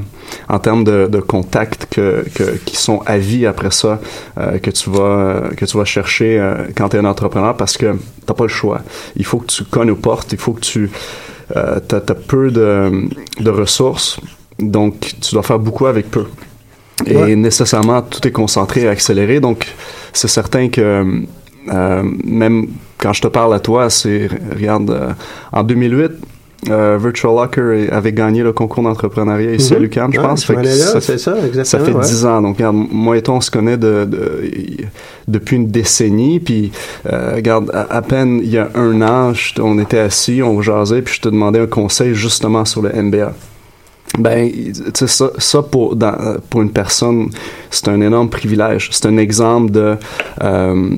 en 0.50 0.60
termes 0.60 0.84
de, 0.84 1.08
de 1.08 1.19
contacts 1.22 1.84
que, 1.89 2.26
que- 2.36 2.58
qui 2.65 2.76
sont 2.76 3.00
à 3.06 3.17
vie 3.17 3.46
après 3.46 3.72
ça, 3.72 3.93
euh, 4.38 4.58
que 4.63 4.72
tu 4.80 4.89
vas 4.89 5.43
que 5.58 5.65
tu 5.69 5.78
vas 5.78 5.86
chercher 5.86 6.32
euh, 6.39 6.67
quand 6.76 6.89
tu 6.89 6.98
es 6.98 7.00
un 7.00 7.06
entrepreneur 7.06 7.56
parce 7.56 7.78
que 7.78 7.89
t'as 8.26 8.34
pas 8.34 8.43
le 8.52 8.56
choix. 8.62 8.82
Il 9.15 9.26
faut 9.26 9.38
que 9.43 9.46
tu 9.56 9.63
cognes 9.63 9.91
aux 9.91 10.02
portes, 10.10 10.34
il 10.34 10.39
faut 10.39 10.54
que 10.54 10.65
tu 10.72 10.89
t'as, 11.54 12.00
t'as 12.08 12.15
peu 12.15 12.50
de, 12.52 13.08
de 13.39 13.50
ressources, 13.62 14.19
donc 14.60 14.93
tu 15.22 15.30
dois 15.36 15.43
faire 15.43 15.60
beaucoup 15.60 15.86
avec 15.86 16.06
peu. 16.12 16.26
Et 17.06 17.15
Ouais. 17.17 17.36
nécessairement, 17.36 18.02
tout 18.02 18.26
est 18.28 18.32
concentré 18.32 18.82
et 18.82 18.88
accéléré. 18.88 19.39
Donc, 19.39 19.60
c'est 20.13 20.28
certain 20.39 20.69
que 20.69 20.82
euh, 21.72 22.04
même 22.24 22.67
quand 22.98 23.13
je 23.13 23.22
te 23.22 23.28
parle 23.28 23.54
à 23.54 23.60
toi, 23.60 23.89
c'est, 23.89 24.30
regarde, 24.56 24.89
euh, 24.91 25.12
en 25.52 25.63
2008, 25.63 26.12
euh, 26.69 26.97
Virtual 27.02 27.36
Locker 27.36 27.89
avait 27.91 28.13
gagné 28.13 28.41
le 28.43 28.54
concours 28.54 28.84
d'entrepreneuriat 28.84 29.54
ici 29.54 29.73
à 29.73 29.78
Mhm. 29.78 29.84
l'UQAM, 29.84 30.13
je 30.13 30.19
Ouais, 30.19 30.26
pense. 30.28 30.45
Fait 30.45 30.56
là, 30.56 30.63
ça 30.71 31.02
c'est 31.02 31.17
ça, 31.17 31.36
exactement. 31.45 31.63
ça 31.65 31.80
fait 31.80 31.91
ouais. 31.97 32.04
10 32.06 32.26
ans. 32.26 32.41
Donc, 32.41 32.56
regarde, 32.58 32.76
moi 32.91 33.17
et 33.17 33.21
toi, 33.21 33.36
on 33.36 33.41
se 33.41 33.52
connaît 33.52 33.78
de, 33.78 34.06
de- 34.06 34.41
depuis 35.28 35.56
une 35.58 35.67
décennie. 35.67 36.39
Puis, 36.39 36.71
euh, 37.12 37.34
regarde, 37.36 37.69
à, 37.73 37.95
à 37.97 38.02
peine 38.02 38.39
il 38.43 38.49
y 38.49 38.58
a 38.58 38.69
un 38.76 39.02
an, 39.02 39.34
je- 39.34 39.62
on 39.62 39.78
était 39.80 39.99
assis, 39.99 40.41
on 40.43 40.62
jasait, 40.62 41.02
puis 41.02 41.15
je 41.15 41.21
te 41.21 41.30
demandais 41.30 41.60
un 41.60 41.67
conseil 41.67 42.13
justement 42.15 42.65
sur 42.65 42.82
le 42.82 42.91
MBA. 42.95 43.34
Ben, 44.19 44.52
tu 44.52 44.73
sais, 44.93 45.08
ça, 45.08 45.32
ça 45.39 45.63
pour, 45.63 45.95
dans- 45.95 46.36
pour 46.49 46.62
une 46.62 46.69
personne, 46.71 47.30
c'est 47.71 47.88
un 47.88 47.99
énorme 47.99 48.30
privilège. 48.30 48.89
C'est 48.91 49.08
un 49.08 49.17
exemple 49.17 49.71
de, 49.71 49.95
euh, 50.43 50.89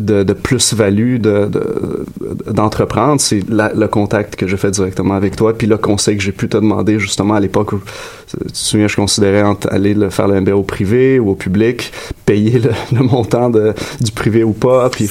de, 0.00 0.22
de 0.22 0.32
plus-value 0.32 1.16
de, 1.18 1.46
de- 1.46 2.06
d'entreprendre. 2.50 3.20
C'est 3.20 3.42
le 3.48 3.86
contact 3.86 4.36
que 4.36 4.46
j'ai 4.46 4.56
fait 4.56 4.70
directement 4.70 5.14
avec 5.14 5.36
toi, 5.36 5.56
puis 5.56 5.66
le 5.66 5.78
conseil 5.78 6.16
que 6.16 6.22
j'ai 6.22 6.32
pu 6.32 6.48
te 6.48 6.56
demander 6.56 6.98
justement 6.98 7.34
à 7.34 7.40
l'époque 7.40 7.72
où, 7.72 7.80
tu 8.28 8.36
te 8.38 8.56
souviens, 8.56 8.88
je 8.88 8.96
considérais 8.96 9.44
aller 9.70 9.94
le, 9.94 10.10
faire 10.10 10.28
le 10.28 10.40
MBA 10.40 10.56
au 10.56 10.62
privé 10.62 11.18
ou 11.18 11.30
au 11.30 11.34
public, 11.34 11.92
payer 12.24 12.58
le, 12.58 12.70
le 12.92 13.02
montant 13.02 13.50
de, 13.50 13.74
du 14.00 14.12
privé 14.12 14.44
ou 14.44 14.52
pas, 14.52 14.88
puis... 14.90 15.08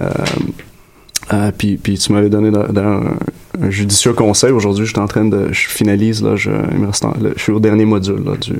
euh, 0.00 0.08
Euh, 1.32 1.50
puis, 1.56 1.76
puis 1.76 1.98
tu 1.98 2.12
m'avais 2.12 2.28
donné 2.28 2.56
un, 2.56 3.00
un 3.60 3.70
judicieux 3.70 4.12
conseil. 4.12 4.52
Aujourd'hui, 4.52 4.86
je 4.86 4.92
suis 4.92 5.00
en 5.00 5.08
train 5.08 5.24
de, 5.24 5.48
je 5.52 5.66
finalise 5.68 6.22
là, 6.22 6.36
je, 6.36 6.50
je 7.36 7.42
suis 7.42 7.50
au 7.50 7.58
dernier 7.58 7.84
module 7.84 8.22
là, 8.24 8.36
du 8.36 8.52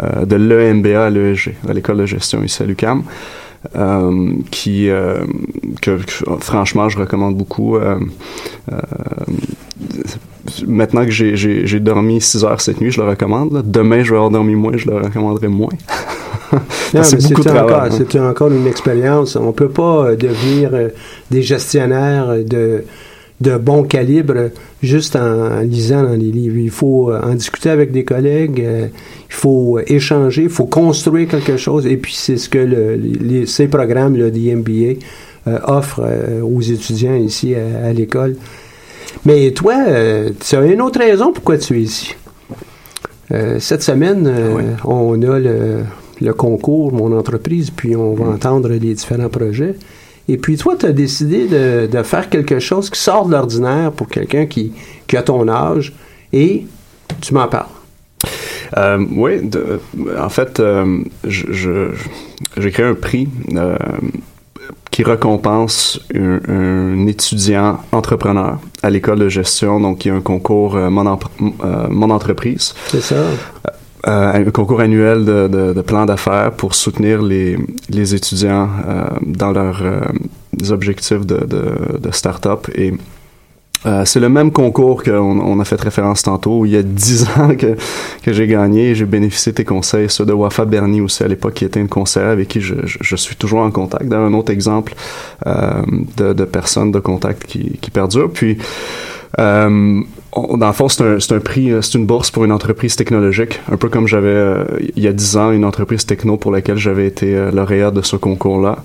euh, 0.00 0.24
de 0.24 0.36
l'EMBA 0.36 1.06
à 1.06 1.10
l'ESG, 1.10 1.56
à 1.68 1.72
l'école 1.72 1.96
de 1.96 2.06
gestion 2.06 2.44
ici 2.44 2.62
à 2.62 2.66
l'UQAM. 2.66 3.02
Euh, 3.76 4.32
qui 4.50 4.90
euh, 4.90 5.24
que, 5.80 5.98
franchement 6.40 6.90
je 6.90 6.98
recommande 6.98 7.34
beaucoup 7.34 7.76
euh, 7.76 7.98
maintenant 10.66 11.04
que 11.06 11.10
j'ai- 11.10 11.80
dormi 11.80 12.20
6 12.20 12.44
heures 12.44 12.60
cette 12.60 12.82
nuit 12.82 12.90
je 12.90 13.00
le 13.00 13.08
recommande 13.08 13.54
là. 13.54 13.62
demain 13.64 14.02
je 14.02 14.10
vais 14.10 14.16
avoir 14.16 14.30
dormi 14.30 14.54
moins 14.54 14.76
je 14.76 14.86
le 14.86 14.98
recommanderai 14.98 15.48
moins 15.48 15.70
c'est 17.02 17.22
beaucoup 17.22 17.42
de 17.42 17.48
travail 17.48 17.88
hein. 17.90 17.94
c'était 17.96 18.20
encore 18.20 18.52
une 18.52 18.66
expérience. 18.66 19.34
On 19.34 19.52
peut 19.52 19.70
pas 19.70 20.14
devenir 20.14 20.70
des 21.30 21.42
gestionnaires 21.42 22.36
de, 22.44 22.84
de 23.40 23.56
bon 23.56 23.82
calibre 23.82 24.50
juste 24.82 25.16
en, 25.16 25.58
en 25.58 25.60
lisant 25.60 26.02
dans 26.04 26.10
les 26.12 26.30
livres. 26.30 26.56
Il 26.58 26.70
faut 26.70 27.10
euh, 27.10 27.20
en 27.22 27.34
discuter 27.34 27.68
avec 27.70 27.90
des 27.92 28.04
collègues, 28.04 28.60
euh, 28.64 28.86
il 29.28 29.34
faut 29.34 29.80
échanger, 29.86 30.44
il 30.44 30.48
faut 30.48 30.66
construire 30.66 31.28
quelque 31.28 31.56
chose. 31.56 31.86
Et 31.86 31.96
puis, 31.96 32.14
c'est 32.16 32.36
ce 32.36 32.48
que 32.48 32.58
le- 32.58 32.94
les- 32.94 33.46
ces 33.46 33.66
programmes 33.66 34.16
là, 34.16 34.30
d'IMBA 34.30 35.00
euh, 35.48 35.58
offrent 35.66 36.02
euh, 36.04 36.40
aux 36.42 36.60
étudiants 36.60 37.16
ici 37.16 37.54
à, 37.54 37.86
à 37.88 37.92
l'école. 37.92 38.36
Mais 39.26 39.50
toi, 39.52 39.74
tu 40.40 40.56
as 40.56 40.64
une 40.64 40.80
autre 40.80 40.98
raison 41.00 41.32
pourquoi 41.32 41.58
tu 41.58 41.76
es 41.78 41.82
ici. 41.82 42.14
Cette 43.58 43.82
semaine, 43.82 44.26
euh, 44.26 44.60
on 44.84 45.20
a 45.22 45.38
le, 45.38 45.80
le 46.20 46.32
concours 46.34 46.92
Mon 46.92 47.16
entreprise, 47.16 47.70
puis 47.70 47.96
on 47.96 48.14
va 48.14 48.26
entendre 48.26 48.68
les 48.68 48.78
différents 48.94 49.28
projets. 49.30 49.74
Et 50.28 50.38
puis 50.38 50.56
toi, 50.56 50.74
tu 50.78 50.86
as 50.86 50.92
décidé 50.92 51.46
de, 51.46 51.86
de 51.86 52.02
faire 52.02 52.30
quelque 52.30 52.58
chose 52.58 52.88
qui 52.90 52.98
sort 53.00 53.26
de 53.26 53.32
l'ordinaire 53.32 53.92
pour 53.92 54.08
quelqu'un 54.08 54.46
qui, 54.46 54.72
qui 55.06 55.16
a 55.16 55.22
ton 55.22 55.46
âge 55.48 55.92
et 56.32 56.64
tu 57.20 57.34
m'en 57.34 57.46
parles. 57.48 57.66
Euh, 58.78 59.04
oui, 59.12 59.46
de- 59.46 59.80
en 60.18 60.28
fait, 60.30 60.58
euh, 60.60 60.98
j'ai 61.24 62.70
créé 62.72 62.86
un 62.86 62.94
prix 62.94 63.28
euh, 63.54 63.76
qui 64.90 65.02
récompense 65.02 66.00
un, 66.14 66.40
un 66.48 67.06
étudiant 67.06 67.78
entrepreneur 67.92 68.58
à 68.82 68.88
l'école 68.90 69.18
de 69.18 69.28
gestion. 69.28 69.78
Donc, 69.80 70.04
il 70.04 70.08
y 70.08 70.10
a 70.10 70.14
un 70.14 70.20
concours 70.22 70.76
mon, 70.76 71.04
Empre- 71.04 71.88
Mon 71.90 72.10
entreprise. 72.10 72.74
C'est 72.88 73.02
ça. 73.02 73.16
Euh, 74.06 74.32
un 74.34 74.50
concours 74.50 74.80
annuel 74.80 75.24
de, 75.24 75.48
de, 75.48 75.72
de 75.72 75.80
plan 75.80 76.04
d'affaires 76.04 76.52
pour 76.52 76.74
soutenir 76.74 77.22
les, 77.22 77.56
les 77.88 78.14
étudiants 78.14 78.68
euh, 78.86 79.04
dans 79.22 79.50
leurs 79.50 79.80
euh, 79.82 80.00
objectifs 80.70 81.24
de, 81.24 81.46
de, 81.46 82.10
start-up. 82.10 82.68
Et 82.74 82.92
euh, 83.86 84.04
c'est 84.04 84.20
le 84.20 84.28
même 84.28 84.50
concours 84.50 85.02
qu'on 85.02 85.40
on 85.40 85.60
a 85.60 85.64
fait 85.64 85.80
référence 85.80 86.22
tantôt, 86.22 86.66
il 86.66 86.72
y 86.72 86.76
a 86.76 86.82
10 86.82 87.26
ans 87.38 87.54
que, 87.56 87.76
que 88.22 88.32
j'ai 88.32 88.46
gagné 88.46 88.94
j'ai 88.94 89.04
bénéficié 89.04 89.52
de 89.52 89.56
tes 89.56 89.64
conseils, 89.64 90.10
ceux 90.10 90.26
de 90.26 90.32
Wafa 90.32 90.64
Berni 90.64 91.00
aussi 91.00 91.22
à 91.22 91.28
l'époque, 91.28 91.54
qui 91.54 91.64
était 91.64 91.80
une 91.80 91.88
conseillère 91.88 92.30
avec 92.30 92.48
qui 92.48 92.60
je, 92.60 92.74
je, 92.84 93.16
suis 93.16 93.36
toujours 93.36 93.60
en 93.60 93.70
contact. 93.70 94.06
D'ailleurs, 94.06 94.26
un 94.26 94.34
autre 94.34 94.52
exemple 94.52 94.94
euh, 95.46 95.82
de, 96.16 96.32
de 96.32 96.44
personnes 96.44 96.92
de 96.92 97.00
contact 97.00 97.44
qui, 97.44 97.78
qui 97.80 97.90
perdurent. 97.90 98.30
Puis, 98.30 98.58
euh, 99.38 100.00
on- 100.34 100.56
dans 100.56 100.66
le 100.66 100.72
fond, 100.72 100.88
c'est 100.88 101.02
un, 101.02 101.20
c'est 101.20 101.34
un 101.34 101.40
prix, 101.40 101.70
euh, 101.70 101.80
c'est 101.82 101.96
une 101.98 102.06
bourse 102.06 102.30
pour 102.30 102.44
une 102.44 102.52
entreprise 102.52 102.96
technologique, 102.96 103.60
un 103.70 103.76
peu 103.76 103.88
comme 103.88 104.06
j'avais 104.08 104.28
euh, 104.28 104.64
il 104.96 105.02
y 105.02 105.08
a 105.08 105.12
10 105.12 105.36
ans 105.36 105.50
une 105.52 105.64
entreprise 105.64 106.04
techno 106.06 106.36
pour 106.36 106.50
laquelle 106.52 106.76
j'avais 106.76 107.06
été 107.06 107.34
euh, 107.34 107.50
lauréat 107.50 107.90
de 107.90 108.02
ce 108.02 108.16
concours-là, 108.16 108.78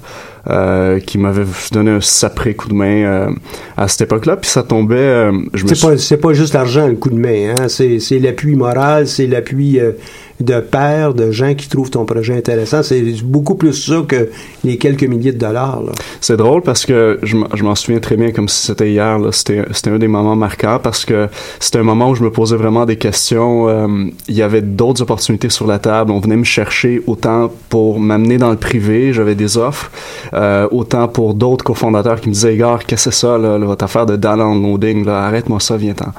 euh, 0.49 0.99
qui 0.99 1.17
m'avait 1.17 1.45
donné 1.71 1.91
un 1.91 2.01
sapré 2.01 2.53
coup 2.53 2.69
de 2.69 2.73
main 2.73 3.03
euh, 3.05 3.29
à 3.77 3.87
cette 3.87 4.01
époque-là. 4.01 4.37
Puis 4.37 4.49
ça 4.49 4.63
tombait, 4.63 4.95
euh, 4.95 5.31
je 5.53 5.65
C'est 5.67 5.75
suis- 5.75 5.87
pas, 5.87 5.97
c'est 5.97 6.17
pas 6.17 6.33
juste 6.33 6.53
l'argent, 6.53 6.87
le 6.87 6.95
coup 6.95 7.09
de 7.09 7.19
main. 7.19 7.55
Hein? 7.57 7.67
C'est, 7.67 7.99
c'est 7.99 8.19
l'appui 8.19 8.55
moral, 8.55 9.07
c'est 9.07 9.27
l'appui 9.27 9.79
euh, 9.79 9.91
de 10.39 10.59
pairs, 10.61 11.13
de 11.13 11.31
gens 11.31 11.53
qui 11.53 11.67
trouvent 11.67 11.89
ton 11.89 12.05
projet 12.05 12.35
intéressant. 12.37 12.81
C'est 12.83 13.01
beaucoup 13.23 13.55
plus 13.55 13.73
ça 13.73 14.01
que 14.07 14.29
les 14.63 14.77
quelques 14.77 15.03
milliers 15.03 15.31
de 15.33 15.37
dollars. 15.37 15.81
C'est 16.21 16.37
drôle 16.37 16.61
parce 16.61 16.85
que 16.85 17.19
je 17.23 17.35
m'en- 17.35 17.75
souviens 17.75 17.99
très 17.99 18.15
bien 18.17 18.31
comme 18.31 18.47
si 18.47 18.65
c'était 18.67 18.89
hier. 18.89 19.19
C'était 19.31 19.89
un 19.89 19.97
des 19.99 20.07
moments 20.07 20.35
marquants 20.35 20.79
parce 20.81 21.05
que 21.05 21.27
c'était 21.59 21.79
un 21.79 21.83
moment 21.83 22.09
où 22.09 22.15
je 22.15 22.23
me 22.23 22.31
posais 22.31 22.55
vraiment 22.55 22.85
des 22.85 22.97
questions. 22.97 23.67
Euh, 23.69 23.87
il 24.27 24.35
y 24.35 24.41
avait 24.41 24.61
d'autres 24.61 25.01
opportunités 25.01 25.49
sur 25.49 25.67
la 25.67 25.79
table. 25.79 26.11
On 26.11 26.19
venait 26.19 26.37
me 26.37 26.43
chercher 26.43 27.01
autant 27.07 27.51
pour 27.69 27.99
m'amener 27.99 28.37
dans 28.37 28.51
le 28.51 28.57
privé, 28.57 29.13
j'avais 29.13 29.35
des 29.35 29.57
offres, 29.57 29.91
euh, 30.33 30.67
autant 30.71 31.07
pour 31.07 31.33
d'autres 31.33 31.63
cofondateurs 31.63 32.19
qui 32.21 32.29
me 32.29 32.33
disaient, 32.33 32.55
gars, 32.57 32.79
qu'est-ce 32.85 33.05
que 33.05 33.11
c'est 33.11 33.19
ça, 33.19 33.37
là, 33.37 33.57
votre 33.57 33.83
affaire 33.85 34.05
de 34.05 34.15
downloading, 34.15 35.07
arrête-moi 35.07 35.59
ça, 35.59 35.77
viens-t'en. 35.77 36.11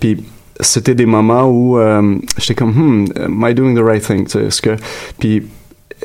Puis 0.00 0.22
c'était 0.60 0.94
des 0.94 1.06
moments 1.06 1.44
où 1.44 1.78
euh, 1.78 2.16
j'étais 2.38 2.54
comme, 2.54 2.72
hmm, 2.72 3.06
am 3.16 3.44
I 3.48 3.54
doing 3.54 3.74
the 3.74 3.84
right 3.84 4.02
thing? 4.02 4.26
Est-ce 4.26 4.62
que, 4.62 4.76
puis 5.18 5.42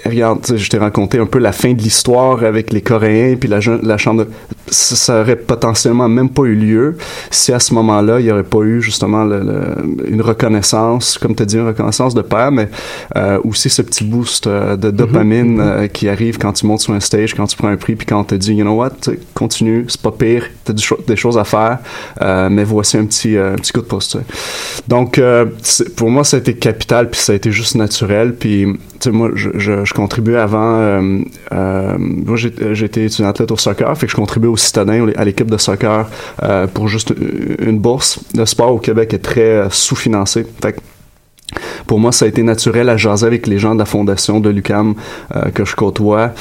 regarde, 0.06 0.46
je 0.56 0.70
t'ai 0.70 0.78
raconté 0.78 1.20
un 1.20 1.26
peu 1.26 1.40
la 1.40 1.52
fin 1.52 1.74
de 1.74 1.82
l'histoire 1.82 2.44
avec 2.44 2.72
les 2.72 2.82
Coréens 2.82 3.36
puis 3.40 3.50
la, 3.50 3.60
la 3.82 3.98
chambre 3.98 4.26
de... 4.26 4.30
ça, 4.72 4.96
ça 4.96 5.22
aurait 5.22 5.36
potentiellement 5.36 6.08
même 6.10 6.30
pas 6.30 6.44
eu 6.44 6.56
lieu 6.56 6.98
si 7.30 7.52
à 7.54 7.60
ce 7.60 7.74
moment-là 7.74 8.20
il 8.20 8.26
y 8.26 8.32
aurait 8.32 8.44
pas 8.44 8.62
eu 8.62 8.82
justement 8.82 9.24
le- 9.26 9.42
le- 9.42 10.08
une 10.10 10.22
reconnaissance 10.22 11.18
comme 11.18 11.36
tu 11.36 11.44
as 11.44 11.46
dit 11.46 11.58
une 11.58 11.68
reconnaissance 11.68 12.14
de 12.16 12.22
père 12.22 12.52
mais 12.52 12.70
euh, 13.18 13.38
aussi 13.44 13.70
ce 13.70 13.82
petit 13.82 14.04
boost 14.04 14.48
euh, 14.48 14.76
de 14.78 14.90
dopamine 14.90 15.60
euh, 15.60 15.88
qui 15.88 16.08
arrive 16.10 16.38
quand 16.38 16.54
tu 16.54 16.66
montes 16.66 16.80
sur 16.82 16.94
un 16.94 17.00
stage 17.00 17.36
quand 17.36 17.46
tu 17.48 17.58
prends 17.58 17.68
un 17.68 17.76
prix 17.78 17.96
puis 17.96 18.08
quand 18.08 18.20
on 18.22 18.24
te 18.24 18.36
dit 18.36 18.54
you 18.54 18.64
know 18.64 18.76
what 18.76 18.92
tu 19.02 19.20
continue 19.34 19.86
c'est 19.90 20.02
pas 20.02 20.12
pire 20.12 20.46
t'as 20.64 20.74
du 20.74 20.82
cho- 20.82 21.00
des 21.06 21.16
choses 21.18 21.38
à 21.38 21.44
faire 21.44 21.80
euh, 22.22 22.50
mais 22.50 22.64
voici 22.64 22.98
un 22.98 23.06
petit 23.06 23.38
un 23.38 23.56
petit 23.56 23.74
coup 23.74 23.82
de 23.82 23.86
pouce 23.86 24.08
tu 24.10 24.18
sais. 24.20 24.24
donc 24.88 25.20
pour 25.98 26.10
moi 26.10 26.24
ça 26.24 26.38
a 26.38 26.40
été 26.40 26.54
capital 26.56 27.10
puis 27.10 27.20
ça 27.20 27.34
a 27.34 27.36
été 27.36 27.52
juste 27.52 27.76
naturel 27.76 28.36
puis 28.36 28.66
tu 29.02 29.10
sais, 29.10 29.16
moi, 29.16 29.32
je, 29.34 29.50
je, 29.58 29.84
je 29.84 29.94
contribuais 29.96 30.38
avant. 30.38 31.02
Moi, 31.52 32.36
j'étais 32.36 33.06
étudiant 33.06 33.30
athlète 33.30 33.52
au 33.52 33.58
soccer, 33.58 33.98
fait 33.98 34.06
que 34.06 34.12
je 34.12 34.16
contribuais 34.16 34.50
aux 34.50 34.58
citadins, 34.62 35.08
à 35.16 35.26
l'équipe 35.26 35.50
de 35.50 35.58
soccer, 35.58 36.10
euh, 36.44 36.68
pour 36.68 36.88
juste 36.88 37.14
une 37.60 37.80
bourse. 37.80 38.20
Le 38.36 38.46
sport 38.46 38.74
au 38.74 38.80
Québec 38.80 39.14
est 39.14 39.20
très 39.20 39.42
euh, 39.42 39.70
sous-financé. 39.70 40.46
Fait 40.62 40.76
pour 41.86 42.00
moi, 42.00 42.12
ça 42.14 42.26
a 42.26 42.28
été 42.28 42.44
naturel 42.44 42.88
à 42.88 42.96
jaser 42.96 43.28
avec 43.28 43.46
les 43.48 43.60
gens 43.60 43.74
de 43.74 43.80
la 43.80 43.86
fondation 43.86 44.40
de 44.40 44.50
l'UCAM 44.50 44.96
euh, 45.36 45.50
que 45.50 45.66
je 45.66 45.76
côtoie. 45.76 46.32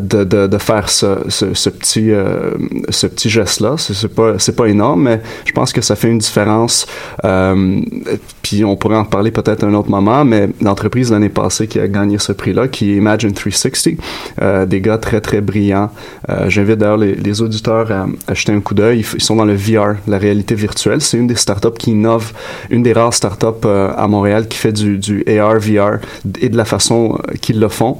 De, 0.00 0.24
de, 0.24 0.46
de 0.46 0.58
faire 0.58 0.88
ce, 0.88 1.06
ce, 1.28 1.70
petit 1.70 2.10
euh, 2.10 2.50
ce 2.90 3.06
petit 3.06 3.30
geste 3.30 3.60
là 3.60 3.76
c'est 3.78 4.14
pas 4.14 4.34
pas 4.56 4.66
énorme 4.66 5.02
mais 5.02 5.20
je 5.44 5.52
pense 5.52 5.72
que 5.72 5.80
ça 5.80 5.96
fait 5.96 6.08
une 6.08 6.18
différence 6.18 6.86
euh, 7.24 7.80
puis 8.42 8.64
on 8.64 8.76
pourrait 8.76 8.96
en 8.96 9.04
parler 9.04 9.30
peut-être 9.30 9.64
un 9.64 9.74
autre 9.74 9.90
moment 9.90 10.24
mais 10.24 10.48
l'entreprise 10.60 11.10
l'année 11.12 11.28
passée 11.28 11.66
qui 11.66 11.78
a 11.78 11.88
gagné 11.88 12.18
ce 12.18 12.32
prix 12.32 12.52
là 12.52 12.68
qui 12.68 12.92
est 12.92 13.00
Imagine 13.06 13.32
360 13.32 14.00
euh, 14.42 14.66
des 14.66 14.80
gars 14.80 14.98
très 14.98 15.20
très 15.20 15.40
brillants. 15.40 15.90
Euh, 16.28 16.48
j'invite 16.48 16.78
d'ailleurs 16.78 16.96
les, 16.96 17.42
auditeurs 17.42 17.90
à, 17.92 18.34
jeter 18.34 18.52
un 18.52 18.60
coup 18.60 18.74
d'œil. 18.74 19.04
Ils, 19.14 19.22
sont 19.22 19.36
dans 19.36 19.44
le 19.44 19.54
VR 19.54 19.96
la 20.08 20.18
réalité 20.18 20.54
virtuelle. 20.54 21.00
C'est 21.00 21.18
une 21.18 21.26
des 21.26 21.36
startups 21.36 21.76
qui 21.78 21.92
innove 21.92 22.32
une 22.70 22.82
des 22.82 22.92
rares 22.92 23.14
startups 23.14 23.64
euh, 23.64 23.92
à 23.96 24.08
Montréal 24.08 24.48
qui 24.48 24.58
fait 24.58 24.72
du, 24.72 24.98
du 24.98 25.24
AR 25.28 25.58
VR 25.58 25.98
et 26.40 26.48
de 26.48 26.56
la 26.56 26.64
façon 26.64 27.18
euh, 27.28 27.34
qu'ils 27.40 27.60
le 27.60 27.68
font. 27.68 27.98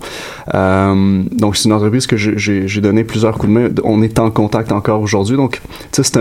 Euh, 0.55 1.23
donc 1.33 1.57
une 1.65 1.73
entreprise 1.77 2.07
que 2.07 2.17
j'ai- 2.17 2.81
donné 2.81 3.05
plusieurs 3.05 3.37
coups 3.39 3.49
de 3.53 3.59
main. 3.59 3.69
On 3.85 4.03
est 4.03 4.19
en 4.19 4.31
contact 4.31 4.71
encore 4.73 5.01
aujourd'hui. 5.01 5.37
Donc, 5.37 5.61
tu 5.93 6.03
sais, 6.05 6.13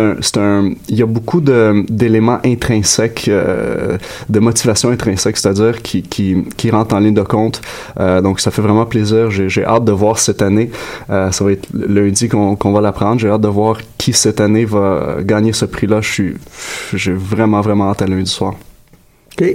il 0.89 0.95
y 0.95 1.01
a 1.01 1.05
beaucoup 1.05 1.41
d'éléments 1.41 2.39
intrinsèques, 2.45 3.25
euh, 3.27 3.97
de 4.29 4.39
motivation 4.39 4.89
intrinsèque, 4.89 5.37
c'est-à-dire 5.37 5.81
qui, 5.81 6.01
qui, 6.01 6.37
qui 6.57 6.71
rentrent 6.71 6.95
en 6.95 6.99
ligne 6.99 7.13
de 7.13 7.21
compte. 7.21 7.61
Euh, 7.99 8.21
donc, 8.21 8.39
ça 8.39 8.51
fait 8.51 8.61
vraiment 8.61 8.85
plaisir. 8.85 9.31
J'ai 9.31 9.65
hâte 9.65 9.85
de 9.85 9.91
voir 9.91 10.17
cette 10.19 10.41
année. 10.41 10.69
Euh, 11.09 11.31
ça 11.31 11.43
va 11.43 11.51
être 11.51 11.67
lundi 11.73 12.29
qu'on 12.29 12.55
qu'on 12.55 12.71
va 12.71 12.81
l'apprendre. 12.81 13.19
J'ai 13.19 13.29
hâte 13.29 13.41
de 13.41 13.47
voir 13.47 13.77
qui 13.97 14.13
cette 14.13 14.39
année 14.39 14.65
va 14.65 15.17
gagner 15.21 15.53
ce 15.53 15.65
prix-là. 15.65 15.99
J'ai 16.01 17.13
vraiment, 17.13 17.61
vraiment 17.61 17.89
hâte 17.89 18.01
à 18.01 18.07
lundi 18.07 18.29
soir. 18.29 18.53
OK. 19.39 19.45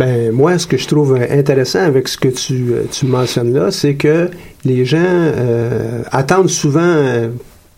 Ben, 0.00 0.32
moi, 0.32 0.58
ce 0.58 0.66
que 0.66 0.78
je 0.78 0.88
trouve 0.88 1.14
euh, 1.14 1.26
intéressant 1.28 1.80
avec 1.80 2.08
ce 2.08 2.16
que 2.16 2.28
tu, 2.28 2.72
euh, 2.72 2.84
tu 2.90 3.04
mentionnes 3.04 3.52
là, 3.52 3.70
c'est 3.70 3.96
que 3.96 4.30
les 4.64 4.86
gens 4.86 4.96
euh, 5.04 6.02
attendent 6.10 6.48
souvent 6.48 6.80
euh, 6.80 7.28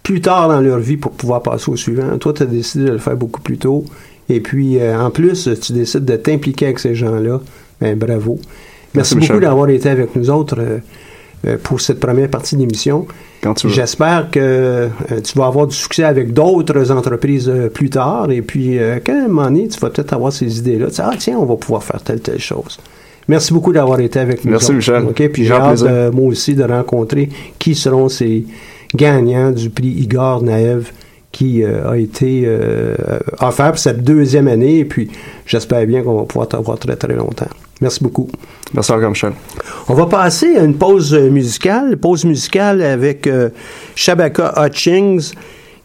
plus 0.05 0.21
tard 0.21 0.49
dans 0.49 0.61
leur 0.61 0.79
vie 0.79 0.97
pour 0.97 1.11
pouvoir 1.11 1.43
passer 1.43 1.69
au 1.69 1.75
suivant. 1.75 2.17
Toi, 2.19 2.33
tu 2.33 2.45
as 2.45 2.47
décidé 2.47 2.85
de 2.85 2.93
le 2.93 2.99
faire 2.99 3.17
beaucoup 3.17 3.41
plus 3.41 3.59
tôt. 3.59 3.85
Et 4.29 4.39
puis, 4.39 4.79
euh, 4.79 5.03
en 5.03 5.11
plus, 5.11 5.51
tu 5.61 5.73
décides 5.73 6.05
de 6.05 6.15
t'impliquer 6.15 6.67
avec 6.67 6.79
ces 6.79 6.95
gens-là. 6.95 7.41
Ben, 7.81 7.99
bravo. 7.99 8.39
Merci, 8.95 9.17
beaucoup 9.17 9.41
d'avoir 9.41 9.69
été 9.71 9.89
avec 9.89 10.15
nous 10.15 10.31
autres 10.31 10.61
pour 11.63 11.81
cette 11.81 12.01
première 12.01 12.29
partie 12.29 12.57
d'émission. 12.57 13.07
J'espère 13.65 14.31
que 14.31 14.39
euh, 14.41 14.89
tu 15.25 15.37
vas 15.37 15.47
avoir 15.47 15.67
du 15.67 15.75
succès 15.75 16.05
avec 16.05 16.33
d'autres 16.33 16.93
entreprises 16.93 17.49
euh, 17.49 17.69
plus 17.69 17.91
tard. 17.91 18.31
Et 18.31 18.41
puis, 18.41 18.79
euh, 18.79 19.01
quand 19.05 19.13
un 19.13 19.27
moment 19.27 19.45
donné, 19.45 19.67
tu 19.67 19.81
vas 19.81 19.91
peut-être 19.91 20.13
avoir 20.13 20.33
ces 20.33 20.59
idées-là. 20.59 20.87
Tu 20.87 20.93
dis, 20.93 21.01
ah, 21.03 21.15
tiens, 21.19 21.39
on 21.39 21.45
va 21.45 21.57
pouvoir 21.57 21.83
faire 21.83 22.01
telle, 22.03 22.21
telle 22.21 22.39
chose. 22.39 22.79
Merci 23.27 23.53
beaucoup 23.53 23.73
d'avoir 23.73 23.99
été 24.01 24.21
avec 24.21 24.45
nous. 24.45 24.53
Merci, 24.53 24.67
autres. 24.67 24.77
Michel. 24.77 25.03
OK, 25.05 25.29
puis 25.33 25.45
j'ai 25.45 25.53
hâte, 25.53 25.83
euh, 25.83 26.13
moi 26.13 26.27
aussi, 26.27 26.55
de 26.55 26.63
rencontrer 26.63 27.29
qui 27.59 27.75
seront 27.75 28.09
ces, 28.09 28.45
gagnant 28.95 29.51
du 29.51 29.71
prix 29.71 29.89
Igor 29.89 30.43
Naev 30.43 30.93
qui 31.33 31.65
euh, 31.65 31.91
a 31.91 31.97
été 31.97 32.43
euh, 32.45 32.95
offert 33.41 33.71
pour 33.71 33.79
cette 33.79 34.05
deuxième 34.05 34.49
année. 34.49 34.81
Et 34.81 34.85
puis, 34.85 35.11
j'espère 35.47 35.87
bien 35.87 36.03
qu'on 36.03 36.17
va 36.17 36.25
pouvoir 36.25 36.47
te 36.47 36.57
revoir 36.57 36.79
très, 36.79 36.95
très 36.95 37.15
longtemps. 37.15 37.49
Merci 37.83 38.01
beaucoup. 38.01 38.29
Merci 38.73 38.93
encore, 38.93 39.11
Michel. 39.11 39.33
On 39.89 39.95
va 39.95 40.07
passer 40.07 40.57
à 40.57 40.63
une 40.63 40.77
pause 40.77 41.13
musicale, 41.13 41.97
pause 41.97 42.25
musicale 42.25 42.81
avec 42.81 43.27
euh, 43.27 43.49
Shabaka 43.97 44.55
Hutchings, 44.57 45.33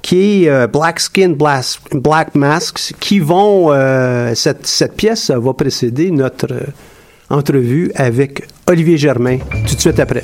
qui 0.04 0.44
est 0.46 0.50
euh, 0.50 0.68
Black 0.68 1.00
Skin, 1.00 1.30
Black, 1.30 1.66
Black 1.92 2.36
Masks, 2.36 2.94
qui 3.00 3.18
vont, 3.20 3.74
euh, 3.74 4.36
cette, 4.36 4.68
cette 4.68 4.96
pièce 4.96 5.32
va 5.32 5.54
précéder 5.56 6.12
notre 6.12 6.54
entrevue 7.32 7.92
avec 7.96 8.48
Olivier 8.68 8.98
Germain 8.98 9.40
tout 9.68 9.76
de 9.76 9.82
suite 9.82 10.00
après. 10.00 10.24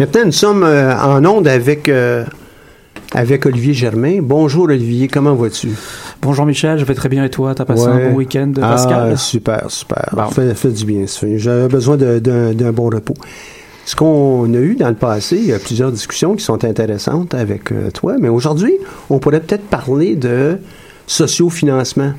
Maintenant, 0.00 0.24
nous 0.24 0.32
sommes 0.32 0.64
euh, 0.64 0.92
en 0.96 1.24
onde 1.24 1.46
avec, 1.46 1.88
euh, 1.88 2.24
avec 3.12 3.46
Olivier 3.46 3.74
Germain. 3.74 4.18
Bonjour 4.20 4.64
Olivier, 4.64 5.06
comment 5.06 5.36
vas-tu? 5.36 5.68
Bonjour 6.20 6.46
Michel, 6.46 6.80
je 6.80 6.84
vais 6.84 6.94
très 6.94 7.08
bien 7.08 7.24
et 7.24 7.30
toi? 7.30 7.54
T'as 7.54 7.64
passé 7.64 7.86
un 7.86 8.10
bon 8.10 8.16
week-end, 8.16 8.52
Pascal? 8.58 9.10
Ah, 9.12 9.16
super, 9.16 9.70
super. 9.70 10.08
Bon. 10.12 10.28
Fait, 10.30 10.52
fait, 10.54 10.70
du 10.70 10.84
bien. 10.84 11.04
J'avais 11.36 11.68
besoin 11.68 11.96
d'un 11.96 12.72
bon 12.72 12.90
repos. 12.90 13.14
Ce 13.86 13.94
qu'on 13.94 14.52
a 14.52 14.58
eu 14.58 14.74
dans 14.74 14.88
le 14.88 14.94
passé, 14.96 15.36
il 15.36 15.46
y 15.46 15.52
a 15.52 15.60
plusieurs 15.60 15.92
discussions 15.92 16.34
qui 16.34 16.42
sont 16.42 16.64
intéressantes 16.64 17.32
avec 17.32 17.70
euh, 17.70 17.90
toi, 17.92 18.16
mais 18.18 18.28
aujourd'hui, 18.28 18.72
on 19.10 19.20
pourrait 19.20 19.40
peut-être 19.40 19.66
parler 19.66 20.16
de 20.16 20.58
sociofinancement. 21.06 22.14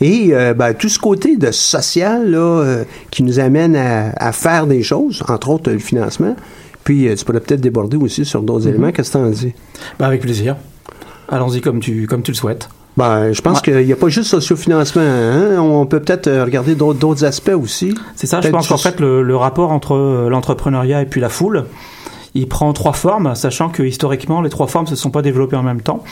Et 0.00 0.30
euh, 0.32 0.54
ben, 0.54 0.72
tout 0.72 0.88
ce 0.88 0.98
côté 0.98 1.36
de 1.36 1.52
social 1.52 2.28
là, 2.28 2.38
euh, 2.38 2.84
qui 3.10 3.22
nous 3.22 3.38
amène 3.38 3.76
à, 3.76 4.12
à, 4.16 4.32
faire 4.32 4.66
des 4.66 4.82
choses, 4.82 5.22
entre 5.28 5.50
autres 5.50 5.70
le 5.70 5.78
financement. 5.78 6.34
Puis 6.84 7.08
euh, 7.08 7.14
tu 7.14 7.24
pourrais 7.24 7.40
peut-être 7.40 7.60
déborder 7.60 7.96
aussi 7.96 8.24
sur 8.24 8.42
d'autres 8.42 8.64
Mhm. 8.64 8.68
éléments. 8.74 8.92
Qu'est-ce 8.92 9.12
que 9.12 9.18
tu 9.18 9.24
en 9.24 9.30
dis? 9.30 9.52
Ben, 9.98 10.06
avec 10.06 10.20
plaisir. 10.22 10.56
Allons-y 11.28 11.60
comme 11.60 11.80
tu, 11.80 12.06
comme 12.06 12.22
tu 12.22 12.32
le 12.32 12.36
souhaites. 12.36 12.68
Ben, 12.96 13.32
je 13.32 13.40
pense 13.40 13.58
Ouais. 13.58 13.72
qu'il 13.76 13.86
n'y 13.86 13.92
a 13.92 13.96
pas 13.96 14.08
juste 14.08 14.30
sociofinancement. 14.30 15.02
Hein? 15.02 15.58
On 15.60 15.86
peut 15.86 16.00
peut-être 16.00 16.26
euh, 16.26 16.44
regarder 16.44 16.74
d'autres 16.74 17.24
aspects 17.24 17.52
aussi. 17.54 17.94
C'est 18.16 18.26
ça, 18.26 18.40
je 18.40 18.48
pense 18.48 18.68
qu'en 18.68 18.76
fait, 18.76 18.98
le, 19.00 19.22
le 19.22 19.36
rapport 19.36 19.70
entre 19.70 19.94
euh, 19.94 20.28
l'entrepreneuriat 20.28 21.02
et 21.02 21.06
puis 21.06 21.20
la 21.20 21.28
foule, 21.28 21.66
il 22.34 22.48
prend 22.48 22.72
trois 22.72 22.92
formes, 22.92 23.34
sachant 23.36 23.68
que 23.68 23.82
historiquement, 23.82 24.40
les 24.42 24.50
trois 24.50 24.66
formes 24.66 24.84
ne 24.86 24.90
se 24.90 24.96
sont 24.96 25.10
pas 25.10 25.22
développées 25.22 25.56
en 25.56 25.62
même 25.62 25.80
temps. 25.80 26.02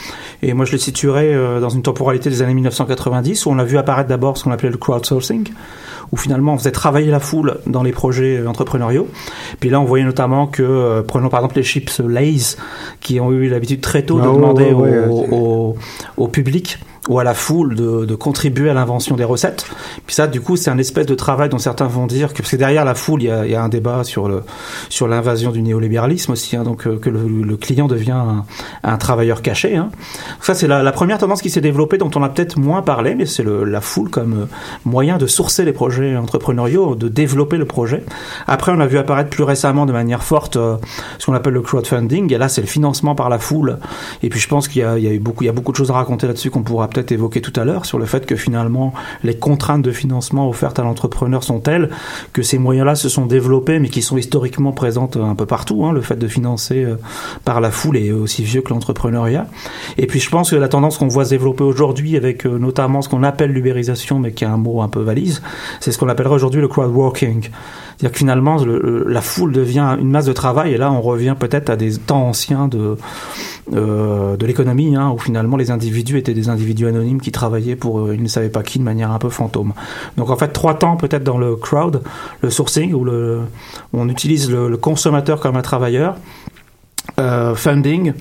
Et 0.41 0.53
moi, 0.53 0.65
je 0.65 0.71
les 0.73 0.77
situerais 0.77 1.33
dans 1.61 1.69
une 1.69 1.81
temporalité 1.81 2.29
des 2.29 2.41
années 2.41 2.53
1990, 2.53 3.45
où 3.45 3.51
on 3.51 3.57
a 3.59 3.63
vu 3.63 3.77
apparaître 3.77 4.09
d'abord 4.09 4.37
ce 4.37 4.43
qu'on 4.43 4.51
appelait 4.51 4.69
le 4.69 4.75
crowdsourcing, 4.77 5.47
où 6.11 6.17
finalement 6.17 6.53
on 6.53 6.57
faisait 6.57 6.71
travailler 6.71 7.11
la 7.11 7.19
foule 7.19 7.57
dans 7.67 7.83
les 7.83 7.91
projets 7.91 8.37
euh, 8.37 8.47
entrepreneuriaux. 8.47 9.07
Puis 9.59 9.69
là, 9.69 9.79
on 9.79 9.85
voyait 9.85 10.05
notamment 10.05 10.47
que, 10.47 10.63
euh, 10.63 11.01
prenons 11.03 11.29
par 11.29 11.39
exemple 11.39 11.57
les 11.57 11.63
chips 11.63 11.99
Lay's, 11.99 12.57
qui 13.01 13.19
ont 13.19 13.31
eu 13.31 13.49
l'habitude 13.49 13.81
très 13.81 14.03
tôt 14.03 14.17
de 14.19 14.23
Ah, 14.23 14.33
demander 14.33 14.71
ouais, 14.73 15.05
au, 15.07 15.21
ouais. 15.21 15.27
au, 15.31 15.75
au 16.17 16.27
public 16.27 16.79
ou 17.09 17.19
à 17.19 17.23
la 17.23 17.33
foule 17.33 17.75
de, 17.75 18.15
contribuer 18.15 18.69
à 18.69 18.73
l'invention 18.73 19.15
des 19.15 19.23
recettes. 19.23 19.65
Puis 20.05 20.15
ça, 20.15 20.27
du 20.27 20.41
coup, 20.41 20.55
c'est 20.55 20.69
un 20.69 20.77
espèce 20.77 21.07
de 21.07 21.15
travail 21.15 21.49
dont 21.49 21.57
certains 21.57 21.87
vont 21.87 22.05
dire 22.05 22.33
que 22.33 22.39
parce 22.39 22.51
que 22.51 22.55
derrière 22.55 22.85
la 22.85 22.95
foule, 22.95 23.23
il 23.23 23.27
y 23.27 23.55
a, 23.55 23.63
un 23.63 23.69
débat 23.69 24.03
sur 24.03 24.27
le 24.27 24.43
sur 24.89 25.07
l'invasion 25.07 25.51
du 25.51 25.61
néolibéralisme 25.61 26.31
aussi, 26.33 26.55
hein, 26.55 26.63
donc 26.63 26.85
euh, 26.85 26.97
que 26.97 27.09
le, 27.09 27.57
client 27.57 27.87
devient 27.87 28.21
un, 28.83 28.97
travailleur 28.97 29.41
caché. 29.41 29.75
Hein. 29.75 29.89
Ça, 30.41 30.53
c'est 30.53 30.67
la, 30.67 30.91
première 30.91 31.17
tendance 31.17 31.41
qui 31.41 31.49
s'est 31.49 31.61
développée, 31.61 31.97
dont 31.97 32.11
on 32.15 32.23
a 32.23 32.29
peut-être 32.29 32.59
moins 32.59 32.81
parlé, 32.81 33.15
mais 33.15 33.25
c'est 33.25 33.43
la 33.43 33.81
foule 33.81 34.09
comme 34.09 34.33
euh, 34.33 34.45
moyen 34.85 35.17
de 35.17 35.25
sourcer 35.25 35.65
les 35.65 35.73
projets 35.73 36.15
entrepreneuriaux, 36.15 36.95
de 36.95 37.07
développer 37.07 37.57
le 37.57 37.65
projet. 37.65 38.03
Après, 38.47 38.71
on 38.71 38.79
a 38.79 38.85
vu 38.85 38.97
apparaître 38.97 39.29
plus 39.29 39.43
récemment 39.43 39.85
de 39.85 39.93
manière 39.93 40.23
forte 40.23 40.57
euh, 40.57 40.75
ce 41.17 41.25
qu'on 41.25 41.33
appelle 41.33 41.53
le 41.53 41.61
crowdfunding. 41.61 42.31
Et 42.33 42.37
là, 42.37 42.49
c'est 42.49 42.61
le 42.61 42.67
financement 42.67 43.15
par 43.15 43.29
la 43.29 43.39
foule. 43.39 43.79
Et 44.21 44.29
puis, 44.29 44.39
je 44.39 44.47
pense 44.47 44.67
qu'il 44.67 44.81
y 44.81 44.85
a, 44.85 45.19
beaucoup, 45.19 45.43
il 45.43 45.47
y 45.47 45.49
a 45.49 45.53
beaucoup 45.53 45.71
de 45.71 45.77
choses 45.77 45.91
à 45.91 45.95
raconter 45.95 46.27
là-dessus 46.27 46.51
qu'on 46.51 46.63
pourra 46.63 46.87
peut-être 46.87 46.98
évoquer 47.09 47.41
tout 47.41 47.53
à 47.59 47.65
l'heure 47.65 47.85
sur 47.85 47.99
le 47.99 48.05
fait 48.05 48.25
que 48.25 48.35
finalement, 48.35 48.93
les 49.23 49.35
contraintes 49.35 49.81
de 49.81 49.91
financement 49.91 50.47
offertes 50.49 50.79
à 50.79 50.83
l'entrepreneur 50.83 51.43
sont 51.43 51.59
telles 51.59 51.89
que 52.33 52.41
ces 52.41 52.57
moyens-là 52.57 52.95
se 52.95 53.09
sont 53.09 53.25
développés, 53.25 53.79
mais 53.79 53.89
qui 53.89 54.01
sont 54.01 54.17
historiquement 54.17 54.71
présentes 54.71 55.17
un 55.17 55.35
peu 55.35 55.45
partout. 55.45 55.85
hein. 55.85 55.91
Le 55.91 56.01
fait 56.01 56.15
de 56.17 56.27
financer 56.27 56.83
euh, 56.83 56.95
par 57.45 57.61
la 57.61 57.71
foule 57.71 57.97
est 57.97 58.11
aussi 58.11 58.43
vieux 58.43 58.61
que 58.61 58.69
l'entrepreneuriat. 58.69 59.47
Et 59.97 60.07
puis, 60.07 60.19
je 60.19 60.29
pense 60.29 60.51
que 60.51 60.55
la 60.55 60.67
tendance 60.67 60.97
qu'on 60.97 61.07
voit 61.07 61.25
se 61.25 61.29
développer 61.31 61.63
aujourd'hui, 61.63 62.15
avec 62.17 62.45
euh, 62.45 62.57
notamment 62.57 63.01
ce 63.01 63.09
qu'on 63.09 63.23
appelle 63.23 63.51
l'ubérisation, 63.51 64.19
mais 64.19 64.31
qui 64.31 64.43
est 64.43 64.47
un 64.47 64.57
mot 64.57 64.81
un 64.81 64.87
peu 64.89 65.01
valise, 65.01 65.41
c'est 65.79 65.91
ce 65.91 65.97
qu'on 65.97 66.09
appellerait 66.09 66.35
aujourd'hui 66.35 66.61
le 66.61 66.67
crowdworking. 66.67 67.49
C'est-à-dire 67.97 68.11
que 68.13 68.17
finalement, 68.17 68.55
le- 68.63 68.79
le- 68.79 69.05
la 69.11 69.21
foule 69.21 69.51
devient 69.51 69.97
une 69.99 70.09
masse 70.09 70.25
de 70.25 70.31
travail, 70.33 70.73
et 70.73 70.77
là, 70.77 70.91
on 70.91 71.01
revient 71.01 71.35
peut-être 71.37 71.69
à 71.69 71.75
des 71.75 71.97
temps 71.97 72.27
anciens 72.29 72.67
de, 72.69 72.95
euh, 73.73 74.35
de 74.37 74.45
l'économie, 74.45 74.95
hein, 74.95 75.11
où 75.13 75.19
finalement 75.19 75.57
les 75.57 75.69
individus 75.71 76.17
étaient 76.17 76.33
des 76.33 76.49
individus 76.49 76.87
anonymes 76.87 77.21
qui 77.21 77.31
travaillaient 77.31 77.75
pour 77.75 77.99
euh, 77.99 78.15
ils 78.15 78.23
ne 78.23 78.27
savaient 78.27 78.49
pas 78.49 78.63
qui 78.63 78.79
de 78.79 78.83
manière 78.83 79.11
un 79.11 79.19
peu 79.19 79.29
fantôme. 79.29 79.73
Donc 80.17 80.29
en 80.29 80.35
fait, 80.35 80.49
trois 80.49 80.73
temps 80.77 80.95
peut-être 80.97 81.23
dans 81.23 81.37
le 81.37 81.55
crowd, 81.55 82.01
le 82.41 82.49
sourcing, 82.49 82.93
où 82.93 83.03
le, 83.05 83.41
où 83.93 83.99
on 84.01 84.09
utilise 84.09 84.49
le, 84.49 84.69
le 84.69 84.77
consommateur 84.77 85.39
comme 85.39 85.55
un 85.55 85.61
travailleur, 85.61 86.15
euh, 87.19 87.55
funding, 87.55 88.13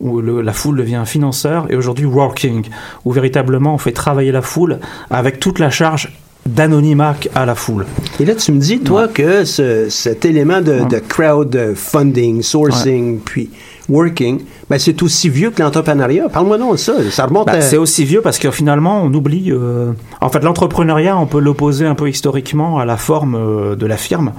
où 0.00 0.20
le- 0.20 0.40
la 0.42 0.52
foule 0.52 0.76
devient 0.78 0.96
un 0.96 1.04
financeur, 1.06 1.66
et 1.70 1.76
aujourd'hui 1.76 2.04
working, 2.06 2.64
où 3.04 3.12
véritablement 3.12 3.74
on 3.74 3.78
fait 3.78 3.92
travailler 3.92 4.32
la 4.32 4.42
foule 4.42 4.78
avec 5.10 5.40
toute 5.40 5.58
la 5.58 5.70
charge 5.70 6.12
d'anonymat 6.44 7.16
à 7.34 7.44
la 7.44 7.54
foule. 7.56 7.86
Et 8.20 8.24
là, 8.24 8.34
tu 8.34 8.52
me 8.52 8.60
dis, 8.60 8.78
toi, 8.80 9.08
que 9.08 9.44
ce- 9.44 9.88
cet 9.88 10.24
élément 10.24 10.60
de, 10.60 10.86
de 10.88 10.98
crowdfunding, 10.98 12.42
sourcing, 12.42 13.18
puis 13.20 13.50
working, 13.88 14.40
ben, 14.70 14.78
c'est 14.78 15.02
aussi 15.02 15.28
vieux 15.28 15.50
que 15.50 15.62
l'entrepreneuriat. 15.62 16.28
Parle-moi 16.28 16.58
donc 16.58 16.72
de 16.72 16.76
ça. 16.76 16.94
Ça 17.10 17.26
remonte 17.26 17.46
Bah, 17.46 17.52
à... 17.54 17.60
C'est 17.60 17.76
aussi 17.76 18.04
vieux 18.04 18.20
parce 18.22 18.38
que 18.38 18.50
finalement, 18.50 19.02
on 19.02 19.12
oublie. 19.14 19.50
euh, 19.52 19.92
En 20.20 20.28
fait, 20.28 20.40
l'entrepreneuriat, 20.42 21.16
on 21.16 21.26
peut 21.26 21.40
l'opposer 21.40 21.86
un 21.86 21.94
peu 21.94 22.08
historiquement 22.08 22.78
à 22.78 22.84
la 22.84 22.96
forme 22.96 23.34
euh, 23.36 23.76
de 23.76 23.86
la 23.86 23.96
firme 23.96 24.32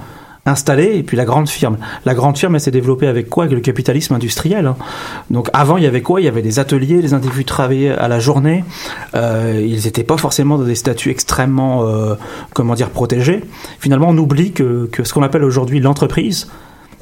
installée 0.46 0.92
et 0.96 1.02
puis 1.02 1.14
la 1.16 1.26
grande 1.26 1.46
firme. 1.48 1.76
La 2.06 2.14
grande 2.14 2.38
firme, 2.38 2.54
elle 2.54 2.60
s'est 2.62 2.70
développée 2.70 3.06
avec 3.06 3.28
quoi? 3.28 3.44
Avec 3.44 3.54
le 3.54 3.60
capitalisme 3.60 4.14
industriel. 4.14 4.66
hein. 4.66 4.76
Donc 5.30 5.50
avant, 5.52 5.76
il 5.76 5.84
y 5.84 5.86
avait 5.86 6.00
quoi? 6.00 6.22
Il 6.22 6.24
y 6.24 6.28
avait 6.28 6.40
des 6.40 6.58
ateliers, 6.58 7.02
les 7.02 7.12
individus 7.12 7.44
travaillaient 7.44 7.90
à 7.90 8.08
la 8.08 8.18
journée. 8.18 8.64
Euh, 9.14 9.62
ils 9.62 9.84
n'étaient 9.84 10.04
pas 10.04 10.16
forcément 10.16 10.56
dans 10.56 10.64
des 10.64 10.74
statuts 10.74 11.10
extrêmement, 11.10 11.86
euh, 11.86 12.14
comment 12.54 12.74
dire, 12.74 12.88
protégés. 12.88 13.44
Finalement, 13.78 14.06
on 14.08 14.16
oublie 14.16 14.52
que, 14.52 14.88
que 14.90 15.04
ce 15.04 15.12
qu'on 15.12 15.22
appelle 15.22 15.44
aujourd'hui 15.44 15.80
l'entreprise, 15.80 16.48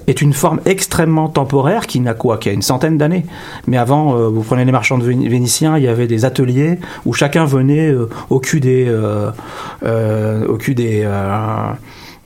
est 0.07 0.21
une 0.23 0.33
forme 0.33 0.61
extrêmement 0.67 1.29
temporaire 1.29 1.87
qui 1.87 2.01
n'a 2.01 2.15
quoi 2.15 2.39
Qui 2.39 2.49
a 2.49 2.53
une 2.53 2.63
centaine 2.63 2.97
d'années. 2.99 3.27
Mais 3.67 3.77
avant, 3.77 4.17
euh, 4.17 4.29
vous 4.29 4.43
prenez 4.43 4.65
les 4.65 4.73
marchands 4.73 4.99
de 4.99 5.05
Vé- 5.11 5.29
vénitiens, 5.29 5.77
il 5.79 5.85
y 5.85 5.89
avait 5.89 6.07
des 6.07 6.25
ateliers 6.25 6.79
où 7.05 7.13
chacun 7.13 7.45
venait 7.45 7.89
euh, 7.91 8.09
au 8.31 8.39
cul 8.41 8.61
des, 8.61 8.87
euh, 8.89 10.47
au 10.47 10.57
cul 10.57 10.75
des, 10.75 11.05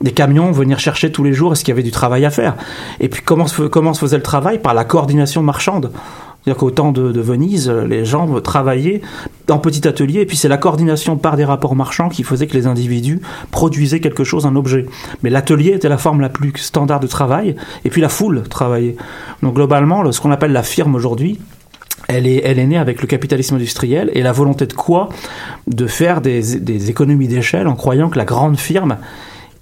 des 0.01 0.11
camions 0.11 0.51
venir 0.51 0.79
chercher 0.79 1.11
tous 1.11 1.23
les 1.23 1.33
jours 1.33 1.53
est-ce 1.53 1.63
qu'il 1.63 1.71
y 1.71 1.75
avait 1.75 1.83
du 1.83 1.91
travail 1.91 2.25
à 2.25 2.29
faire. 2.29 2.55
Et 2.99 3.09
puis 3.09 3.21
comment 3.23 3.47
se, 3.47 3.63
comment 3.63 3.93
se 3.93 3.99
faisait 3.99 4.17
le 4.17 4.23
travail? 4.23 4.59
Par 4.59 4.73
la 4.73 4.83
coordination 4.83 5.43
marchande. 5.43 5.91
C'est-à-dire 6.43 6.59
qu'au 6.59 6.71
temps 6.71 6.91
de, 6.91 7.21
Venise, 7.21 7.69
les 7.69 8.03
gens 8.03 8.27
travaillaient 8.41 9.01
en 9.47 9.59
petit 9.59 9.87
atelier, 9.87 10.21
et 10.21 10.25
puis 10.25 10.35
c'est 10.35 10.47
la 10.47 10.57
coordination 10.57 11.15
par 11.15 11.37
des 11.37 11.45
rapports 11.45 11.75
marchands 11.75 12.09
qui 12.09 12.23
faisait 12.23 12.47
que 12.47 12.55
les 12.55 12.65
individus 12.65 13.21
produisaient 13.51 13.99
quelque 13.99 14.23
chose, 14.23 14.47
un 14.47 14.55
objet. 14.55 14.87
Mais 15.21 15.29
l'atelier 15.29 15.73
était 15.73 15.87
la 15.87 15.99
forme 15.99 16.19
la 16.19 16.29
plus 16.29 16.51
standard 16.57 16.99
de 16.99 17.05
travail, 17.05 17.55
et 17.85 17.91
puis 17.91 18.01
la 18.01 18.09
foule 18.09 18.41
travaillait. 18.49 18.95
Donc 19.43 19.53
globalement, 19.53 20.01
le- 20.01 20.11
ce 20.11 20.19
qu'on 20.19 20.31
appelle 20.31 20.51
la 20.51 20.63
firme 20.63 20.95
aujourd'hui, 20.95 21.39
elle 22.07 22.25
est, 22.25 22.41
elle 22.43 22.57
est 22.57 22.65
née 22.65 22.77
avec 22.79 23.01
le 23.01 23.07
capitalisme 23.07 23.53
industriel 23.53 24.09
et 24.15 24.23
la 24.23 24.31
volonté 24.31 24.65
de 24.65 24.73
quoi? 24.73 25.09
De 25.67 25.85
faire 25.85 26.21
des 26.21 26.89
économies 26.89 27.27
d'échelle 27.27 27.67
en 27.67 27.75
croyant 27.75 28.09
que 28.09 28.17
la 28.17 28.25
grande 28.25 28.57
firme 28.57 28.97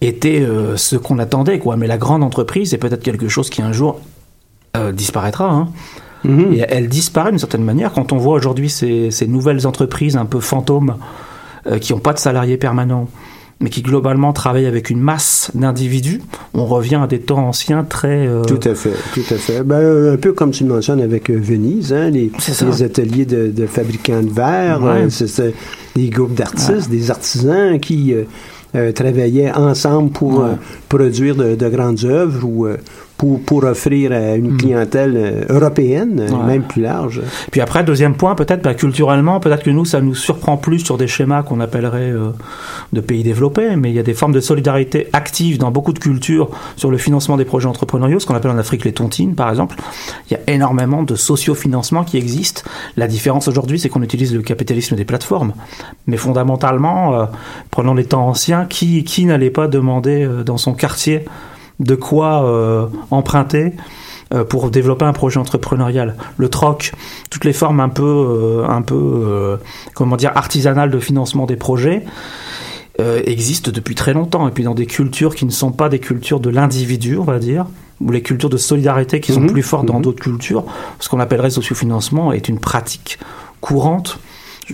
était 0.02 0.42
euh, 0.42 0.78
ce 0.78 0.96
qu'on 0.96 1.20
attendait, 1.20 1.60
quoi. 1.60 1.76
Mais 1.78 1.88
la 1.88 1.98
grande 1.98 2.24
entreprise 2.24 2.74
est 2.74 2.78
peut-être 2.78 3.04
quelque 3.04 3.28
chose 3.28 3.50
qui 3.50 3.62
un 3.62 3.72
jour 3.74 4.00
euh, 4.78 4.92
disparaîtra. 4.92 5.50
Hein. 5.52 5.70
Mhm. 6.24 6.54
Et 6.54 6.66
elle 6.68 6.88
disparaît 6.90 7.30
d'une 7.32 7.40
certaine 7.40 7.64
manière 7.64 7.92
quand 7.94 8.12
on 8.14 8.18
voit 8.18 8.34
aujourd'hui 8.34 8.70
ces, 8.70 9.12
ces 9.12 9.28
nouvelles 9.28 9.66
entreprises 9.68 10.18
un 10.18 10.26
peu 10.26 10.40
fantômes 10.40 10.96
euh, 11.68 11.80
qui 11.80 11.94
n'ont 11.94 12.00
pas 12.00 12.14
de 12.14 12.20
salariés 12.20 12.58
permanents, 12.58 13.08
mais 13.62 13.70
qui 13.70 13.82
globalement 13.82 14.32
travaillent 14.34 14.66
avec 14.66 14.90
une 14.90 15.00
masse 15.02 15.52
d'individus. 15.54 16.22
On 16.54 16.66
revient 16.66 16.96
à 17.04 17.08
des 17.08 17.20
temps 17.20 17.48
anciens 17.48 17.84
très. 17.84 18.26
euh, 18.28 18.44
Tout 18.44 18.60
à 18.70 18.76
fait, 18.76 18.94
tout 19.14 19.24
à 19.34 19.36
fait. 19.36 19.64
Ben, 19.64 20.14
un 20.14 20.18
peu 20.18 20.32
comme 20.34 20.52
tu 20.52 20.64
le 20.66 20.70
mentionnes 20.74 21.02
avec 21.02 21.30
Venise, 21.30 21.92
hein, 21.94 22.10
les, 22.10 22.32
C'est 22.40 22.66
les 22.66 22.84
ateliers 22.84 23.26
de, 23.26 23.48
de 23.48 23.66
fabricants 23.66 24.22
de 24.24 24.30
verre, 24.30 24.82
Ouais. 24.82 24.90
euh, 25.04 25.10
c'est- 25.10 25.28
c'est 25.28 25.54
des 25.96 26.10
groupes 26.10 26.36
d'artistes, 26.36 26.90
des 26.90 27.12
artisans 27.12 27.80
qui 27.80 28.14
euh, 28.14 28.24
travaillaient 28.94 29.52
ensemble 29.52 30.12
pour 30.12 30.40
Ouais. 30.40 30.50
euh, 30.50 30.56
produire 30.88 31.36
de, 31.36 31.56
de 31.56 31.70
grandes 31.70 32.04
œuvres 32.06 32.46
ou 32.48 32.66
euh, 32.68 32.78
pour, 33.20 33.42
pour 33.42 33.64
offrir 33.66 34.14
à 34.14 34.36
une 34.36 34.54
Mm. 34.54 34.58
clientèle 34.58 35.14
euh, 35.18 35.44
européenne, 35.50 36.22
euh, 36.22 36.32
Ouais. 36.32 36.46
même 36.48 36.64
plus 36.64 36.82
large. 36.82 37.22
Puis 37.52 37.60
après, 37.60 37.84
deuxième 37.84 38.16
point, 38.16 38.34
peut-être 38.34 38.64
bah, 38.64 38.74
culturellement, 38.74 39.42
peut-être 39.42 39.62
que 39.64 39.70
nous, 39.70 39.84
ça 39.84 40.00
nous 40.00 40.16
surprend 40.16 40.56
plus 40.56 40.80
sur 40.80 40.98
des 40.98 41.08
schémas 41.08 41.44
qu'on 41.44 41.60
appellerait 41.60 42.12
euh, 42.12 42.30
de 42.94 43.02
pays 43.02 43.22
développés, 43.22 43.76
mais 43.76 43.90
il 43.92 43.96
y 43.96 44.00
a 44.00 44.04
des 44.04 44.14
formes 44.14 44.32
de 44.32 44.40
solidarité 44.40 45.08
active 45.12 45.58
dans 45.58 45.70
beaucoup 45.70 45.92
de 45.92 46.00
cultures 46.00 46.50
sur 46.78 46.90
le 46.92 46.98
financement 46.98 47.36
des 47.36 47.44
projets 47.44 47.68
entrepreneuriaux, 47.68 48.20
ce 48.20 48.26
qu'on 48.26 48.36
appelle 48.36 48.52
en 48.52 48.58
Afrique 48.58 48.86
les 48.86 48.94
tontines, 48.94 49.36
par 49.36 49.50
exemple. 49.50 49.76
Il 50.32 50.34
y 50.34 50.38
a 50.38 50.54
énormément 50.56 51.04
de 51.04 51.16
sociofinancement 51.16 52.06
qui 52.06 52.16
existe. 52.18 52.64
La 52.96 53.08
différence 53.10 53.50
aujourd'hui, 53.50 53.80
c'est 53.80 53.90
qu'on 53.90 54.02
utilise 54.02 54.34
le 54.34 54.42
capitalisme 54.42 54.96
des 54.96 55.04
plateformes. 55.06 55.52
Mais 56.08 56.16
fondamentalement, 56.16 57.14
euh, 57.20 57.26
prenons 57.70 57.94
les 57.96 58.06
temps 58.06 58.26
anciens, 58.30 58.66
qui, 58.66 59.04
qui 59.04 59.26
n'allait 59.26 59.50
pas 59.50 59.68
demander 59.68 60.24
euh, 60.24 60.44
dans 60.46 60.58
son 60.58 60.74
quartier 60.74 61.26
de 61.80 61.96
quoi 61.96 62.44
euh, 62.46 62.86
emprunter 63.12 63.74
euh, 64.34 64.44
pour 64.44 64.70
développer 64.70 65.06
un 65.06 65.14
projet 65.14 65.40
entrepreneurial. 65.40 66.16
Le 66.38 66.50
troc, 66.50 66.92
toutes 67.30 67.46
les 67.46 67.54
formes 67.54 67.80
un 67.80 67.90
peu, 67.90 68.04
euh, 68.04 68.68
un 68.68 68.82
peu, 68.82 69.58
comment 69.96 70.18
dire, 70.18 70.32
artisanales 70.36 70.92
de 70.92 71.00
financement 71.00 71.46
des 71.46 71.56
projets. 71.56 72.04
euh, 73.00 73.22
existe 73.26 73.70
depuis 73.70 73.96
très 73.96 74.12
longtemps. 74.12 74.46
Et 74.50 74.52
puis 74.52 74.66
dans 74.66 74.76
des 74.76 74.86
cultures 74.86 75.34
qui 75.34 75.46
ne 75.46 75.52
sont 75.52 75.72
pas 75.72 75.88
des 75.88 76.00
cultures 76.00 76.42
de 76.42 76.50
l'individu, 76.50 77.18
on 77.18 77.24
va 77.24 77.40
dire, 77.40 77.66
ou 78.02 78.12
les 78.12 78.22
cultures 78.22 78.50
de 78.50 78.58
solidarité 78.58 79.22
qui 79.22 79.32
sont 79.32 79.40
Mhm. 79.40 79.52
plus 79.54 79.64
fortes 79.64 79.86
dans 79.86 79.96
Mhm. 80.00 80.02
d'autres 80.02 80.22
cultures, 80.22 80.66
ce 81.00 81.08
qu'on 81.08 81.22
appellerait 81.22 81.50
sociofinancement 81.50 82.34
est 82.34 82.50
une 82.50 82.60
pratique 82.60 83.18
courante. 83.62 84.20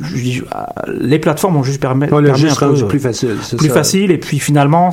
Je- 0.01 0.41
Les 0.99 1.19
plateformes 1.19 1.55
ont 1.57 1.63
juste 1.63 1.81
permis, 1.81 2.01
l'a 2.07 2.07
permis 2.21 2.45
un 2.49 2.55
peu, 2.55 2.65
euh, 2.65 2.87
plus 2.87 2.99
facile. 2.99 3.35
plus 3.57 3.67
ça. 3.69 3.73
facile 3.73 4.11
et 4.11 4.17
puis 4.17 4.39
finalement 4.39 4.91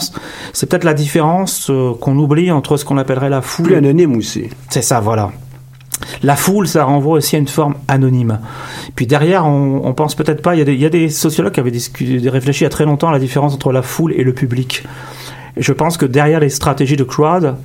c'est 0.52 0.68
peut-être 0.68 0.84
la 0.84 0.94
différence 0.94 1.70
euh, 1.70 1.92
qu'on 2.00 2.16
oublie 2.18 2.50
entre 2.50 2.76
ce 2.76 2.84
qu'on 2.84 2.98
appellerait 2.98 3.30
la 3.30 3.42
foule 3.42 3.66
Plus 3.66 3.76
anonyme 3.76 4.16
aussi. 4.16 4.44
c'est 4.70 4.82
ça 4.82 5.00
voilà 5.00 5.32
la 6.22 6.36
foule 6.36 6.66
ça 6.68 6.84
renvoie 6.84 7.18
aussi 7.18 7.36
à 7.36 7.38
une 7.38 7.48
forme 7.48 7.74
anonyme 7.88 8.38
puis 8.94 9.06
derrière 9.06 9.46
on, 9.46 9.82
on 9.84 9.92
pense 9.94 10.14
peut-être 10.14 10.42
pas 10.42 10.54
il 10.54 10.58
y, 10.58 10.62
a 10.62 10.64
des, 10.64 10.74
il 10.74 10.80
y 10.80 10.86
a 10.86 10.90
des 10.90 11.08
sociologues 11.10 11.52
qui 11.52 11.60
avaient 11.60 11.70
discuté, 11.70 12.28
réfléchi 12.28 12.64
a 12.64 12.68
très 12.68 12.84
longtemps 12.84 13.08
à 13.08 13.12
la 13.12 13.18
différence 13.18 13.54
entre 13.54 13.72
la 13.72 13.82
foule 13.82 14.12
et 14.12 14.22
le 14.24 14.32
public 14.32 14.84
et 15.56 15.62
je 15.62 15.72
pense 15.72 15.96
que 15.96 16.06
derrière 16.06 16.40
les 16.40 16.48
stratégies 16.50 16.96
de 16.96 17.04
crowd 17.04 17.56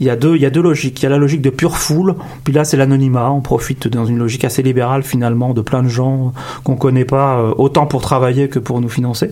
il 0.00 0.06
y, 0.06 0.10
a 0.10 0.16
deux, 0.16 0.34
il 0.34 0.42
y 0.42 0.46
a 0.46 0.50
deux 0.50 0.62
logiques. 0.62 1.00
Il 1.00 1.02
y 1.02 1.06
a 1.06 1.10
la 1.10 1.18
logique 1.18 1.42
de 1.42 1.50
pure 1.50 1.76
foule, 1.76 2.14
puis 2.42 2.54
là 2.54 2.64
c'est 2.64 2.78
l'anonymat. 2.78 3.30
On 3.30 3.42
profite 3.42 3.86
dans 3.86 4.06
une 4.06 4.18
logique 4.18 4.44
assez 4.44 4.62
libérale 4.62 5.02
finalement 5.02 5.52
de 5.52 5.60
plein 5.60 5.82
de 5.82 5.88
gens 5.88 6.32
qu'on 6.64 6.76
connaît 6.76 7.04
pas, 7.04 7.38
euh, 7.38 7.52
autant 7.58 7.86
pour 7.86 8.00
travailler 8.00 8.48
que 8.48 8.58
pour 8.58 8.80
nous 8.80 8.88
financer. 8.88 9.30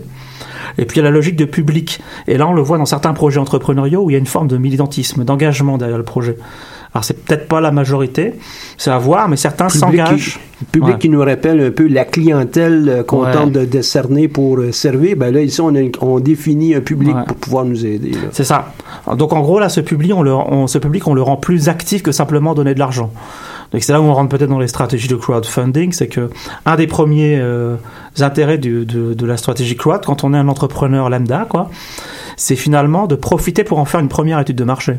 Et 0.77 0.85
puis 0.85 0.97
il 0.97 0.99
y 0.99 1.01
a 1.01 1.09
la 1.09 1.15
logique 1.15 1.35
de 1.35 1.45
public. 1.45 1.99
Et 2.27 2.37
là, 2.37 2.47
on 2.47 2.53
le 2.53 2.61
voit 2.61 2.77
dans 2.77 2.85
certains 2.85 3.13
projets 3.13 3.39
entrepreneuriaux 3.39 4.03
où 4.03 4.09
il 4.11 4.13
y 4.13 4.15
a 4.15 4.19
une 4.19 4.27
forme 4.27 4.47
de 4.47 4.57
militantisme, 4.57 5.25
d'engagement 5.25 5.79
derrière 5.79 5.97
le 5.97 6.03
projet. 6.03 6.37
Alors 6.93 7.03
c'est 7.03 7.23
peut-être 7.23 7.47
pas 7.47 7.61
la 7.61 7.71
majorité, 7.71 8.33
c'est 8.77 8.89
à 8.89 8.97
voir, 8.97 9.29
mais 9.29 9.35
certains 9.35 9.69
s'engagent. 9.69 10.39
public 10.71 10.93
Ouais. 10.95 10.99
qui 10.99 11.07
nous 11.09 11.19
rappelle 11.21 11.61
un 11.61 11.71
peu 11.71 11.87
la 11.87 12.03
clientèle 12.03 12.89
euh, 12.89 13.03
qu'on 13.03 13.23
Ouais. 13.23 13.31
tente 13.31 13.51
de 13.53 13.63
décerner 13.63 14.27
pour 14.27 14.57
euh, 14.57 14.71
servir. 14.71 15.15
Ben 15.15 15.31
là, 15.33 15.41
ici, 15.41 15.61
on, 15.61 15.73
a- 15.75 15.89
on 16.01 16.19
définit 16.19 16.73
un 16.75 16.81
public 16.81 17.15
Ouais. 17.15 17.23
pour 17.27 17.37
pouvoir 17.37 17.63
nous 17.65 17.85
aider. 17.85 18.11
C'est 18.31 18.43
ça. 18.43 18.73
Donc 19.15 19.31
en 19.33 19.39
gros 19.41 19.59
là, 19.59 19.69
ce 19.69 19.79
public, 19.81 20.11
on 20.15 20.23
le, 20.23 20.33
on- 20.33 20.67
ce 20.67 20.77
public, 20.79 21.07
on 21.07 21.13
le 21.13 21.21
rend 21.21 21.37
plus 21.37 21.69
actif 21.69 22.01
que 22.03 22.11
simplement 22.11 22.53
donner 22.55 22.73
de 22.73 22.79
l'argent. 22.79 23.11
Donc 23.71 23.83
c'est 23.83 23.93
là 23.93 24.01
où 24.01 24.05
on 24.05 24.13
rentre 24.13 24.35
peut-être 24.35 24.49
dans 24.49 24.57
les 24.59 24.67
stratégies 24.67 25.07
de 25.07 25.15
crowdfunding, 25.15 25.91
c'est 25.91 26.07
que 26.07 26.29
un 26.65 26.75
des 26.75 26.87
premiers 26.87 27.37
euh, 27.39 27.75
intérêts 28.19 28.57
du- 28.57 28.83
de, 28.85 29.13
de 29.13 29.25
la 29.27 29.37
stratégie 29.37 29.75
crowd, 29.77 30.01
quand 30.05 30.23
on 30.23 30.33
est 30.33 30.37
un 30.37 30.47
entrepreneur 30.47 31.07
lambda, 31.09 31.45
quoi, 31.47 31.69
c'est 32.35 32.55
finalement 32.55 33.05
de 33.05 33.13
profiter 33.15 33.63
pour 33.63 33.77
en 33.77 33.85
faire 33.85 33.99
une 33.99 34.09
première 34.09 34.39
étude 34.39 34.55
de 34.57 34.63
marché. 34.63 34.93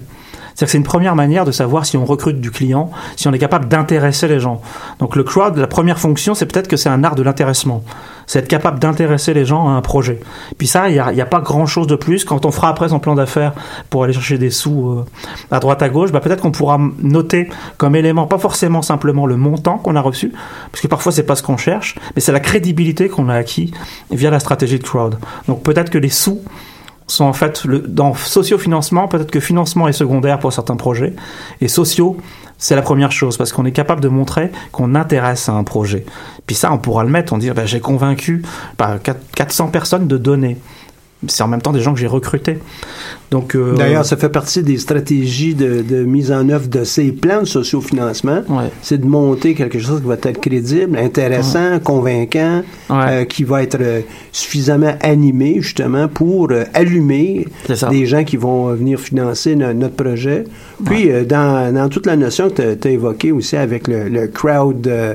C'est-à-dire 0.55 0.67
que 0.67 0.73
c'est 0.73 0.79
une 0.79 0.85
première 0.85 1.15
manière 1.15 1.45
de 1.45 1.53
savoir 1.53 1.87
si 1.87 1.97
on 1.97 2.05
recrute 2.05 2.41
du 2.41 2.51
client, 2.51 2.91
si 3.17 3.29
on 3.29 3.33
est 3.33 3.39
capable 3.39 3.69
d'intéresser 3.69 4.29
les 4.29 4.41
gens. 4.41 4.61
Donc 4.99 5.17
le 5.17 5.25
crowd, 5.25 5.57
la 5.57 5.67
première 5.67 5.99
fonction, 5.99 6.35
c'est 6.35 6.47
peut-être 6.47 6.69
que 6.69 6.77
c'est 6.77 6.89
un 6.89 7.05
art 7.05 7.15
de 7.15 7.23
l'intéressement. 7.23 7.83
C'est 8.27 8.39
être 8.39 8.49
capable 8.49 8.79
d'intéresser 8.79 9.35
les 9.35 9.45
gens 9.45 9.69
à 9.69 9.73
un 9.73 9.81
projet. 9.81 10.21
Puis 10.57 10.69
ça, 10.69 10.89
il 10.89 10.93
n'y 10.93 11.21
a, 11.21 11.27
pas 11.27 11.41
grand-chose 11.41 11.89
de 11.89 11.97
plus. 11.97 12.25
Quand 12.25 12.47
on 12.47 12.53
fera 12.53 12.69
après 12.69 12.91
son 12.91 13.01
plan 13.01 13.17
d'affaires 13.17 13.55
pour 13.89 14.05
aller 14.05 14.13
chercher 14.13 14.39
des 14.39 14.51
sous 14.51 14.89
euh, 14.89 15.05
à 15.51 15.59
droite 15.59 15.83
à 15.83 15.89
gauche, 15.89 16.13
bah, 16.13 16.21
peut-être 16.21 16.41
qu'on 16.41 16.53
pourra 16.53 16.79
noter 17.03 17.49
comme 17.77 17.97
élément, 17.97 18.27
pas 18.27 18.39
forcément 18.39 18.83
simplement 18.83 19.27
le 19.27 19.37
montant 19.37 19.79
qu'on 19.79 19.97
a 19.97 20.01
reçu, 20.01 20.33
parce 20.71 20.81
que 20.81 20.87
parfois 20.87 21.11
c'est 21.11 21.25
pas 21.25 21.35
ce 21.35 21.43
qu'on 21.43 21.57
cherche, 21.57 21.97
mais 22.15 22.21
c'est 22.21 22.33
la 22.33 22.41
crédibilité 22.41 23.09
qu'on 23.09 23.29
a 23.29 23.35
acquis 23.35 23.73
via 24.11 24.31
la 24.31 24.39
stratégie 24.39 24.79
de 24.79 24.85
crowd. 24.85 25.19
Donc 25.49 25.63
peut-être 25.63 25.91
que 25.91 25.99
les 25.99 26.09
sous 26.09 26.41
sont 27.11 27.25
en 27.25 27.33
fait 27.33 27.65
le, 27.65 27.81
dans 27.81 28.15
socio-financement, 28.15 29.09
peut-être 29.09 29.31
que 29.31 29.41
financement 29.41 29.89
est 29.89 29.93
secondaire 29.93 30.39
pour 30.39 30.53
certains 30.53 30.77
projets, 30.77 31.15
et 31.61 31.69
sociaux, 31.69 32.17
c'est 32.59 32.77
la 32.77 32.83
première 32.83 33.11
chose, 33.11 33.37
parce 33.37 33.53
qu'on 33.53 33.65
est 33.65 33.73
capable 33.73 34.01
de 34.01 34.09
montrer 34.09 34.51
qu'on 34.71 34.95
intéresse 34.95 35.49
à 35.49 35.53
un 35.53 35.65
projet. 35.65 36.05
Puis 36.47 36.55
ça, 36.55 36.73
on 36.73 36.79
pourra 36.79 37.05
le 37.05 37.11
mettre, 37.11 37.33
on 37.33 37.39
dit, 37.39 37.51
ben, 37.51 37.67
j'ai 37.67 37.81
convaincu 37.81 38.43
bah, 38.79 38.99
4 39.03 39.19
400 39.35 39.69
personnes 39.69 40.07
de 40.07 40.19
donner. 40.19 40.59
C'est 41.29 41.43
en 41.43 41.49
même 41.49 41.61
temps 41.61 41.73
des 41.73 41.83
gens 41.83 41.93
que 41.93 42.01
j'ai 42.01 42.07
recrutés. 42.07 42.57
Donc, 43.31 43.55
euh, 43.55 43.75
D'ailleurs, 43.77 44.07
ça 44.07 44.17
fait 44.17 44.31
partie 44.31 44.63
des 44.63 44.79
stratégies 44.79 45.55
de, 45.55 45.83
de 45.83 46.03
mise 46.05 46.33
en 46.33 46.49
œuvre 46.49 46.67
de 46.69 46.83
ces 46.83 47.13
plans 47.13 47.41
de 47.41 47.45
sociofinancement. 47.47 48.43
Ouais. 48.49 48.71
C'est 48.81 48.99
de 48.99 49.07
monter 49.07 49.55
quelque 49.55 49.79
chose 49.79 50.01
qui 50.01 50.07
va 50.09 50.15
être 50.15 50.41
crédible, 50.41 50.97
intéressant, 50.99 51.79
convaincant, 51.85 52.63
euh, 52.91 53.25
qui 53.27 53.45
va 53.45 53.63
être 53.63 53.77
euh, 53.81 54.01
suffisamment 54.33 54.95
animé 55.03 55.57
justement 55.61 56.09
pour 56.09 56.49
allumer 56.73 57.47
des 57.91 58.07
gens 58.07 58.25
qui 58.25 58.39
vont 58.39 58.73
venir 58.75 58.99
financer 58.99 59.55
no- 59.57 59.75
notre 59.75 59.97
projet. 59.97 60.45
Puis, 60.87 61.11
dans, 61.29 61.73
dans 61.75 61.89
toute 61.91 62.07
la 62.07 62.17
notion 62.17 62.49
que 62.49 62.75
tu 62.75 62.89
as 62.89 62.91
évoquée 62.91 63.31
aussi 63.31 63.57
avec 63.57 63.87
le, 63.89 64.09
le 64.09 64.27
crowd, 64.27 64.87
euh, 64.89 65.15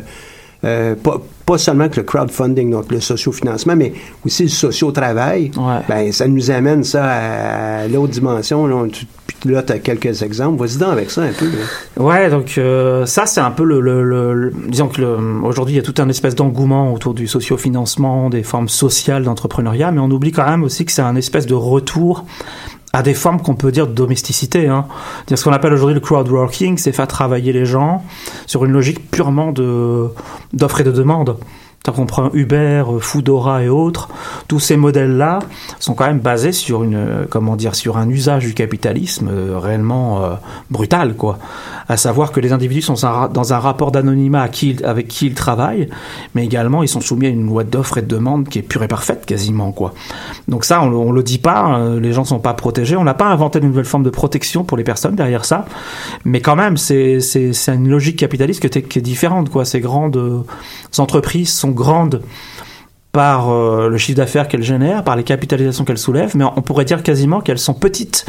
pas, 1.45 1.57
seulement 1.57 1.89
que 1.89 1.97
le 1.97 2.03
crowdfunding, 2.03 2.71
donc 2.71 2.91
le 2.91 2.99
sociofinancement, 2.99 3.75
mais 3.75 3.93
aussi 4.25 4.43
le 4.43 4.49
socio-travail, 4.49 5.51
ben, 5.87 6.11
ça 6.11 6.27
nous 6.27 6.49
amène 6.51 6.83
ça 6.83 7.05
à, 7.05 7.87
l'autre 7.87 8.13
dimension. 8.13 8.65
Là, 8.67 8.75
On- 8.75 8.87
tu- 8.87 9.05
puis 9.41 9.53
là, 9.53 9.61
tu 9.61 9.73
as 9.73 9.79
quelques 9.79 10.21
exemples. 10.23 10.59
Vas-y 10.65 10.77
donc 10.77 10.89
avec 10.91 11.11
ça 11.11 11.21
un 11.21 11.31
peu. 11.31 11.45
là. 11.45 12.03
Ouais, 12.03 12.29
donc 12.29 12.55
euh, 12.57 13.05
ça 13.05 13.25
c'est 13.27 13.41
un 13.41 13.51
peu 13.51 13.63
le, 13.63 13.79
le, 13.79 14.03
le- 14.03 14.33
le- 14.33 14.53
disons 14.69 14.87
que 14.87 15.01
aujourd'hui 15.43 15.75
il 15.75 15.77
y 15.77 15.79
a 15.79 15.83
tout 15.83 15.99
un 16.01 16.09
espèce 16.09 16.33
d'engouement 16.35 16.91
autour 16.93 17.13
du 17.13 17.27
sociofinancement, 17.27 18.29
des 18.29 18.43
formes 18.43 18.69
sociales 18.69 19.23
d'entrepreneuriat, 19.23 19.91
mais 19.91 19.99
on 19.99 20.09
oublie 20.09 20.31
quand 20.31 20.49
même 20.49 20.63
aussi 20.63 20.85
que 20.85 20.91
c'est 20.91 21.01
un 21.03 21.15
espèce 21.15 21.45
de 21.45 21.53
retour 21.53 22.25
à 22.95 23.03
des 23.03 23.13
formes 23.13 23.41
qu'on 23.41 23.55
peut 23.55 23.73
dire 23.73 23.87
de 23.87 23.91
domesticité. 23.91 24.69
Hein. 24.69 24.85
C'est-à-dire 25.17 25.37
ce 25.37 25.43
qu'on 25.43 25.51
appelle 25.51 25.73
aujourd'hui 25.73 25.95
le 25.95 25.99
crowdworking, 25.99 26.77
c'est 26.77 26.93
faire 26.93 27.09
travailler 27.09 27.51
les 27.51 27.65
gens 27.65 28.05
sur 28.45 28.63
une 28.63 28.71
logique 28.71 29.11
purement 29.11 29.51
de 29.51 30.07
d'offre 30.53 30.79
et 30.79 30.85
de 30.85 30.91
demande. 30.91 31.35
Qu'on 31.93 32.05
prend 32.05 32.29
Uber, 32.33 32.83
euh, 32.87 32.99
Foodora 32.99 33.63
et 33.63 33.69
autres, 33.69 34.09
tous 34.47 34.59
ces 34.59 34.75
modèles-là 34.75 35.39
sont 35.79 35.93
quand 35.93 36.07
même 36.07 36.19
basés 36.19 36.51
sur 36.51 36.83
une, 36.83 36.95
euh, 36.95 37.25
comment 37.29 37.55
dire, 37.55 37.75
sur 37.75 37.97
un 37.97 38.09
usage 38.09 38.45
du 38.45 38.53
capitalisme 38.53 39.29
euh, 39.31 39.59
réellement 39.59 40.21
brutal, 40.71 41.15
quoi. 41.15 41.37
À 41.87 41.97
savoir 41.97 42.31
que 42.31 42.39
les 42.39 42.51
individus 42.51 42.81
sont 42.81 42.95
dans 43.31 43.53
un 43.53 43.59
rapport 43.59 43.91
d'anonymat 43.91 44.41
avec 44.41 45.07
qui 45.07 45.27
ils 45.27 45.33
travaillent, 45.35 45.89
mais 46.33 46.43
également 46.43 46.81
ils 46.81 46.87
sont 46.87 47.01
soumis 47.01 47.27
à 47.27 47.29
une 47.29 47.45
loi 47.45 47.63
d'offre 47.63 47.99
et 47.99 48.01
de 48.01 48.07
demande 48.07 48.49
qui 48.49 48.59
est 48.59 48.63
pure 48.63 48.81
et 48.81 48.87
parfaite 48.87 49.25
quasiment, 49.25 49.71
quoi. 49.71 49.93
Donc 50.47 50.65
ça, 50.65 50.81
on, 50.81 50.87
on 50.87 51.11
le 51.11 51.21
dit 51.21 51.37
pas, 51.37 51.77
euh, 51.77 51.99
les 51.99 52.13
gens 52.13 52.25
sont 52.25 52.39
pas 52.39 52.53
protégés, 52.53 52.95
on 52.97 53.03
n'a 53.03 53.13
pas 53.13 53.27
inventé 53.27 53.59
de 53.59 53.65
nouvelle 53.65 53.85
forme 53.85 54.03
de 54.03 54.09
protection 54.09 54.63
pour 54.63 54.77
les 54.77 54.83
personnes 54.83 55.15
derrière 55.15 55.45
ça, 55.45 55.65
mais 56.23 56.41
quand 56.41 56.55
même, 56.55 56.77
c'est 56.77 57.19
une 57.67 57.89
logique 57.89 58.17
capitaliste 58.17 58.67
qui 58.67 58.79
est, 58.79 58.81
qui 58.81 58.99
est 58.99 59.03
différente, 59.03 59.49
quoi. 59.49 59.63
Ces 59.65 59.79
grandes 59.79 60.45
entreprises 60.97 61.53
sont 61.53 61.71
grandes 61.75 62.21
par 63.11 63.49
euh, 63.49 63.87
le 63.87 63.97
chiffre 63.97 64.17
d'affaires 64.17 64.47
qu'elles 64.47 64.63
génèrent, 64.63 65.03
par 65.03 65.15
les 65.15 65.23
capitalisations 65.23 65.85
qu'elles 65.85 65.99
soulèvent, 65.99 66.35
mais 66.35 66.43
on 66.43 66.61
pourrait 66.61 66.85
dire 66.85 67.03
quasiment 67.03 67.39
qu'elles 67.41 67.59
sont 67.59 67.75
petites 67.75 68.25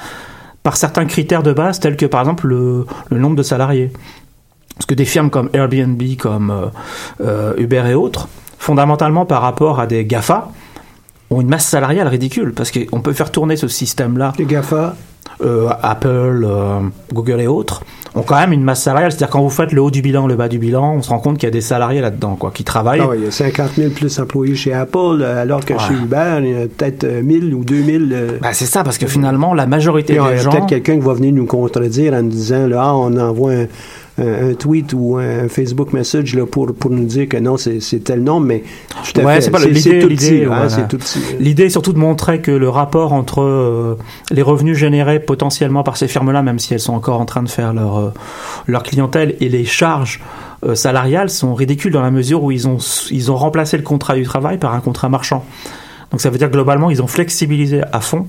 par 0.63 0.77
certains 0.77 1.07
critères 1.07 1.43
de 1.43 1.53
base, 1.53 1.81
tels 1.81 1.97
que 1.97 2.07
par 2.07 2.21
exemple 2.21 2.47
le, 2.47 2.87
le 3.11 3.19
nombre 3.19 3.37
de 3.37 3.43
salariés. 3.43 3.91
Parce 4.75 4.87
que 4.87 4.95
des 4.95 5.07
firmes 5.07 5.31
comme 5.31 5.49
Airbnb, 5.55 6.03
comme 6.19 6.51
euh, 6.51 6.67
euh, 7.25 7.55
Uber 7.57 7.85
et 7.89 7.95
autres, 7.95 8.29
fondamentalement 8.59 9.25
par 9.25 9.41
rapport 9.43 9.81
à 9.81 9.87
des 9.87 10.05
GAFA, 10.05 10.51
ont 11.31 11.41
une 11.41 11.49
masse 11.49 11.67
salariale 11.67 12.09
ridicule, 12.09 12.53
parce 12.53 12.71
qu'on 12.71 13.01
peut 13.01 13.13
faire 13.13 13.33
tourner 13.33 13.57
ce 13.57 13.69
système-là. 13.69 14.35
Les 14.39 14.45
GAFA? 14.45 14.95
euh, 15.41 15.69
Apple, 15.83 16.45
euh, 16.45 16.81
Google 17.13 17.41
et 17.41 17.47
autres, 17.47 17.83
ont 18.17 18.23
quand 18.23 18.37
même 18.37 18.53
une 18.53 18.65
masse 18.65 18.83
salariale. 18.83 19.13
C'est-à-dire 19.13 19.31
quand 19.31 19.43
vous 19.43 19.51
faites 19.51 19.73
le 19.73 19.81
haut 19.83 19.91
du 19.91 20.03
bilan, 20.03 20.27
le 20.27 20.35
bas 20.35 20.49
du 20.49 20.59
bilan, 20.59 20.95
on 20.97 21.03
se 21.03 21.11
rend 21.11 21.19
compte 21.21 21.39
qu'il 21.39 21.47
y 21.47 21.51
a 21.51 21.53
des 21.53 21.61
salariés 21.61 22.01
là-dedans, 22.01 22.35
quoi, 22.37 22.51
qui 22.53 22.65
travaillent. 22.65 23.01
Ah 23.03 23.11
il 23.15 23.25
y 23.25 23.27
a 23.27 23.31
50 23.31 23.73
000 23.77 23.91
plus 23.91 24.19
employés 24.19 24.55
chez 24.57 24.73
Apple, 24.73 24.99
euh, 25.21 25.43
alors 25.43 25.65
que 25.65 25.75
Ouais. 25.75 25.79
chez 25.81 25.95
Uber, 25.95 26.39
il 26.41 26.49
y 26.51 26.55
a 26.57 26.67
peut-être 26.67 27.05
euh, 27.05 27.23
1000 27.23 27.55
ou 27.55 27.65
2000. 27.65 28.13
euh, 28.13 28.39
Bah, 28.41 28.49
c'est 28.53 28.67
ça, 28.67 28.83
parce 28.83 28.99
que 28.99 29.07
finalement, 29.07 29.53
la 29.55 29.67
majorité 29.67 30.15
Puis, 30.15 30.23
il 30.23 30.27
y 30.27 30.35
des 30.35 30.41
a 30.41 30.43
gens... 30.43 30.51
peut-être 30.51 30.67
quelqu'un 30.67 30.95
qui 30.95 31.05
va 31.05 31.13
venir 31.15 31.33
nous 31.35 31.47
contredire 31.47 32.15
en 32.15 32.23
nous 32.23 32.31
disant 32.31 32.67
là, 32.67 32.81
ah, 32.87 32.95
on 32.97 33.17
envoie 33.19 33.53
un, 33.53 33.67
un- 34.19 34.51
un 34.51 34.55
tweet 34.55 34.93
ou 34.95 35.17
un 35.17 35.49
Facebook 35.49 35.93
message 35.93 36.35
là, 36.35 36.47
pour, 36.47 36.73
pour 36.75 36.91
nous 36.91 37.05
dire 37.05 37.29
que 37.29 37.37
non, 37.37 37.57
c'est 37.57 37.81
tel 38.05 38.23
nom, 38.23 38.41
mais 38.41 38.63
tout 39.13 39.21
à 39.21 39.25
Ouais, 39.25 39.41
c'est 39.41 39.51
pas 39.51 39.59
l'idée. 39.59 40.07
l'idée, 40.07 40.45
hein, 40.45 40.67
voilà. 40.69 41.69
surtout 41.69 41.93
de 41.93 41.99
montrer 41.99 42.41
que 42.41 42.51
le 42.51 42.69
rapport 42.69 43.13
entre 43.13 43.43
euh, 43.43 43.99
les 44.31 44.43
revenus 44.43 44.77
générés 44.77 45.21
potentiellement 45.21 45.83
par 45.83 45.97
ces 45.97 46.09
firmes-là, 46.09 46.43
même 46.43 46.59
si 46.59 46.75
elles 46.75 46.81
sont 46.81 46.95
encore 46.95 47.21
en 47.21 47.25
train 47.27 47.43
de 47.43 47.49
faire 47.49 47.73
leur, 47.75 47.99
euh, 47.99 48.11
leur 48.67 48.83
clientèle, 48.83 49.37
et 49.41 49.49
les 49.49 49.65
charges 49.65 50.21
euh, 50.65 50.75
salariales 50.75 51.29
sont 51.31 51.55
ridicules 51.55 51.93
dans 51.93 52.03
la 52.03 52.11
mesure 52.11 52.43
où 52.43 52.51
ils 52.51 52.67
ont, 52.67 52.79
ils 53.11 53.31
ont 53.31 53.37
remplacé 53.37 53.77
le 53.77 53.83
contrat 53.83 54.15
du 54.15 54.23
travail 54.23 54.59
par 54.59 54.75
un 54.75 54.81
contrat 54.81 55.09
marchand. 55.09 55.45
Donc 56.13 56.21
ça 56.21 56.31
veut 56.31 56.39
dire 56.39 56.51
globalement, 56.51 56.89
ils 56.89 57.03
ont 57.03 57.07
flexibilisé 57.09 57.83
à 57.93 58.01
fond 58.01 58.27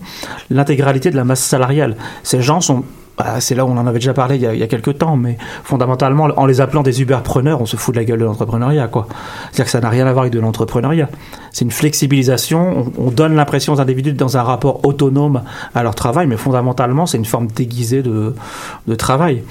l'intégralité 0.50 1.12
de 1.12 1.16
la 1.16 1.24
masse 1.24 1.42
salariale. 1.44 1.96
Ces 2.24 2.42
gens 2.42 2.60
sont 2.60 2.84
bah, 3.18 3.40
c'est 3.40 3.56
là 3.56 3.66
où 3.66 3.70
on 3.70 3.78
en 3.78 3.88
avait 3.88 4.00
déjà 4.00 4.14
parlé 4.14 4.36
il 4.36 4.42
y, 4.42 4.64
a, 4.64 4.68
quelques 4.68 5.00
temps, 5.00 5.18
mais 5.18 5.38
fondamentalement, 5.64 6.26
en 6.36 6.46
les 6.46 6.62
appelant 6.62 6.84
des 6.84 7.02
Uber-preneurs, 7.02 7.62
on 7.62 7.66
se 7.66 7.76
fout 7.76 7.94
de 7.96 8.00
la 8.00 8.06
gueule 8.06 8.20
de 8.20 8.26
l'entrepreneuriat, 8.26 8.88
quoi. 8.88 9.08
C'est-à-dire 9.46 9.66
que 9.66 9.72
ça 9.72 9.80
n'a 9.80 9.90
rien 9.90 10.06
à 10.06 10.14
voir 10.14 10.24
avec 10.24 10.34
de 10.34 10.40
l'entrepreneuriat. 10.40 11.10
C'est 11.52 11.66
une 11.66 11.72
flexibilisation, 11.72 12.92
on, 12.98 13.08
on 13.08 13.12
donne 13.12 13.36
l'impression 13.36 13.74
aux 13.74 13.82
individus 13.82 14.14
dans 14.14 14.38
un 14.38 14.44
rapport 14.44 14.86
autonome 14.86 15.42
à 15.74 15.84
leur 15.84 15.96
travail, 15.96 16.28
mais 16.28 16.38
fondamentalement, 16.38 17.06
c'est 17.06 17.18
une 17.18 17.26
forme 17.26 17.48
déguisée 17.48 18.04
de 18.04 18.36
travail. 18.98 19.44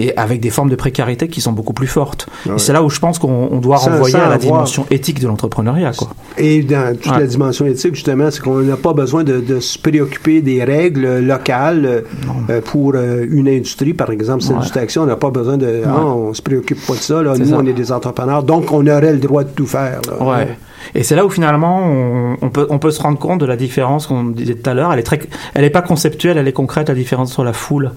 Et 0.00 0.16
avec 0.16 0.40
des 0.40 0.50
formes 0.50 0.70
de 0.70 0.74
précarité 0.76 1.28
qui 1.28 1.40
sont 1.40 1.52
beaucoup 1.52 1.72
plus 1.74 1.86
fortes. 1.86 2.26
Ouais. 2.46 2.54
Et 2.56 2.58
c'est 2.58 2.72
là 2.72 2.82
où 2.82 2.90
je 2.90 2.98
pense 2.98 3.18
qu'on 3.20 3.48
on 3.52 3.58
doit 3.58 3.76
renvoyer 3.76 4.16
à 4.16 4.28
la 4.28 4.38
dimension 4.38 4.86
éthique 4.90 5.20
de 5.20 5.28
l'entrepreneuriat. 5.28 5.92
Et 6.38 6.62
dans 6.62 6.96
toute 6.96 7.12
Ouais. 7.12 7.20
la 7.20 7.26
dimension 7.26 7.66
éthique, 7.66 7.94
justement, 7.94 8.30
c'est 8.30 8.40
qu'on 8.40 8.60
n'a 8.62 8.76
pas 8.76 8.92
besoin 8.94 9.22
de, 9.24 9.40
de 9.40 9.60
se 9.60 9.78
préoccuper 9.78 10.40
des 10.40 10.64
règles 10.64 11.18
locales 11.20 11.84
euh, 11.86 12.00
euh, 12.48 12.60
pour 12.62 12.94
euh, 12.94 13.26
une 13.30 13.46
industrie, 13.48 13.92
par 13.94 14.10
exemple, 14.10 14.42
c'est 14.42 14.52
une 14.54 14.82
action, 14.82 15.02
on 15.02 15.06
n'a 15.06 15.16
pas 15.16 15.30
besoin 15.30 15.56
de. 15.58 15.82
ah, 15.86 16.04
on 16.04 16.32
se 16.34 16.42
préoccupe 16.42 16.84
pas 16.86 16.94
de 16.94 16.98
ça. 16.98 17.22
Là. 17.22 17.34
Nous, 17.38 17.46
ça. 17.50 17.56
on 17.58 17.66
est 17.66 17.72
des 17.74 17.92
entrepreneurs, 17.92 18.42
donc 18.42 18.72
on 18.72 18.86
aurait 18.86 19.12
le 19.12 19.18
droit 19.18 19.44
de 19.44 19.50
tout 19.50 19.66
faire. 19.66 20.00
là. 20.08 20.24
Ouais. 20.26 20.56
Et 20.94 21.02
c'est 21.02 21.14
là 21.14 21.26
où 21.26 21.30
finalement 21.30 21.82
on, 21.84 22.36
on 22.40 22.48
peut 22.48 22.66
on 22.70 22.78
peut 22.78 22.90
se 22.90 23.02
rendre 23.02 23.18
compte 23.18 23.38
de 23.40 23.46
la 23.46 23.56
différence 23.56 24.06
qu'on 24.06 24.24
disait 24.24 24.54
tout 24.54 24.68
à 24.70 24.72
l'heure. 24.74 24.90
Elle 24.92 24.98
est 24.98 25.02
très, 25.02 25.20
elle 25.54 25.64
est 25.64 25.70
pas 25.70 25.82
conceptuelle, 25.82 26.38
elle 26.38 26.48
est 26.48 26.52
concrète 26.54 26.88
la 26.88 26.94
différence 26.94 27.32
entre 27.32 27.44
la 27.44 27.52
foule 27.52 27.92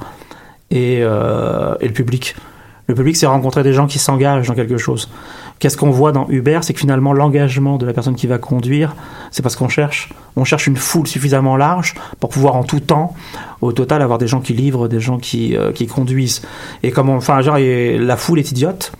et, 0.73 0.99
euh, 1.01 1.75
et 1.79 1.87
le 1.87 1.93
public. 1.93 2.35
Le 2.87 2.95
public, 2.95 3.15
c'est 3.15 3.27
rencontrer 3.27 3.63
des 3.63 3.71
gens 3.71 3.87
qui 3.87 3.97
s'engagent 3.97 4.47
dans 4.47 4.55
quelque 4.55 4.77
chose. 4.77 5.09
Qu'est-ce 5.59 5.77
qu'on 5.77 5.91
voit 5.91 6.11
dans 6.11 6.27
Uber 6.27 6.59
C'est 6.63 6.73
que 6.73 6.79
finalement, 6.79 7.13
l'engagement 7.13 7.77
de 7.77 7.85
la 7.85 7.93
personne 7.93 8.15
qui 8.15 8.27
va 8.27 8.39
conduire, 8.39 8.93
c'est 9.31 9.41
parce 9.41 9.55
qu'on 9.55 9.69
cherche. 9.69 10.09
On 10.35 10.43
cherche 10.43 10.67
une 10.67 10.75
foule 10.75 11.07
suffisamment 11.07 11.55
large 11.55 11.93
pour 12.19 12.29
pouvoir 12.29 12.55
en 12.55 12.63
tout 12.63 12.81
temps, 12.81 13.15
au 13.61 13.71
total, 13.71 14.01
avoir 14.01 14.17
des 14.17 14.27
gens 14.27 14.41
qui 14.41 14.51
livrent, 14.51 14.89
des 14.89 14.99
gens 14.99 15.17
qui, 15.17 15.55
euh, 15.55 15.71
qui 15.71 15.87
conduisent. 15.87 16.41
Et 16.81 16.91
comme 16.91 17.07
on, 17.07 17.15
enfin, 17.15 17.39
genre, 17.39 17.57
la 17.57 18.17
foule 18.17 18.39
est 18.39 18.51
idiote, 18.51 18.91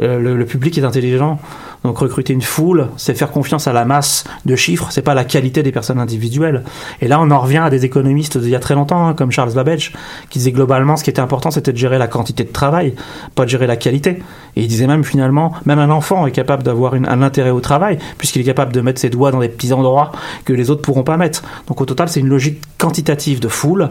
euh, 0.00 0.18
le 0.18 0.46
public 0.46 0.78
est 0.78 0.84
intelligent. 0.84 1.38
Donc 1.84 1.98
recruter 1.98 2.32
une 2.32 2.42
foule, 2.42 2.88
c'est 2.96 3.14
faire 3.14 3.30
confiance 3.30 3.66
à 3.66 3.72
la 3.72 3.84
masse 3.86 4.24
de 4.44 4.54
chiffres, 4.54 4.88
c'est 4.90 5.00
pas 5.02 5.14
la 5.14 5.24
qualité 5.24 5.62
des 5.62 5.72
personnes 5.72 5.98
individuelles. 5.98 6.62
Et 7.00 7.08
là, 7.08 7.18
on 7.20 7.30
en 7.30 7.38
revient 7.38 7.58
à 7.58 7.70
des 7.70 7.86
économistes 7.86 8.36
d'il 8.36 8.50
y 8.50 8.54
a 8.54 8.58
très 8.60 8.74
longtemps, 8.74 9.06
hein, 9.06 9.14
comme 9.14 9.30
Charles 9.30 9.54
Babbage, 9.54 9.92
qui 10.28 10.38
disait 10.38 10.52
globalement 10.52 10.96
ce 10.96 11.04
qui 11.04 11.10
était 11.10 11.20
important, 11.20 11.50
c'était 11.50 11.72
de 11.72 11.78
gérer 11.78 11.96
la 11.96 12.06
quantité 12.06 12.44
de 12.44 12.52
travail, 12.52 12.94
pas 13.34 13.44
de 13.44 13.50
gérer 13.50 13.66
la 13.66 13.76
qualité. 13.76 14.22
Et 14.56 14.62
il 14.62 14.68
disait 14.68 14.86
même 14.86 15.04
finalement, 15.04 15.52
même 15.64 15.78
un 15.78 15.90
enfant 15.90 16.26
est 16.26 16.32
capable 16.32 16.62
d'avoir 16.62 16.94
un 16.94 17.22
intérêt 17.22 17.50
au 17.50 17.60
travail, 17.60 17.98
puisqu'il 18.18 18.42
est 18.42 18.44
capable 18.44 18.72
de 18.72 18.80
mettre 18.82 19.00
ses 19.00 19.10
doigts 19.10 19.30
dans 19.30 19.40
des 19.40 19.48
petits 19.48 19.72
endroits 19.72 20.12
que 20.44 20.52
les 20.52 20.70
autres 20.70 20.82
pourront 20.82 21.04
pas 21.04 21.16
mettre. 21.16 21.42
Donc 21.66 21.80
au 21.80 21.86
total, 21.86 22.08
c'est 22.08 22.20
une 22.20 22.28
logique 22.28 22.60
quantitative 22.78 23.40
de 23.40 23.48
foule 23.48 23.90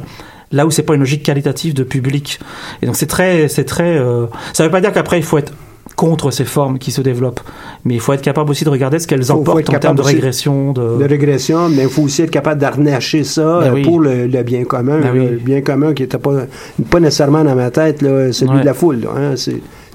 là 0.51 0.65
où 0.65 0.71
c'est 0.71 0.83
pas 0.83 0.95
une 0.95 1.01
logique 1.01 1.23
qualitative 1.23 1.73
de 1.73 1.83
public. 1.83 2.39
Et 2.81 2.85
donc 2.87 2.95
c'est 2.95 3.07
très, 3.07 3.47
c'est 3.47 3.65
très. 3.65 3.97
euh, 3.97 4.25
Ça 4.53 4.63
veut 4.63 4.71
pas 4.71 4.81
dire 4.81 4.91
qu'après 4.91 5.17
il 5.19 5.23
faut 5.23 5.37
être 5.37 5.53
contre 5.95 6.31
ces 6.31 6.45
formes 6.45 6.79
qui 6.79 6.91
se 6.91 7.01
développent, 7.01 7.41
mais 7.83 7.95
il 7.95 7.99
faut 7.99 8.13
être 8.13 8.21
capable 8.21 8.49
aussi 8.51 8.63
de 8.63 8.69
regarder 8.69 8.99
ce 8.99 9.07
qu'elles 9.07 9.31
emportent 9.31 9.69
en 9.69 9.79
termes 9.79 9.97
de 9.97 10.01
régression. 10.01 10.71
De... 10.71 10.97
de 10.97 11.05
régression, 11.05 11.67
mais 11.69 11.83
il 11.83 11.89
faut 11.89 12.03
aussi 12.03 12.21
être 12.21 12.31
capable 12.31 12.61
d'arnacher 12.61 13.23
ça 13.25 13.59
Ben 13.61 13.67
euh, 13.67 13.73
oui. 13.73 13.81
pour 13.81 13.99
le, 13.99 14.27
le 14.27 14.43
bien 14.43 14.63
commun. 14.63 14.99
Ben 15.01 15.11
oui. 15.13 15.27
Le 15.31 15.37
bien 15.37 15.61
commun 15.61 15.93
qui 15.93 16.03
n'était 16.03 16.17
pas, 16.17 16.43
pas 16.89 16.99
nécessairement 17.01 17.43
dans 17.43 17.55
ma 17.55 17.69
tête, 17.69 18.01
là, 18.01 18.31
celui 18.31 18.53
Ouais. 18.53 18.61
de 18.61 18.65
la 18.65 18.73
foule. 18.73 19.01
là, 19.01 19.09
hein. 19.17 19.35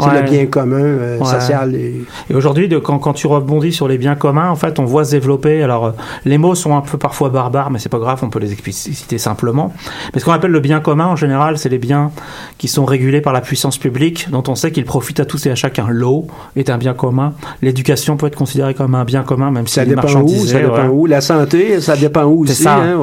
C'est 0.01 0.07
Ouais. 0.07 0.22
le 0.22 0.28
bien 0.28 0.47
commun 0.47 0.76
euh, 0.80 1.18
Ouais. 1.18 1.24
social. 1.24 1.74
Et... 1.74 2.03
Et 2.30 2.34
aujourd'hui, 2.34 2.68
quand, 2.82 2.99
quand 2.99 3.12
tu 3.12 3.26
rebondis 3.26 3.72
sur 3.72 3.86
les 3.88 3.97
biens 3.99 4.14
communs, 4.16 4.51
en 4.51 4.57
fait, 4.57 4.78
on 4.78 4.84
voit 4.84 5.05
se 5.05 5.12
développer. 5.12 5.62
Alors, 5.62 5.86
euh, 5.86 5.90
les 6.24 6.36
mots 6.38 6.55
sont 6.55 6.76
un 6.76 6.80
peu 6.80 6.99
parfois 6.99 7.28
barbares, 7.28 7.70
mais 7.70 7.78
c'est 7.78 7.88
pas 7.88 7.99
grave, 7.99 8.18
on 8.22 8.28
peut 8.30 8.38
les 8.40 8.53
expliciter 8.53 9.18
simplement. 9.18 9.72
Mais 10.12 10.20
ce 10.20 10.24
qu'on 10.24 10.32
appelle 10.32 10.51
le 10.51 10.61
bien 10.61 10.80
commun, 10.80 11.07
en 11.07 11.16
général, 11.16 11.59
c'est 11.59 11.68
les 11.68 11.78
biens 11.78 12.11
qui 12.59 12.66
sont 12.68 12.84
régulés 12.84 13.20
par 13.20 13.32
la 13.32 13.40
puissance 13.40 13.78
publique, 13.78 14.28
dont 14.30 14.42
on 14.49 14.55
sait 14.55 14.72
qu'ils 14.72 14.84
profitent 14.84 15.20
à 15.20 15.24
tous 15.24 15.47
et 15.47 15.51
à 15.51 15.55
chacun. 15.55 15.86
L'eau 15.88 16.26
est 16.57 16.70
un 16.70 16.78
bien 16.78 16.95
commun. 16.95 17.34
L'éducation 17.62 18.16
peut 18.16 18.26
être 18.26 18.36
considérée 18.36 18.74
comme 18.74 18.95
un 18.95 19.05
bien 19.05 19.22
commun, 19.22 19.51
même 19.51 19.66
si 19.66 19.74
Ça 19.74 19.84
dépend 19.84 20.09
où, 20.22 20.28
ça 20.47 20.59
dépend 20.61 20.74
ouais. 20.74 20.88
où. 20.88 21.07
La 21.07 21.20
santé, 21.20 21.80
ça 21.80 21.97
dépend 21.97 22.24
où 22.24 22.42
aussi. 22.42 22.62
ça. 22.62 22.76
hein. 22.76 22.99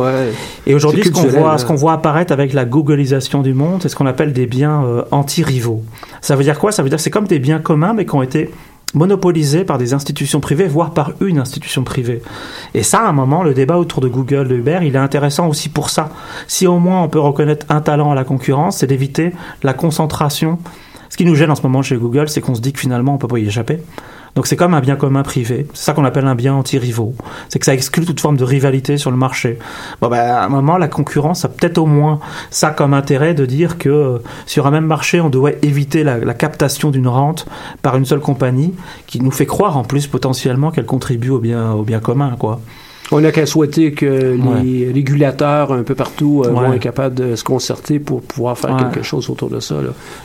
Et 0.67 0.75
aujourd'hui, 0.75 1.03
ce 1.03 1.11
qu'on 1.11 1.21
voit, 1.27 1.53
hein. 1.53 1.75
voit 1.75 1.93
apparaître 1.93 2.33
avec 2.33 2.53
la 2.53 2.65
googlisation 2.65 3.41
du 3.41 3.53
monde, 3.53 3.79
c'est 3.81 3.89
ce 3.89 3.95
qu'on 3.95 4.05
appelle 4.07 4.33
des 4.33 4.45
biens 4.45 4.83
euh, 4.83 5.03
anti-rivaux. 5.11 5.81
Ça 6.21 6.35
veut 6.35 6.43
dire 6.43 6.59
quoi? 6.59 6.71
Ça 6.71 6.83
veut 6.83 6.89
dire 6.89 6.97
que 6.97 7.01
c'est 7.03 7.09
comme 7.09 7.27
des 7.27 7.39
biens 7.39 7.59
communs, 7.59 7.93
mais 7.93 8.05
qui 8.05 8.15
ont 8.15 8.21
été 8.21 8.51
monopolisés 8.93 9.63
par 9.63 9.77
des 9.77 9.93
institutions 9.93 10.39
privées, 10.39 10.67
voire 10.67 10.91
par 10.91 11.13
une 11.21 11.39
institution 11.39 11.83
privée. 11.83 12.21
Et 12.73 12.83
ça, 12.83 13.01
à 13.01 13.09
un 13.09 13.13
moment, 13.13 13.43
le 13.43 13.53
débat 13.53 13.77
autour 13.77 14.01
de 14.01 14.07
Google, 14.07 14.47
de 14.47 14.55
Uber, 14.55 14.79
il 14.83 14.95
est 14.95 14.99
intéressant 14.99 15.47
aussi 15.47 15.69
pour 15.69 15.89
ça. 15.89 16.09
Si 16.47 16.67
au 16.67 16.77
moins 16.79 17.01
on 17.01 17.09
peut 17.09 17.19
reconnaître 17.19 17.65
un 17.69 17.81
talent 17.81 18.11
à 18.11 18.15
la 18.15 18.23
concurrence, 18.23 18.77
c'est 18.77 18.87
d'éviter 18.87 19.31
la 19.63 19.73
concentration. 19.73 20.59
Ce 21.09 21.17
qui 21.17 21.25
nous 21.25 21.35
gêne 21.35 21.51
en 21.51 21.55
ce 21.55 21.63
moment 21.63 21.81
chez 21.81 21.97
Google, 21.97 22.29
c'est 22.29 22.41
qu'on 22.41 22.55
se 22.55 22.61
dit 22.61 22.73
que 22.73 22.79
finalement 22.79 23.13
on 23.13 23.17
peut 23.17 23.27
pas 23.27 23.39
y 23.39 23.47
échapper. 23.47 23.79
Donc 24.35 24.47
c'est 24.47 24.55
comme 24.55 24.73
un 24.73 24.79
bien 24.79 24.95
commun 24.95 25.23
privé. 25.23 25.67
C'est 25.73 25.85
ça 25.85 25.93
qu'on 25.93 26.05
appelle 26.05 26.25
un 26.25 26.35
bien 26.35 26.53
anti-rivaux. 26.53 27.13
C'est 27.49 27.59
que 27.59 27.65
ça 27.65 27.73
exclut 27.73 28.05
toute 28.05 28.19
forme 28.19 28.37
de 28.37 28.43
rivalité 28.43 28.97
sur 28.97 29.11
le 29.11 29.17
marché. 29.17 29.59
Bon 30.01 30.09
ben 30.09 30.19
à 30.19 30.43
un 30.43 30.49
moment 30.49 30.77
la 30.77 30.87
concurrence 30.87 31.45
a 31.45 31.49
peut-être 31.49 31.77
au 31.77 31.85
moins 31.85 32.19
ça 32.49 32.69
comme 32.69 32.93
intérêt 32.93 33.33
de 33.33 33.45
dire 33.45 33.77
que 33.77 33.89
euh, 33.89 34.17
sur 34.45 34.67
un 34.67 34.71
même 34.71 34.85
marché 34.85 35.19
on 35.21 35.29
doit 35.29 35.51
éviter 35.61 36.03
la, 36.03 36.17
la 36.17 36.33
captation 36.33 36.91
d'une 36.91 37.07
rente 37.07 37.45
par 37.81 37.97
une 37.97 38.05
seule 38.05 38.19
compagnie 38.19 38.73
qui 39.07 39.21
nous 39.21 39.31
fait 39.31 39.45
croire 39.45 39.77
en 39.77 39.83
plus 39.83 40.07
potentiellement 40.07 40.71
qu'elle 40.71 40.85
contribue 40.85 41.29
au 41.29 41.39
bien 41.39 41.71
au 41.73 41.83
bien 41.83 41.99
commun 41.99 42.35
quoi. 42.37 42.61
On 43.13 43.19
n'a 43.21 43.31
qu'à 43.31 43.45
souhaiter 43.45 43.91
que 43.91 44.05
Ouais. 44.37 44.63
les 44.63 44.91
régulateurs 44.91 45.73
un 45.73 45.83
peu 45.83 45.95
partout 45.95 46.43
euh, 46.45 46.49
Ouais. 46.49 46.53
vont 46.67 46.73
être 46.73 46.81
capables 46.81 47.15
de 47.15 47.35
se 47.35 47.43
concerter 47.43 47.99
pour 47.99 48.21
pouvoir 48.21 48.57
faire 48.57 48.71
Ouais. 48.75 48.83
quelque 48.83 49.03
chose 49.03 49.29
autour 49.29 49.49
de 49.49 49.59
ça. 49.59 49.75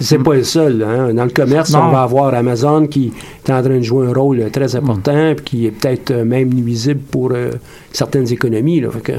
C'est 0.01 0.18
pas 0.22 0.34
le 0.34 0.45
seul. 0.45 0.82
hein. 0.87 1.12
Dans 1.12 1.24
le 1.24 1.30
commerce, 1.30 1.72
Non. 1.72 1.80
on 1.89 1.91
va 1.91 2.03
avoir 2.03 2.32
Amazon 2.34 2.87
qui 2.87 3.12
est 3.47 3.53
en 3.53 3.61
train 3.62 3.78
de 3.78 3.82
jouer 3.82 4.07
un 4.07 4.12
rôle 4.12 4.51
très 4.53 4.76
important 4.76 5.34
puis 5.34 5.45
qui 5.45 5.66
est 5.66 5.70
peut-être 5.72 6.11
euh, 6.12 6.24
même 6.24 6.53
nuisible 6.55 7.01
pour 7.11 7.30
euh, 7.32 7.51
certaines 7.93 8.30
économies. 8.32 8.80
Là. 8.80 8.91
Fait 8.91 9.01
que 9.01 9.12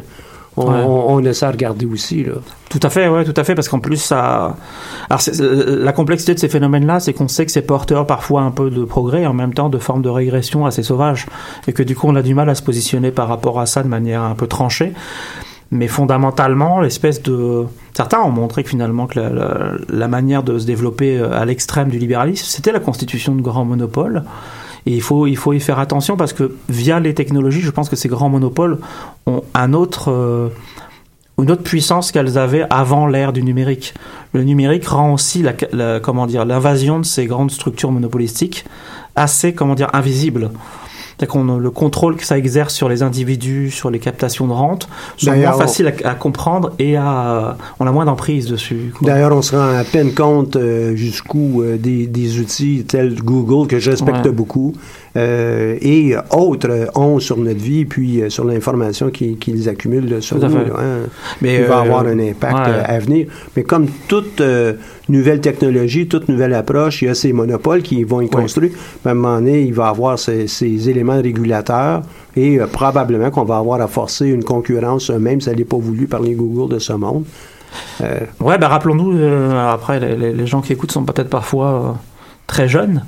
on, 0.57 0.67
Ouais. 0.71 0.83
on- 0.83 1.13
on 1.15 1.23
à 1.25 1.51
regarder 1.51 1.85
aussi. 1.85 2.23
Là. 2.23 2.33
Tout 2.69 2.79
à 2.83 2.89
fait, 2.89 3.07
ouais, 3.07 3.23
tout 3.23 3.33
à 3.37 3.43
fait, 3.43 3.55
parce 3.55 3.69
qu'en 3.69 3.79
plus 3.79 3.97
ça. 3.97 4.55
Alors 5.09 5.21
c'est- 5.21 5.39
euh, 5.39 5.77
la 5.83 5.93
complexité 5.93 6.33
de 6.33 6.39
ces 6.39 6.49
phénomènes-là, 6.49 6.99
c'est 6.99 7.13
qu'on 7.13 7.27
sait 7.27 7.45
que 7.45 7.51
c'est 7.51 7.61
porteur 7.61 8.05
parfois 8.07 8.41
un 8.41 8.51
peu 8.51 8.69
de 8.69 8.83
progrès, 8.83 9.21
et 9.21 9.27
en 9.27 9.33
même 9.33 9.53
temps 9.53 9.69
de 9.69 9.77
formes 9.77 10.01
de 10.01 10.09
régression 10.09 10.65
assez 10.65 10.83
sauvages, 10.83 11.27
et 11.67 11.73
que 11.73 11.83
du 11.83 11.95
coup 11.95 12.07
on 12.09 12.15
a 12.15 12.21
du 12.21 12.33
mal 12.33 12.49
à 12.49 12.55
se 12.55 12.63
positionner 12.63 13.11
par 13.11 13.27
rapport 13.27 13.59
à 13.59 13.65
ça 13.65 13.83
de 13.83 13.87
manière 13.87 14.23
un 14.23 14.35
peu 14.35 14.47
tranchée. 14.47 14.93
Mais 15.69 15.87
fondamentalement, 15.89 16.79
l'espèce 16.79 17.21
de 17.21 17.65
certains 17.93 18.21
ont 18.21 18.31
montré 18.31 18.63
que 18.63 18.69
finalement 18.69 19.05
que 19.05 19.19
la, 19.19 19.29
la- 19.29 19.71
la 19.89 20.07
manière 20.07 20.41
de 20.41 20.57
se 20.59 20.65
développer 20.65 21.17
euh, 21.17 21.37
à 21.37 21.43
l'extrême 21.43 21.89
du 21.89 21.99
libéralisme, 21.99 22.45
c'était 22.47 22.71
la 22.71 22.79
constitution 22.79 23.35
de 23.35 23.41
grands 23.41 23.65
monopoles. 23.65 24.23
Il 24.87 25.01
faut, 25.01 25.27
y 25.27 25.59
faire 25.59 25.79
attention 25.79 26.15
parce 26.15 26.33
que 26.33 26.55
via 26.69 26.99
les 26.99 27.13
technologies, 27.13 27.61
je 27.61 27.71
pense 27.71 27.89
que 27.89 27.95
ces 27.95 28.07
grands 28.07 28.29
monopoles 28.29 28.77
ont 29.25 29.43
euh, 30.07 30.49
une 31.37 31.51
autre 31.51 31.63
puissance 31.63 32.11
qu'elles 32.11 32.37
avaient 32.37 32.65
avant 32.69 33.05
l'ère 33.05 33.33
du 33.33 33.43
numérique. 33.43 33.93
Le 34.33 34.43
numérique 34.43 34.87
rend 34.87 35.13
aussi 35.13 35.43
la, 35.43 35.99
comment 35.99 36.25
l'invasion 36.25 36.99
de 36.99 37.05
ces 37.05 37.25
grandes 37.25 37.51
structures 37.51 37.91
monopolistiques 37.91 38.65
assez 39.17 39.53
comment 39.53 39.75
dire 39.75 39.89
invisible. 39.93 40.51
C'est-à-dire 41.19 41.33
qu'on 41.33 41.57
le 41.57 41.71
contrôle 41.71 42.15
que 42.15 42.23
ça 42.25 42.37
exerce 42.37 42.75
sur 42.75 42.89
les 42.89 43.01
individus, 43.01 43.71
sur 43.71 43.89
les 43.89 43.97
captations 43.99 44.45
de 44.47 44.53
rente, 44.53 44.87
sont 45.17 45.31
moins 45.35 45.53
faciles 45.53 45.93
à, 46.03 46.09
à 46.09 46.13
comprendre 46.13 46.73
et 46.77 46.95
à 46.95 47.57
on 47.79 47.87
a 47.87 47.91
moins 47.91 48.05
d'emprise 48.05 48.45
dessus. 48.47 48.93
D'ailleurs, 49.01 49.35
on 49.35 49.41
se 49.41 49.55
rend 49.55 49.75
à 49.75 49.83
peine 49.83 50.13
compte 50.13 50.55
euh, 50.55 50.95
jusqu'où 50.95 51.63
euh, 51.63 51.77
des, 51.77 52.05
des 52.05 52.39
outils 52.39 52.85
tels 52.87 53.15
Google, 53.15 53.67
que 53.67 53.79
je 53.79 53.89
respecte 53.91 54.25
Ouais. 54.25 54.31
beaucoup, 54.31 54.73
euh, 55.17 55.77
et 55.81 56.15
autres 56.31 56.89
ont 56.95 57.19
sur 57.19 57.37
notre 57.37 57.59
vie, 57.59 57.85
puis 57.85 58.21
euh, 58.21 58.29
sur 58.29 58.45
l'information 58.45 59.09
qu'ils 59.09 59.67
accumulent 59.67 60.21
sur 60.21 60.37
nous. 60.37 60.55
là, 60.55 60.73
hein. 60.77 61.07
Mais, 61.41 61.55
Il 61.55 61.65
va 61.65 61.79
euh, 61.79 61.81
avoir 61.81 62.05
un 62.05 62.19
impact 62.19 62.67
ouais. 62.67 62.83
à 62.85 62.99
venir. 62.99 63.27
Mais 63.55 63.63
comme 63.63 63.87
toute 64.07 64.41
nouvelle 65.09 65.41
technologie, 65.41 66.07
toute 66.07 66.29
nouvelle 66.29 66.53
approche, 66.53 67.01
il 67.01 67.05
y 67.05 67.09
a 67.09 67.15
ces 67.15 67.33
monopoles 67.33 67.81
qui 67.81 68.03
vont 68.03 68.21
y 68.21 68.29
construire. 68.29 68.71
À 69.05 69.09
un 69.09 69.13
moment 69.13 69.35
donné, 69.39 69.61
il 69.63 69.73
va 69.73 69.89
avoir 69.89 70.19
ces, 70.19 70.47
ces 70.47 70.89
éléments 70.89 71.21
régulateurs 71.21 72.03
et 72.37 72.59
euh, 72.59 72.67
probablement 72.67 73.31
qu'on 73.31 73.43
va 73.43 73.57
avoir 73.57 73.81
à 73.81 73.87
forcer 73.87 74.27
une 74.27 74.43
concurrence, 74.43 75.09
même 75.09 75.41
si 75.41 75.49
elle 75.49 75.57
n'est 75.57 75.65
pas 75.65 75.77
voulue 75.77 76.07
par 76.07 76.21
les 76.21 76.35
Google 76.35 76.73
de 76.75 76.79
ce 76.79 76.93
monde. 76.93 77.25
Euh, 78.01 78.19
Ouais, 78.39 78.57
bah 78.57 78.67
rappelons-nous, 78.67 79.17
euh, 79.17 79.73
après 79.73 79.99
les, 79.99 80.47
gens 80.47 80.61
qui 80.61 80.73
écoutent 80.73 80.91
sont 80.91 81.03
peut-être 81.03 81.29
parfois 81.29 81.97
très 82.45 82.67
jeunes, 82.67 83.03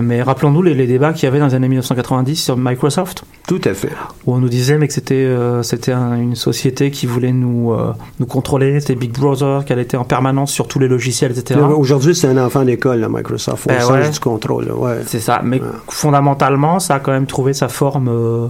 mais 0.00 0.22
rappelons-nous 0.22 0.62
les, 0.62 0.74
les 0.74 0.86
débats 0.86 1.12
qu'il 1.12 1.24
y 1.24 1.26
avait 1.26 1.38
dans 1.38 1.46
les 1.48 1.54
années 1.54 1.68
1990 1.68 2.36
sur 2.36 2.56
Microsoft, 2.56 3.24
tout 3.46 3.60
à 3.64 3.74
fait. 3.74 3.90
où 4.26 4.34
on 4.34 4.38
nous 4.38 4.48
disait 4.48 4.78
mais 4.78 4.88
que 4.88 4.94
c'était 4.94 5.14
euh, 5.16 5.62
c'était 5.62 5.92
un- 5.92 6.16
une 6.16 6.34
société 6.34 6.90
qui 6.90 7.04
voulait 7.06 7.32
nous 7.32 7.72
euh, 7.72 7.92
nous 8.18 8.26
contrôler, 8.26 8.80
c'était 8.80 8.94
Big 8.94 9.12
Brother, 9.12 9.64
qu'elle 9.66 9.78
était 9.80 9.98
en 9.98 10.04
permanence 10.04 10.50
sur 10.50 10.66
tous 10.66 10.78
les 10.78 10.88
logiciels, 10.88 11.32
etc. 11.32 11.60
Là, 11.60 11.66
Aujourd'hui, 11.68 12.14
c'est 12.14 12.28
un 12.28 12.38
enfant 12.42 12.62
d'école, 12.64 13.06
Microsoft, 13.10 13.66
au 13.66 13.68
Ben 13.68 13.84
ouais. 13.90 14.08
du 14.10 14.18
contrôle. 14.18 14.70
ouais. 14.72 15.00
C'est 15.06 15.20
ça, 15.20 15.40
mais 15.44 15.60
fondamentalement, 15.88 16.78
ça 16.80 16.94
a 16.94 17.00
quand 17.00 17.12
même 17.12 17.26
trouvé 17.26 17.52
sa 17.52 17.68
forme 17.68 18.08
euh, 18.08 18.46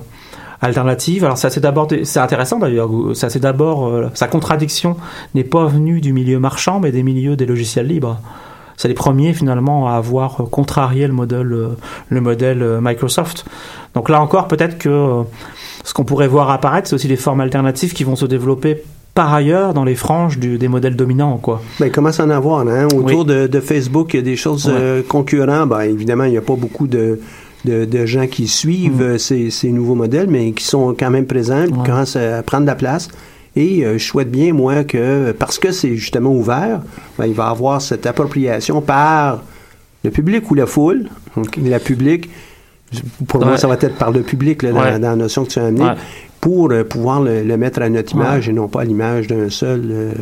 alternative. 0.61 1.25
Alors 1.25 1.39
ça 1.39 1.51
c'est 1.51 1.61
d'abord, 1.61 1.89
c'est 2.05 2.21
intéressant 2.21 2.59
d'ailleurs. 2.59 2.89
Ça 3.15 3.29
c'est 3.31 3.41
d'abord, 3.41 3.89
euh, 3.89 4.07
sa 4.15 4.29
contradiction 4.29 4.97
n'est 5.35 5.45
pas 5.45 5.67
venue 5.67 6.01
du 6.01 6.13
milieu 6.13 6.39
marchand, 6.39 6.79
mais 6.81 6.93
des 6.93 7.03
milieux 7.03 7.35
des 7.37 7.47
logiciels 7.47 7.89
libres. 7.89 8.19
C'est 8.83 8.89
les 8.89 8.95
premiers 8.95 9.33
finalement 9.33 9.87
à 9.89 9.93
avoir 9.93 10.41
euh, 10.41 10.45
contrarié 10.45 11.07
le 11.07 11.13
modèle, 11.13 11.53
euh, 11.53 11.69
le 12.09 12.21
modèle 12.21 12.63
euh, 12.65 12.81
Microsoft. 12.83 13.45
Donc 13.95 14.09
là 14.09 14.21
encore, 14.21 14.49
peut-être 14.49 14.77
que 14.77 15.23
ce 15.85 15.95
qu'on 15.95 16.03
pourrait 16.03 16.27
voir 16.27 16.51
apparaître, 16.51 16.89
c'est 16.89 16.95
aussi 16.97 17.07
des 17.07 17.15
formes 17.17 17.41
alternatives 17.41 17.93
qui 17.93 18.03
vont 18.03 18.17
se 18.17 18.27
développer 18.27 18.83
par 19.15 19.33
ailleurs 19.33 19.73
dans 19.73 19.85
les 19.85 19.95
franges 19.95 20.37
du, 20.41 20.59
des 20.59 20.67
modèles 20.67 20.97
dominants. 20.97 21.37
Quoi. 21.37 21.63
Ben, 21.79 21.87
il 21.87 21.93
commence 21.93 22.19
à 22.19 22.25
en 22.25 22.31
avoir. 22.31 22.67
Hein? 22.67 22.89
Autour 22.93 23.25
de, 23.25 23.47
de, 23.47 23.61
Facebook, 23.61 24.15
il 24.15 24.17
y 24.17 24.19
a 24.19 24.23
des 24.23 24.35
choses 24.37 24.67
Ouais. 24.67 24.73
euh, 24.75 25.03
concurrentes. 25.09 25.69
Ben, 25.69 25.83
évidemment, 25.83 26.25
il 26.25 26.33
n'y 26.33 26.37
a 26.39 26.43
pas 26.43 26.57
beaucoup 26.57 26.89
de, 26.89 27.21
de, 27.65 27.85
de 27.85 28.05
gens 28.07 28.27
qui 28.27 28.49
suivent 28.49 29.13
Mm. 29.15 29.19
ces, 29.19 29.51
ces 29.51 29.71
nouveaux 29.71 29.95
modèles, 29.95 30.27
mais 30.29 30.51
qui 30.51 30.65
sont 30.65 30.93
quand 30.99 31.11
même 31.11 31.27
présents, 31.27 31.67
qui 31.67 31.73
Ouais. 31.75 31.87
commencent 31.87 32.17
à 32.17 32.43
prendre 32.43 32.63
de 32.65 32.69
la 32.71 32.75
place. 32.75 33.09
Et 33.55 33.85
euh, 33.85 33.99
je 33.99 34.05
souhaite 34.05 34.31
bien, 34.31 34.53
moi, 34.55 34.85
que 34.85 35.33
parce 35.33 35.59
que 35.59 35.73
c'est 35.73 35.95
justement 35.97 36.31
ouvert, 36.33 36.81
ben, 37.19 37.27
il 37.27 37.35
va 37.35 37.49
avoir 37.49 37.83
cette 37.83 38.07
appropriation 38.07 38.81
par 38.81 39.43
le 40.05 40.11
public 40.11 40.51
ou 40.51 40.55
la 40.55 40.67
foule. 40.67 41.09
Donc, 41.37 41.57
la 41.63 41.79
public, 41.79 42.31
pour 43.29 43.45
moi, 43.45 43.59
ça 43.59 43.67
va 43.69 43.75
être 43.75 43.97
par 43.97 44.11
le 44.11 44.23
public 44.23 44.63
là, 44.63 44.73
dans, 44.73 44.81
Ouais. 44.81 44.99
dans 44.99 45.11
la 45.11 45.17
notion 45.17 45.45
que 45.45 45.51
tu 45.51 45.59
as 45.59 45.67
amenée, 45.67 45.85
Ouais. 45.85 45.95
pour 46.41 46.73
euh, 46.73 46.83
pouvoir 46.83 47.21
le, 47.23 47.43
le 47.43 47.57
mettre 47.57 47.83
à 47.83 47.89
notre 47.89 48.13
image 48.15 48.49
et 48.49 48.53
non 48.53 48.69
pas 48.69 48.81
à 48.81 48.85
l'image 48.85 49.27
d'un 49.29 49.49
seul. 49.51 49.83
euh, 49.91 50.13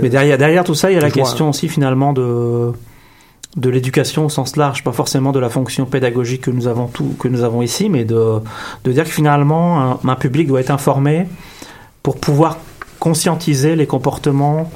Mais 0.00 0.08
derrière, 0.08 0.38
derrière 0.38 0.64
tout 0.64 0.74
ça, 0.74 0.90
il 0.90 0.94
y 0.94 0.98
a 0.98 1.00
la 1.00 1.10
question 1.10 1.50
aussi 1.50 1.68
finalement 1.68 2.12
de 2.12 2.72
de 3.56 3.70
l'éducation 3.70 4.26
au 4.26 4.28
sens 4.28 4.54
large, 4.56 4.84
pas 4.84 4.92
forcément 4.92 5.32
de 5.32 5.38
la 5.40 5.48
fonction 5.48 5.86
pédagogique 5.86 6.42
que 6.42 6.50
nous 6.50 6.66
avons 6.68 6.88
tout, 6.88 7.14
que 7.18 7.26
nous 7.26 7.42
avons 7.42 7.62
ici, 7.62 7.88
mais 7.88 8.04
de, 8.04 8.34
de 8.84 8.92
dire 8.92 9.04
que 9.04 9.08
finalement 9.10 9.80
un, 9.80 9.98
un 10.06 10.14
public 10.14 10.46
doit 10.46 10.60
être 10.60 10.70
informé 10.70 11.26
pour 12.06 12.18
pouvoir 12.18 12.58
conscientiser 13.00 13.74
les 13.74 13.88
comportements 13.88 14.70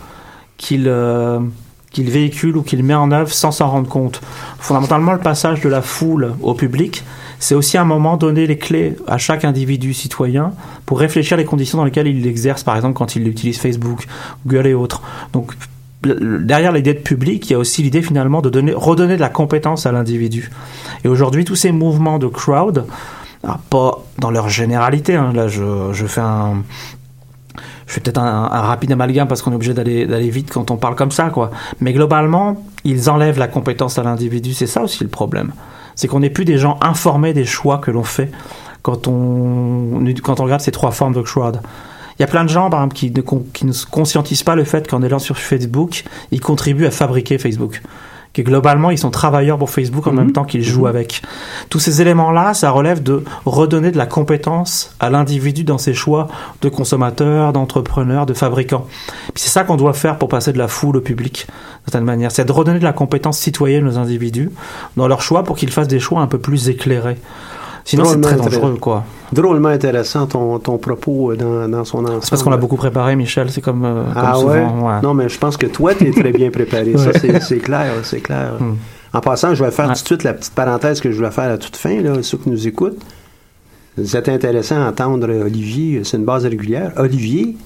qu'il 0.57 0.89
euh, 0.89 1.39
qu'il 1.93 2.11
véhicule 2.11 2.57
ou 2.57 2.63
qu'il 2.63 2.83
met 2.83 2.93
en 2.95 3.13
œuvre 3.13 3.33
sans 3.33 3.53
s'en 3.53 3.71
rendre 3.71 3.89
compte. 3.89 4.21
Fondamentalement, 4.59 5.13
le 5.13 5.21
passage 5.21 5.61
de 5.61 5.69
la 5.69 5.81
foule 5.81 6.35
au 6.43 6.55
public, 6.55 7.05
c'est 7.39 7.55
aussi 7.55 7.79
un 7.79 7.85
moment 7.85 8.17
donner 8.17 8.49
les 8.49 8.59
clés 8.59 8.97
à 9.07 9.17
chaque 9.17 9.45
individu 9.45 9.95
citoyen 9.95 10.55
pour 10.87 10.99
réfléchir 10.99 11.37
les 11.37 11.45
conditions 11.45 11.79
dans 11.79 11.85
lesquelles 11.85 12.09
il 12.09 12.21
l'exerce, 12.21 12.65
par 12.65 12.75
exemple 12.75 12.95
quand 12.95 13.15
il 13.15 13.29
utilise 13.29 13.61
Facebook, 13.61 14.09
Google 14.45 14.67
et 14.67 14.75
autres. 14.75 15.01
Donc 15.33 15.53
derrière 16.03 16.73
l'idée 16.73 16.95
de 16.95 16.99
public, 16.99 17.49
il 17.49 17.53
y 17.53 17.55
a 17.55 17.61
aussi 17.61 17.85
l'idée 17.85 18.03
finalement 18.03 18.43
de 18.43 18.51
donner, 18.51 18.73
redonner 18.75 19.15
de 19.15 19.21
la 19.21 19.29
compétence 19.29 19.87
à 19.87 19.93
l'individu. 19.93 20.51
Et 21.05 21.09
aujourd'hui, 21.09 21.45
tous 21.45 21.55
ces 21.55 21.71
mouvements 21.71 22.19
de 22.19 22.27
crowd, 22.27 22.87
alors, 23.45 23.59
pas 23.59 24.05
dans 24.19 24.33
leur 24.33 24.49
généralité, 24.49 25.15
hein, 25.15 25.33
là 25.33 25.47
je, 25.47 25.93
je 25.93 26.07
fais 26.07 26.21
un, 26.21 26.63
je 27.91 27.95
fais 27.97 28.01
peut-être 28.01 28.19
un, 28.19 28.47
rapide 28.47 28.93
amalgame 28.93 29.27
parce 29.27 29.43
qu'on 29.43 29.51
est 29.51 29.57
obligé 29.57 29.75
d'aller 29.75 30.31
vite 30.31 30.53
quand 30.53 30.71
on 30.71 30.77
parle 30.77 30.95
comme 30.95 31.11
ça, 31.11 31.29
quoi. 31.31 31.51
Mais 31.81 31.93
globalement, 31.93 32.65
ils 32.85 33.11
enlèvent 33.11 33.41
la 33.41 33.49
compétence 33.49 33.99
à 33.99 34.05
l'individu. 34.05 34.55
C'est 34.55 34.69
ça 34.69 34.83
aussi 34.85 35.03
le 35.03 35.11
problème. 35.11 35.51
C'est 35.97 36.07
qu'on 36.07 36.21
n'est 36.21 36.31
plus 36.31 36.45
des 36.45 36.57
gens 36.57 36.79
informés 36.83 37.33
des 37.33 37.45
choix 37.45 37.79
que 37.79 37.91
l'on 37.91 38.05
fait 38.05 38.31
quand 38.83 39.09
on, 39.09 40.05
quand 40.23 40.39
on 40.39 40.45
regarde 40.45 40.61
ces 40.61 40.71
trois 40.71 40.93
formes 40.93 41.15
de 41.15 41.21
crowd. 41.21 41.61
Il 42.17 42.23
y 42.23 42.25
a 42.25 42.29
plein 42.29 42.45
de 42.45 42.49
gens, 42.49 42.71
par 42.71 42.79
exemple, 42.79 42.95
qui 42.95 43.11
ne, 43.11 43.23
qui 43.53 43.67
ne 43.67 43.73
se 43.73 43.87
conscientisent 43.87 44.45
pas 44.45 44.55
le 44.55 44.63
fait 44.63 44.89
qu'en 44.89 45.03
allant 45.03 45.19
sur 45.19 45.37
Facebook, 45.37 46.05
ils 46.31 46.41
contribuent 46.41 46.87
à 46.87 46.93
fabriquer 46.93 47.39
Facebook. 47.39 47.83
Que 48.33 48.43
globalement, 48.43 48.91
ils 48.91 48.99
sont 48.99 49.11
travailleurs 49.11 49.59
pour 49.59 49.71
Facebook 49.71 50.07
en 50.07 50.13
même 50.13 50.31
temps 50.31 50.45
qu'ils 50.45 50.63
jouent 50.63 50.87
avec. 50.87 51.23
Tous 51.69 51.81
ces 51.81 52.01
éléments-là, 52.01 52.55
ça 52.55 52.71
relève 52.71 53.03
de 53.03 53.25
redonner 53.45 53.91
de 53.91 53.99
la 53.99 54.07
compétence 54.07 54.95
à 55.01 55.11
l'individu 55.11 55.65
dans 55.65 55.79
ses 55.79 55.95
choix 55.95 56.29
de 56.63 56.69
consommateur, 56.69 57.53
d'entrepreneur, 57.53 58.27
de 58.27 58.35
fabricant. 58.35 58.87
Puis 59.35 59.43
c'est 59.43 59.51
ça 59.51 59.65
qu'on 59.65 59.77
doit 59.77 59.95
faire 59.95 60.17
pour 60.17 60.29
passer 60.29 60.53
de 60.53 60.59
la 60.59 60.69
foule 60.69 60.97
au 60.99 61.01
public, 61.01 61.47
d'une 61.49 61.93
certaine 61.93 62.05
manière. 62.05 62.31
C'est 62.31 62.45
de 62.45 62.53
redonner 62.53 62.79
de 62.79 62.85
la 62.85 62.93
compétence 62.93 63.39
citoyenne 63.39 63.89
aux 63.89 63.99
individus 63.99 64.51
dans 64.97 65.09
leurs 65.09 65.23
choix 65.23 65.43
pour 65.43 65.57
qu'ils 65.57 65.73
fassent 65.73 65.89
des 65.89 66.01
choix 66.01 66.21
un 66.21 66.29
peu 66.29 66.39
plus 66.39 66.69
éclairés. 66.69 67.19
Sinon, 67.85 68.05
c'est 68.05 68.21
très 68.21 68.37
dangereux, 68.37 68.55
intéressant. 68.57 68.77
quoi. 68.79 69.05
Drôlement 69.33 69.69
intéressant 69.71 70.27
ton, 70.27 70.59
ton 70.59 70.79
propos 70.79 71.33
euh, 71.33 71.37
dans, 71.37 71.69
dans 71.69 71.85
son 71.85 71.99
ensemble. 72.05 72.19
C'est 72.23 72.31
parce 72.31 72.43
qu'on 72.43 72.51
l'a 72.51 72.57
beaucoup 72.57 72.77
préparé, 72.77 73.17
Michel. 73.17 73.51
C'est 73.51 73.61
comme, 73.61 73.85
euh, 73.85 74.05
Ah 74.15 74.33
comme 74.35 74.45
ouais? 74.51 74.61
souvent. 74.61 74.89
ouais. 74.89 75.01
Non, 75.03 75.15
mais 75.15 75.29
je 75.29 75.39
pense 75.39 75.57
que 75.57 75.67
toi, 75.67 75.95
tu 75.95 76.07
es 76.09 76.11
très 76.11 76.33
bien 76.33 76.51
préparé. 76.51 76.93
Ça, 76.99 77.13
c'est- 77.19 77.41
c'est 77.41 77.59
clair, 77.59 77.93
c'est 78.03 78.21
clair. 78.21 78.53
Hmm. 78.61 78.75
En 79.13 79.21
passant, 79.21 79.55
je 79.55 79.65
vais 79.65 79.71
faire 79.71 79.87
tout 79.89 79.93
de 79.93 79.99
suite 79.99 80.23
la 80.25 80.35
petite 80.35 80.55
parenthèse 80.55 81.01
que 81.01 81.11
je 81.11 81.17
voulais 81.17 81.31
faire 81.33 81.45
à 81.45 81.49
la 81.49 81.59
toute 81.59 81.77
fin, 81.77 82.01
là, 82.01 82.13
ceux 82.23 82.39
qui 82.39 82.49
nous 82.51 82.69
écoutent. 82.69 83.01
C'est 84.05 84.29
intéressant 84.29 84.79
d'entendre 84.79 85.29
Olivier, 85.45 86.03
c'est 86.05 86.17
une 86.17 86.25
base 86.25 86.45
régulière. 86.47 86.93
Olivier 86.97 87.57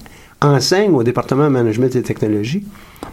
enseigne 0.41 0.91
au 0.93 1.03
département 1.03 1.43
de 1.45 1.49
management 1.49 1.95
et 1.95 2.01
technologie 2.01 2.65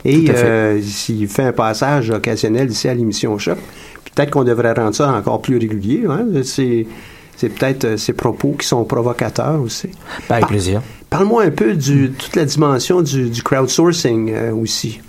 et 0.04 0.28
à 0.30 0.34
fait. 0.34 0.44
euh, 0.46 0.80
il 1.10 1.28
fait 1.28 1.44
un 1.44 1.52
passage 1.52 2.10
occasionnel 2.10 2.70
ici 2.70 2.88
à 2.88 2.94
l'émission 2.94 3.36
Choc. 3.38 3.58
Peut-être 4.14 4.30
qu'on 4.30 4.44
devrait 4.44 4.72
rendre 4.72 4.94
ça 4.94 5.12
encore 5.12 5.40
plus 5.40 5.58
régulier. 5.58 6.04
Hein? 6.08 6.26
C'est, 6.44 6.86
c'est 7.36 7.48
peut-être 7.48 7.84
euh, 7.84 7.96
ses 7.96 8.12
propos 8.12 8.54
qui 8.58 8.66
sont 8.66 8.84
provocateurs 8.84 9.60
aussi. 9.60 9.88
Ben, 10.28 10.36
avec 10.36 10.48
plaisir. 10.48 10.82
Parle-moi 11.10 11.44
un 11.44 11.50
peu 11.50 11.74
de 11.74 12.06
toute 12.08 12.36
la 12.36 12.44
dimension 12.44 13.02
du, 13.02 13.30
du 13.30 13.42
crowdsourcing 13.42 14.32
euh, 14.32 14.54
aussi. 14.54 15.00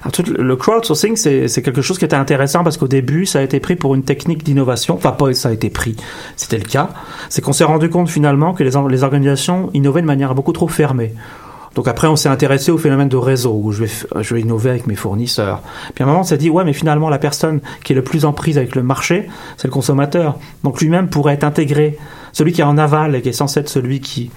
Alors, 0.00 0.12
tout 0.12 0.24
le 0.26 0.56
crowdsourcing, 0.56 1.16
c'est 1.16 1.46
c'est 1.46 1.62
quelque 1.62 1.82
chose 1.82 1.98
qui 1.98 2.04
était 2.04 2.16
intéressant 2.16 2.64
parce 2.64 2.78
qu'au 2.78 2.88
début, 2.88 3.26
ça 3.26 3.40
a 3.40 3.42
été 3.42 3.60
pris 3.60 3.76
pour 3.76 3.94
une 3.94 4.02
technique 4.02 4.42
d'innovation. 4.42 4.94
Enfin, 4.94 5.12
pas 5.12 5.32
ça 5.34 5.50
a 5.50 5.52
été 5.52 5.68
pris, 5.68 5.94
c'était 6.36 6.58
le 6.58 6.64
cas. 6.64 6.90
C'est 7.28 7.42
qu'on 7.42 7.52
s'est 7.52 7.64
rendu 7.64 7.90
compte 7.90 8.08
finalement 8.08 8.54
que 8.54 8.64
les, 8.64 8.70
les 8.88 9.04
organisations 9.04 9.70
innovaient 9.74 10.00
de 10.00 10.06
manière 10.06 10.34
beaucoup 10.34 10.52
trop 10.52 10.68
fermée. 10.68 11.12
Donc 11.74 11.88
après, 11.88 12.08
on 12.08 12.16
s'est 12.16 12.28
intéressé 12.28 12.70
au 12.70 12.78
phénomène 12.78 13.08
de 13.08 13.16
réseau, 13.16 13.60
où 13.62 13.72
je 13.72 13.84
vais, 13.84 13.90
je 14.22 14.34
vais 14.34 14.40
innover 14.40 14.70
avec 14.70 14.86
mes 14.86 14.94
fournisseurs. 14.94 15.62
Puis 15.94 16.02
à 16.02 16.06
un 16.06 16.08
moment, 16.08 16.20
on 16.20 16.24
s'est 16.24 16.38
dit, 16.38 16.50
ouais, 16.50 16.64
mais 16.64 16.72
finalement, 16.72 17.08
la 17.08 17.18
personne 17.18 17.60
qui 17.84 17.92
est 17.92 17.96
le 17.96 18.02
plus 18.02 18.24
en 18.24 18.32
prise 18.32 18.58
avec 18.58 18.74
le 18.74 18.82
marché, 18.82 19.28
c'est 19.56 19.68
le 19.68 19.72
consommateur. 19.72 20.38
Donc 20.64 20.80
lui-même 20.80 21.08
pourrait 21.08 21.34
être 21.34 21.44
intégré. 21.44 21.98
Celui 22.32 22.52
qui 22.52 22.60
est 22.60 22.64
en 22.64 22.78
aval 22.78 23.14
et 23.14 23.22
qui 23.22 23.30
est 23.30 23.32
censé 23.32 23.60
être 23.60 23.68
celui 23.68 24.00
qui, 24.00 24.30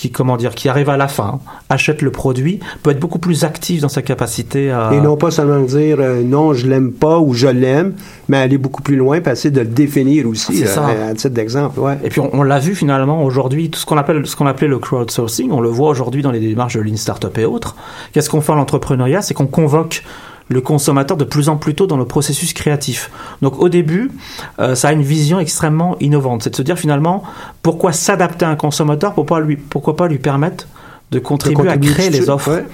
qui, 0.00 0.10
comment 0.10 0.38
dire, 0.38 0.54
qui 0.54 0.70
arrive 0.70 0.88
à 0.88 0.96
la 0.96 1.08
fin, 1.08 1.40
achète 1.68 2.00
le 2.00 2.10
produit, 2.10 2.58
peut 2.82 2.90
être 2.90 3.00
beaucoup 3.00 3.18
plus 3.18 3.44
actif 3.44 3.82
dans 3.82 3.90
sa 3.90 4.00
capacité 4.00 4.70
à... 4.70 4.92
Et 4.94 5.00
non 5.02 5.18
pas 5.18 5.30
seulement 5.30 5.60
dire 5.60 5.98
euh, 6.00 6.22
non, 6.22 6.54
je 6.54 6.66
l'aime 6.66 6.90
pas 6.90 7.18
ou 7.18 7.34
je 7.34 7.48
l'aime, 7.48 7.92
mais 8.26 8.38
aller 8.38 8.56
beaucoup 8.56 8.80
plus 8.80 8.96
loin, 8.96 9.20
passer 9.20 9.50
de 9.50 9.60
le 9.60 9.66
définir 9.66 10.26
aussi, 10.26 10.56
C'est 10.56 10.78
euh, 10.78 11.10
à 11.10 11.14
titre 11.14 11.34
d'exemple. 11.34 11.78
Ouais. 11.80 11.98
Et 12.02 12.08
puis 12.08 12.20
on, 12.20 12.30
on 12.32 12.42
l'a 12.42 12.58
vu 12.58 12.74
finalement 12.74 13.22
aujourd'hui, 13.22 13.68
tout 13.68 13.78
ce 13.78 13.84
qu'on 13.84 13.98
appelle 13.98 14.26
ce 14.26 14.36
qu'on 14.36 14.46
appelait 14.46 14.68
le 14.68 14.78
crowdsourcing, 14.78 15.50
on 15.50 15.60
le 15.60 15.68
voit 15.68 15.90
aujourd'hui 15.90 16.22
dans 16.22 16.30
les 16.30 16.40
démarches 16.40 16.76
de 16.76 16.80
Lean 16.80 16.96
Startup 16.96 17.36
et 17.36 17.44
autres. 17.44 17.76
Qu'est-ce 18.12 18.30
qu'on 18.30 18.40
fait 18.40 18.52
en 18.52 18.58
entrepreneuriat 18.58 19.20
C'est 19.20 19.34
qu'on 19.34 19.48
convoque 19.48 20.02
le 20.50 20.60
consommateur 20.60 21.16
de 21.16 21.24
plus 21.24 21.48
en 21.48 21.56
plus 21.56 21.74
tôt 21.74 21.86
dans 21.86 21.96
le 21.96 22.04
processus 22.04 22.52
créatif. 22.52 23.10
Donc 23.40 23.58
au 23.60 23.68
début, 23.68 24.10
euh, 24.58 24.74
ça 24.74 24.88
a 24.88 24.92
une 24.92 25.02
vision 25.02 25.38
extrêmement 25.38 25.96
innovante, 26.00 26.42
c'est 26.42 26.50
de 26.50 26.56
se 26.56 26.62
dire 26.62 26.76
finalement 26.76 27.22
pourquoi 27.62 27.92
s'adapter 27.92 28.44
à 28.44 28.50
un 28.50 28.56
consommateur, 28.56 29.14
pourquoi 29.14 29.40
lui, 29.40 29.56
pourquoi 29.56 29.96
pas 29.96 30.08
lui 30.08 30.18
permettre 30.18 30.66
de 31.12 31.18
contribuer, 31.18 31.68
à 31.68 31.76
créer 31.76 32.10
les 32.10 32.30
offres. 32.30 32.52
ouais. 32.52 32.66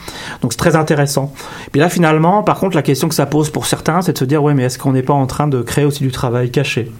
Donc 0.43 0.53
c'est 0.53 0.59
très 0.59 0.75
intéressant. 0.75 1.33
Puis 1.71 1.81
là 1.81 1.91
finalement, 1.91 2.43
par 2.43 2.59
contre, 2.59 2.77
la 2.77 2.83
question 2.83 3.09
que 3.09 3.15
ça 3.15 3.27
pose 3.27 3.51
pour 3.51 3.67
certains, 3.67 4.01
c'est 4.01 4.15
de 4.15 4.19
se 4.19 4.25
dire 4.25 4.43
ouais, 4.43 4.55
mais 4.55 4.65
est-ce 4.65 4.79
qu'on 4.79 4.93
n'est 4.93 5.03
pas 5.03 5.15
en 5.15 5.27
train 5.27 5.47
de 5.47 5.61
créer 5.61 5.85
aussi 5.85 6.03
du 6.03 6.11
travail 6.11 6.51
caché? 6.51 6.91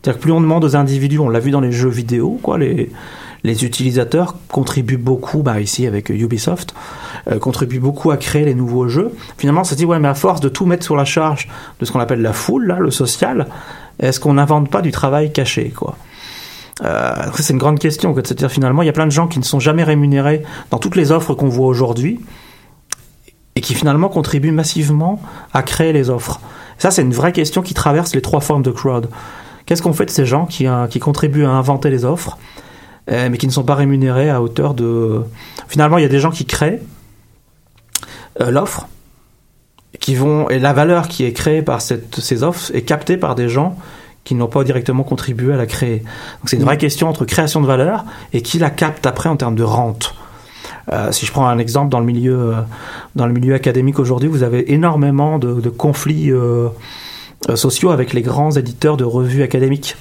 C'est-à-dire 0.00 0.18
que 0.18 0.22
plus 0.22 0.32
on 0.32 0.40
demande 0.40 0.64
aux 0.64 0.76
individus, 0.76 1.18
on 1.18 1.28
l'a 1.28 1.40
vu 1.40 1.50
dans 1.50 1.60
les 1.60 1.72
jeux 1.72 1.88
vidéo, 1.88 2.38
quoi, 2.42 2.58
les, 2.58 2.90
les 3.46 3.64
utilisateurs 3.64 4.34
contribuent 4.48 4.96
beaucoup, 4.96 5.42
bah 5.42 5.60
ici 5.60 5.86
avec 5.86 6.10
Ubisoft, 6.10 6.74
euh, 7.30 7.38
contribuent 7.38 7.78
beaucoup 7.78 8.10
à 8.10 8.16
créer 8.16 8.44
les 8.44 8.54
nouveaux 8.54 8.88
jeux. 8.88 9.12
Finalement, 9.38 9.60
on 9.60 9.64
s'est 9.64 9.76
dit, 9.76 9.84
ouais, 9.84 10.00
mais 10.00 10.08
à 10.08 10.14
force 10.14 10.40
de 10.40 10.48
tout 10.48 10.66
mettre 10.66 10.84
sur 10.84 10.96
la 10.96 11.04
charge 11.04 11.48
de 11.78 11.84
ce 11.84 11.92
qu'on 11.92 12.00
appelle 12.00 12.22
la 12.22 12.32
foule, 12.32 12.76
le 12.78 12.90
social, 12.90 13.46
est-ce 14.00 14.18
qu'on 14.18 14.34
n'invente 14.34 14.68
pas 14.68 14.82
du 14.82 14.90
travail 14.90 15.32
caché, 15.32 15.72
euh, 16.84 17.14
c'est 17.36 17.54
une 17.54 17.58
grande 17.58 17.78
question, 17.78 18.14
finalement, 18.50 18.82
il 18.82 18.86
y 18.86 18.88
a 18.90 18.92
plein 18.92 19.06
de 19.06 19.12
gens 19.12 19.28
qui 19.28 19.38
ne 19.38 19.44
sont 19.44 19.60
jamais 19.60 19.84
rémunérés 19.84 20.42
dans 20.70 20.78
toutes 20.78 20.96
les 20.96 21.10
offres 21.10 21.32
qu'on 21.32 21.48
voit 21.48 21.68
aujourd'hui 21.68 22.20
et 23.54 23.62
qui 23.62 23.74
finalement 23.74 24.10
contribuent 24.10 24.50
massivement 24.50 25.22
à 25.54 25.62
créer 25.62 25.94
les 25.94 26.10
offres. 26.10 26.40
Ça, 26.78 26.90
c'est 26.90 27.00
une 27.00 27.14
vraie 27.14 27.32
question 27.32 27.62
qui 27.62 27.72
traverse 27.72 28.14
les 28.14 28.20
trois 28.20 28.40
formes 28.40 28.62
de 28.62 28.70
crowd. 28.72 29.08
Qu'est-ce 29.64 29.80
qu'on 29.82 29.94
fait 29.94 30.04
de 30.04 30.10
ces 30.10 30.26
gens 30.26 30.44
qui, 30.44 30.66
euh, 30.66 30.86
contribuent 31.00 31.46
à 31.46 31.50
inventer 31.50 31.88
les 31.88 32.04
offres, 32.04 32.36
mais 33.08 33.38
qui 33.38 33.46
ne 33.46 33.52
sont 33.52 33.64
pas 33.64 33.74
rémunérés 33.74 34.30
à 34.30 34.42
hauteur 34.42 34.74
de... 34.74 35.22
Finalement, 35.68 35.98
il 35.98 36.02
y 36.02 36.04
a 36.04 36.08
des 36.08 36.20
gens 36.20 36.30
qui 36.30 36.44
créent 36.44 36.80
euh, 38.40 38.50
l'offre, 38.50 38.88
qui 40.00 40.14
vont 40.14 40.48
et 40.50 40.58
la 40.58 40.72
valeur 40.72 41.08
qui 41.08 41.24
est 41.24 41.32
créée 41.32 41.62
par 41.62 41.80
cette, 41.80 42.20
ces 42.20 42.42
offres 42.42 42.70
est 42.74 42.82
captée 42.82 43.16
par 43.16 43.34
des 43.34 43.48
gens 43.48 43.78
qui 44.24 44.34
n'ont 44.34 44.48
pas 44.48 44.64
directement 44.64 45.04
contribué 45.04 45.54
à 45.54 45.56
la 45.56 45.66
créer. 45.66 46.00
Donc 46.00 46.46
c'est 46.46 46.56
une 46.56 46.64
vraie 46.64 46.78
question 46.78 47.08
entre 47.08 47.24
création 47.24 47.60
de 47.60 47.66
valeur 47.66 48.04
et 48.32 48.42
qui 48.42 48.58
la 48.58 48.70
capte 48.70 49.06
après 49.06 49.28
en 49.28 49.36
termes 49.36 49.54
de 49.54 49.62
rente. 49.62 50.14
Euh, 50.92 51.12
si 51.12 51.26
je 51.26 51.32
prends 51.32 51.46
un 51.46 51.58
exemple 51.58 51.90
dans 51.90 52.00
le 52.00 52.06
milieu, 52.06 52.38
euh, 52.38 52.54
dans 53.14 53.26
le 53.26 53.32
milieu 53.32 53.54
académique 53.54 53.98
aujourd'hui, 53.98 54.28
vous 54.28 54.42
avez 54.42 54.72
énormément 54.72 55.38
de, 55.38 55.60
de 55.60 55.68
conflits 55.70 56.30
euh, 56.30 56.68
euh, 57.48 57.56
sociaux 57.56 57.90
avec 57.90 58.12
les 58.12 58.22
grands 58.22 58.50
éditeurs 58.50 58.96
de 58.96 59.04
revues 59.04 59.42
académiques. 59.42 59.96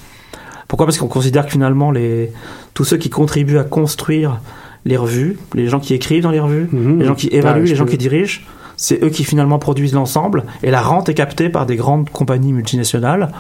Pourquoi? 0.68 0.86
Parce 0.86 0.98
qu'on 0.98 1.08
considère 1.08 1.46
que 1.46 1.52
finalement 1.52 1.92
les, 1.92 2.32
tous 2.74 2.84
ceux 2.86 2.98
qui 2.98 3.10
contribuent 3.10 3.58
à 3.60 3.64
construire 3.64 4.40
les 4.86 4.98
revues, 4.98 5.38
les 5.54 5.68
gens 5.68 5.80
qui 5.80 5.94
écrivent 5.94 6.24
dans 6.24 6.32
les 6.32 6.40
revues, 6.40 6.68
Mhm. 6.72 7.00
les 7.00 7.06
gens 7.06 7.16
qui 7.16 7.28
évaluent, 7.28 7.66
les 7.66 7.76
gens 7.76 7.86
qui 7.86 7.98
dirigent, 7.98 8.42
c'est 8.78 9.02
eux 9.04 9.10
qui 9.10 9.24
finalement 9.24 9.58
produisent 9.58 9.94
l'ensemble 9.94 10.44
et 10.62 10.70
la 10.70 10.82
rente 10.82 11.08
est 11.10 11.14
captée 11.14 11.50
par 11.50 11.66
des 11.66 11.76
grandes 11.76 12.10
compagnies 12.10 12.52
multinationales 12.54 13.32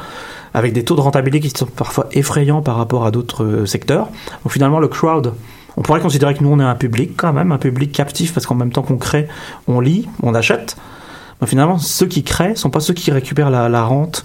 avec 0.53 0.71
des 0.71 0.83
taux 0.85 0.95
de 0.95 1.01
rentabilité 1.01 1.45
qui 1.49 1.55
sont 1.55 1.65
parfois 1.65 2.07
effrayants 2.13 2.61
par 2.61 2.77
rapport 2.77 3.05
à 3.05 3.11
d'autres 3.11 3.43
euh, 3.43 3.65
secteurs. 3.65 4.07
Donc 4.43 4.53
finalement 4.53 4.79
le 4.79 4.87
crowd 4.87 5.33
On 5.77 5.81
pourrait 5.81 5.99
considérer 5.99 6.33
que 6.35 6.41
nous, 6.41 6.49
on 6.49 6.59
est 6.61 6.63
un 6.63 6.75
public 6.75 7.11
quand 7.17 7.33
même, 7.33 7.51
un 7.51 7.57
public 7.57 7.91
captif, 7.91 8.33
parce 8.33 8.45
qu'en 8.45 8.55
même 8.55 8.71
temps 8.71 8.81
qu'on 8.81 8.95
crée, 8.97 9.27
on 9.67 9.81
lit, 9.81 10.07
on 10.23 10.33
achète. 10.33 10.77
Mais 11.41 11.47
finalement, 11.47 11.77
ceux 11.77 12.05
qui 12.05 12.23
créent 12.23 12.55
sont 12.55 12.69
pas 12.69 12.79
ceux 12.79 12.93
qui 12.93 13.11
récupèrent 13.11 13.49
la, 13.49 13.67
la 13.67 13.83
rente 13.83 14.23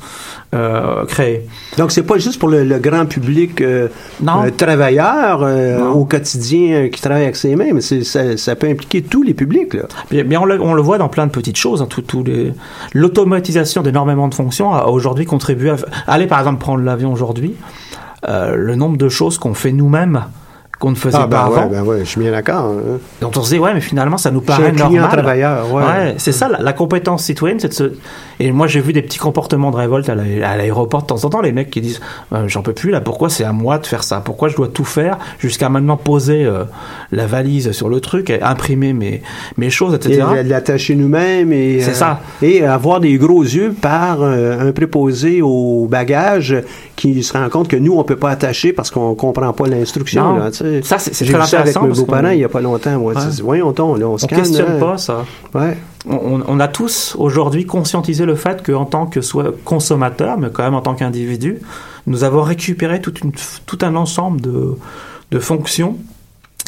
euh, 0.55 1.05
créée. 1.07 1.47
Donc, 1.77 1.91
c'est 1.91 2.05
pas 2.05 2.19
juste 2.19 2.39
pour 2.39 2.49
le, 2.49 2.63
le 2.65 2.79
grand 2.79 3.07
public 3.07 3.61
euh, 3.61 3.89
euh, 4.27 4.51
travailleur 4.57 5.43
euh, 5.43 5.81
au 5.89 6.05
quotidien 6.05 6.89
qui 6.89 7.01
travaille 7.01 7.25
avec 7.25 7.35
ses 7.37 7.57
mains, 7.57 7.73
mais 7.75 7.81
ça, 7.81 8.37
ça 8.37 8.55
peut 8.57 8.69
impliquer 8.69 9.03
tous 9.03 9.23
les 9.25 9.35
publics. 9.35 9.75
Là. 9.75 9.83
Mais 10.13 10.37
on, 10.37 10.45
le, 10.45 10.61
on 10.61 10.73
le 10.75 10.83
voit 10.83 10.99
dans 10.99 11.09
plein 11.09 11.27
de 11.27 11.33
petites 11.33 11.57
choses. 11.57 11.83
hein, 11.83 11.87
tout- 11.91 12.03
tout 12.03 12.23
les... 12.23 12.53
L'automatisation 12.95 13.83
d'énormément 13.83 14.29
de 14.29 14.35
fonctions 14.35 14.73
a 14.73 14.87
aujourd'hui 14.87 15.25
contribué 15.25 15.71
à... 15.71 15.77
Allez, 16.07 16.29
par 16.29 16.39
exemple, 16.39 16.61
prendre 16.61 16.85
l'avion 16.85 17.13
aujourd'hui. 17.13 17.55
Le 18.29 18.75
nombre 18.77 18.99
de 18.99 19.09
choses 19.09 19.39
qu'on 19.39 19.55
fait 19.55 19.73
nous-mêmes 19.73 20.25
qu'on 20.81 20.91
ne 20.91 20.97
faisait 20.97 21.17
Ah, 21.21 21.29
pas 21.29 21.29
ben 21.29 21.39
avant. 21.39 21.63
ouais, 21.63 21.69
ben 21.71 21.83
ouais, 21.85 21.99
je 22.01 22.05
suis 22.07 22.21
bien 22.21 22.33
d'accord. 22.33 22.65
hein. 22.65 22.99
dont 23.21 23.31
on 23.37 23.43
se 23.43 23.51
dit 23.55 23.59
ouais 23.61 23.73
mais 23.75 23.81
finalement 23.81 24.17
ça 24.19 24.31
nous 24.33 24.41
paraît 24.41 24.73
normal 24.73 25.09
travailleur, 25.11 25.73
ouais. 25.73 26.15
c'est 26.19 26.33
ça 26.33 26.49
la, 26.49 26.59
la 26.61 26.73
compétence 26.73 27.23
citoyenne 27.25 27.61
c'est 27.61 27.69
de 27.69 27.75
se 27.75 27.93
et 28.41 28.51
moi 28.51 28.67
j'ai 28.67 28.81
vu 28.81 28.93
des 28.95 29.03
petits 29.03 29.19
comportements 29.19 29.71
de 29.71 29.77
révolte 29.77 30.09
à 30.09 30.15
la- 30.17 30.51
à 30.51 30.57
l'aéroport 30.57 31.03
de 31.03 31.07
temps 31.07 31.23
en 31.25 31.29
temps 31.29 31.41
les 31.43 31.53
mecs 31.53 31.71
qui 31.71 31.81
disent 31.81 32.01
Euh, 32.33 32.49
j'en 32.49 32.63
peux 32.63 32.73
plus 32.73 32.91
là 32.91 33.01
pourquoi 33.01 33.29
c'est 33.29 33.45
à 33.45 33.53
moi 33.53 33.79
de 33.79 33.87
faire 33.87 34.03
ça? 34.03 34.23
Pourquoi 34.25 34.49
je 34.49 34.57
dois 34.57 34.69
tout 34.69 34.85
faire 34.87 35.19
jusqu'à 35.39 35.69
maintenant 35.69 35.97
poser 35.99 36.45
euh, 36.47 36.65
la 37.13 37.27
valise 37.27 37.73
sur 37.73 37.89
le 37.91 38.01
truc 38.01 38.31
et 38.31 38.41
imprimer 38.43 38.93
mes 38.95 39.23
mes 39.59 39.69
choses 39.71 39.93
Et 39.93 39.97
etc 39.97 40.25
l'attacher 40.45 40.95
nous-mêmes 40.97 41.53
et 41.53 41.81
C'est 41.83 41.91
euh, 41.91 41.95
ça. 41.95 42.21
et 42.41 42.65
avoir 42.65 43.01
des 43.01 43.19
gros 43.19 43.43
yeux 43.43 43.75
par 43.81 44.23
euh, 44.23 44.69
un 44.69 44.73
préposé 44.73 45.43
au 45.43 45.87
bagage 45.91 46.57
qui 47.01 47.23
se 47.23 47.33
rend 47.33 47.49
compte 47.49 47.69
que 47.69 47.77
nous 47.77 47.95
on 47.97 48.05
peut 48.05 48.17
pas 48.17 48.31
attacher 48.31 48.73
parce 48.73 48.91
qu'on 48.91 49.15
comprend 49.15 49.53
pas 49.53 49.67
l'instruction 49.67 50.37
là. 50.37 50.51
Ça, 50.83 50.99
c'est- 50.99 51.25
J'ai 51.25 51.33
très 51.33 51.41
vu 51.43 51.49
ça 51.49 51.61
avec 51.61 51.81
mes 51.81 51.89
beaux-parents 51.89 52.29
il 52.31 52.41
y 52.41 52.45
a 52.45 52.49
pas 52.49 52.61
longtemps 52.61 52.99
moi 52.99 53.15
Ouais. 53.15 53.21
voyons 53.43 53.73
donc 53.73 53.99
là 53.99 54.07
on, 54.07 54.13
on 54.15 54.19
scanne 54.19 54.39
questionne 54.41 54.75
hein. 54.77 54.79
pas 54.81 54.99
ça 54.99 55.25
ouais 55.55 55.77
on, 56.09 56.15
on- 56.17 56.43
on 56.47 56.61
a 56.61 56.69
tous 56.69 57.17
aujourd'hui 57.19 57.65
conscientisé 57.67 58.27
le 58.27 58.35
fait 58.35 58.63
qu'en 58.63 58.85
tant 58.85 59.07
que 59.07 59.21
soit 59.23 59.51
consommateur, 59.65 60.39
mais 60.39 60.49
quand 60.53 60.63
même 60.63 60.75
en 60.75 60.81
tant 60.83 60.95
qu'individu, 60.95 61.59
nous 62.07 62.25
avons 62.25 62.43
récupéré 62.43 63.01
toute 63.01 63.21
une, 63.23 63.33
tout 63.67 63.79
un 63.83 63.95
ensemble 63.97 64.41
de, 64.41 64.77
de 65.31 65.39
fonctions 65.39 65.97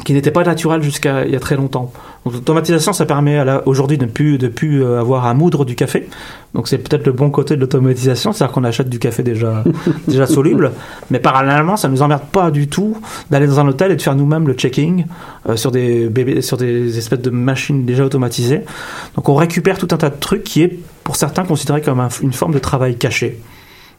qui 0.04 0.12
n'étaient 0.14 0.30
pas 0.30 0.42
naturelles 0.44 0.82
jusqu'à 0.82 1.24
il 1.24 1.32
y 1.32 1.36
a 1.36 1.40
très 1.40 1.56
longtemps. 1.56 1.92
Donc, 2.24 2.34
l'automatisation, 2.34 2.92
ça 2.92 3.04
permet 3.06 3.42
aujourd'hui 3.66 3.98
de 3.98 4.04
ne 4.04 4.10
plus, 4.10 4.38
de 4.38 4.48
plus 4.48 4.82
euh, 4.84 5.00
avoir 5.00 5.26
à 5.26 5.34
moudre 5.34 5.64
du 5.64 5.74
café. 5.74 6.08
Donc 6.54 6.68
c'est 6.68 6.78
peut-être 6.78 7.06
le 7.06 7.12
bon 7.12 7.30
côté 7.30 7.56
de 7.56 7.60
l'automatisation, 7.60 8.32
c'est-à-dire 8.32 8.52
qu'on 8.54 8.64
achète 8.64 8.88
du 8.88 8.98
café 8.98 9.22
déjà, 9.22 9.64
déjà 10.08 10.26
soluble. 10.26 10.72
Mais 11.10 11.18
parallèlement, 11.18 11.76
ça 11.76 11.88
nous 11.88 12.02
emmerde 12.02 12.22
pas 12.30 12.50
du 12.50 12.68
tout 12.68 12.96
d'aller 13.30 13.46
dans 13.46 13.58
un 13.58 13.66
hôtel 13.68 13.90
et 13.90 13.96
de 13.96 14.02
faire 14.02 14.14
nous-mêmes 14.14 14.46
le 14.46 14.54
checking 14.54 15.06
euh, 15.48 15.56
sur 15.56 15.70
des 15.70 16.08
bébés, 16.08 16.42
sur 16.42 16.56
des 16.58 16.98
espèces 16.98 17.20
de 17.20 17.30
machines 17.30 17.84
déjà 17.84 18.04
automatisées. 18.04 18.60
Donc 19.16 19.28
on 19.28 19.34
récupère 19.34 19.78
tout 19.78 19.88
un 19.92 19.96
tas 19.96 20.10
de 20.10 20.20
trucs 20.20 20.44
qui 20.44 20.62
est 20.62 20.78
pour 21.04 21.16
certains 21.16 21.44
considéré 21.44 21.80
comme 21.80 22.00
un- 22.00 22.08
une 22.22 22.32
forme 22.32 22.52
de 22.52 22.58
travail 22.58 22.96
caché. 22.96 23.40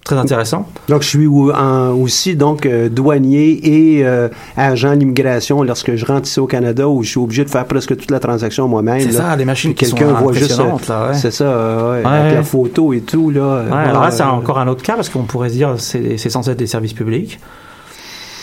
Très 0.06 0.18
intéressant. 0.18 0.68
donc 0.90 1.02
je 1.02 1.08
suis 1.08 1.28
en- 1.28 1.92
aussi 1.94 2.36
donc 2.36 2.66
euh, 2.66 2.90
douanier 2.90 3.52
et 3.98 4.06
euh, 4.06 4.28
agent 4.58 4.96
d'immigration 4.98 5.64
lorsque 5.64 5.96
je 5.96 6.06
rentre 6.06 6.28
ici 6.28 6.42
au 6.42 6.46
Canada 6.46 6.90
où 6.90 7.04
je 7.04 7.10
suis 7.12 7.20
obligé 7.20 7.46
de 7.46 7.50
faire 7.50 7.66
presque 7.66 7.96
toute 7.96 8.12
la 8.12 8.20
transaction 8.20 8.68
moi-même 8.68 9.00
C'est 9.00 9.14
ça, 9.14 9.34
les 9.38 9.46
machines 9.46 9.74
qui 9.74 9.86
quelqu'un 9.86 10.10
sont 10.10 10.16
voit 10.22 10.34
juste 10.34 10.52
euh, 10.52 10.64
impressionnantes, 10.64 10.88
là, 10.90 11.08
ouais. 11.08 11.14
c'est 11.18 11.32
ça 11.32 11.46
ouais, 11.92 12.02
Ouais, 12.02 12.06
avec 12.06 12.34
la 12.36 12.44
photo 12.44 12.92
et 12.92 13.00
tout 13.02 13.30
là 13.30 13.42
euh, 13.42 13.72
alors 13.72 14.04
là, 14.04 14.12
c'est 14.12 14.24
encore 14.24 14.60
un 14.60 14.68
autre 14.68 14.84
cas 14.84 14.96
parce 14.96 15.08
qu'on 15.08 15.24
pourrait 15.24 15.48
se 15.50 15.54
dire 15.56 15.76
c'est 15.78 16.18
c'est 16.18 16.30
censé 16.30 16.52
être 16.52 16.60
des 16.60 16.68
services 16.68 16.94
publics. 16.94 17.40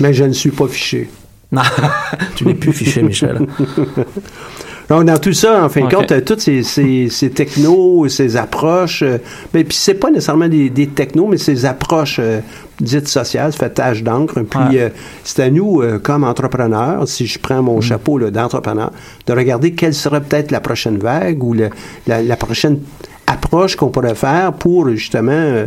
mais 0.00 0.14
je 0.14 0.24
ne 0.24 0.32
suis 0.32 0.50
pas 0.52 0.66
fiché 0.66 1.10
tu 2.36 2.46
n'es 2.46 2.54
plus 2.54 2.72
fiché, 2.72 3.02
Michel. 3.02 3.44
Donc, 4.90 5.04
dans 5.04 5.18
tout 5.18 5.32
ça, 5.32 5.64
en 5.64 5.68
fin 5.68 5.86
de 5.86 5.94
compte, 5.94 6.10
euh, 6.10 6.20
toutes 6.20 6.40
ces, 6.40 6.64
ces, 6.64 7.08
ces 7.08 7.30
technos, 7.30 8.08
ces 8.08 8.36
approches, 8.36 9.02
euh, 9.02 9.18
mais 9.54 9.62
puis 9.62 9.76
c'est 9.76 9.94
pas 9.94 10.10
nécessairement 10.10 10.48
des, 10.48 10.68
des 10.68 10.88
technos, 10.88 11.28
mais 11.28 11.38
ces 11.38 11.64
approches 11.64 12.18
euh, 12.18 12.40
dites 12.80 13.06
sociales, 13.06 13.52
ça 13.52 13.58
fait 13.60 13.70
tâche 13.70 14.02
d'encre. 14.02 14.40
Puis 14.42 14.58
Ouais. 14.58 14.80
euh, 14.80 14.88
c'est 15.22 15.44
à 15.44 15.50
nous, 15.50 15.80
comme 16.02 16.24
entrepreneurs, 16.24 17.06
si 17.06 17.26
je 17.28 17.38
prends 17.38 17.62
Mm. 17.62 17.66
mon 17.66 17.80
chapeau 17.80 18.18
là, 18.18 18.32
d'entrepreneur, 18.32 18.90
de 19.28 19.32
regarder 19.32 19.72
quelle 19.74 19.94
serait 19.94 20.20
peut-être 20.20 20.50
la 20.50 20.60
prochaine 20.60 20.98
vague 20.98 21.42
ou 21.44 21.54
le- 21.54 21.70
la, 22.08 22.20
la 22.20 22.36
prochaine 22.36 22.80
approche 23.28 23.76
qu'on 23.76 23.90
pourrait 23.90 24.16
faire 24.16 24.52
pour 24.54 24.88
justement 24.88 25.66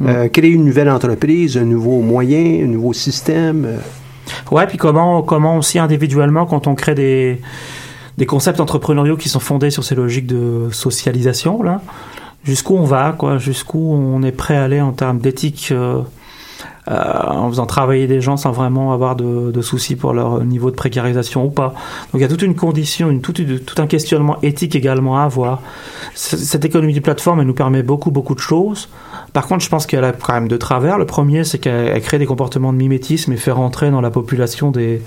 Mm. 0.00 0.28
créer 0.32 0.50
une 0.50 0.64
nouvelle 0.64 0.88
entreprise, 0.90 1.56
un 1.58 1.64
nouveau 1.64 2.00
moyen, 2.00 2.64
un 2.64 2.68
nouveau 2.68 2.92
système. 2.94 3.68
Ouais, 4.50 4.66
puis 4.66 4.78
comment, 4.78 5.22
comment 5.22 5.58
aussi 5.58 5.78
individuellement, 5.78 6.46
quand 6.46 6.66
on 6.66 6.74
crée 6.74 6.94
des, 6.94 7.40
des 8.18 8.26
concepts 8.26 8.60
entrepreneuriaux 8.60 9.16
qui 9.16 9.28
sont 9.28 9.40
fondés 9.40 9.70
sur 9.70 9.84
ces 9.84 9.94
logiques 9.94 10.26
de 10.26 10.68
socialisation, 10.70 11.62
là, 11.62 11.80
jusqu'où 12.44 12.76
on 12.76 12.84
va, 12.84 13.12
quoi, 13.12 13.38
jusqu'où 13.38 13.92
on 13.94 14.22
est 14.22 14.32
prêt 14.32 14.56
à 14.56 14.64
aller 14.64 14.80
en 14.80 14.92
termes 14.92 15.18
d'éthique, 15.18 15.68
euh, 15.72 16.02
euh, 16.90 17.22
en 17.26 17.48
faisant 17.48 17.64
travailler 17.64 18.06
des 18.06 18.20
gens 18.20 18.36
sans 18.36 18.52
vraiment 18.52 18.92
avoir 18.92 19.16
de, 19.16 19.50
de 19.50 19.62
soucis 19.62 19.96
pour 19.96 20.12
leur 20.12 20.44
niveau 20.44 20.70
de 20.70 20.76
précarisation 20.76 21.46
ou 21.46 21.50
pas. 21.50 21.68
Donc 22.12 22.16
il 22.16 22.20
y 22.20 22.24
a 22.24 22.28
toute 22.28 22.42
une 22.42 22.54
condition, 22.54 23.08
une, 23.10 23.22
toute 23.22 23.38
une- 23.38 23.58
tout 23.58 23.80
un 23.80 23.86
questionnement 23.86 24.36
éthique 24.42 24.76
également 24.76 25.18
à 25.18 25.22
avoir. 25.22 25.62
Cette 26.14 26.66
économie 26.66 26.92
du 26.92 27.00
plateforme, 27.00 27.40
elle 27.40 27.46
nous 27.46 27.54
permet 27.54 27.82
beaucoup, 27.82 28.10
beaucoup 28.10 28.34
de 28.34 28.40
choses. 28.40 28.90
Par 29.32 29.46
contre, 29.46 29.64
je 29.64 29.70
pense 29.70 29.86
qu'elle 29.86 30.04
a 30.04 30.12
quand 30.12 30.34
même 30.34 30.46
deux 30.46 30.58
travers. 30.58 30.98
Le 30.98 31.06
premier, 31.06 31.42
c'est 31.44 31.58
qu'elle 31.58 31.88
elle 31.88 32.02
crée 32.02 32.18
des 32.18 32.26
comportements 32.26 32.72
de 32.72 32.78
mimétisme 32.78 33.32
et 33.32 33.36
fait 33.38 33.50
rentrer 33.50 33.90
dans 33.90 34.02
la 34.02 34.10
population 34.10 34.70
des 34.70 35.00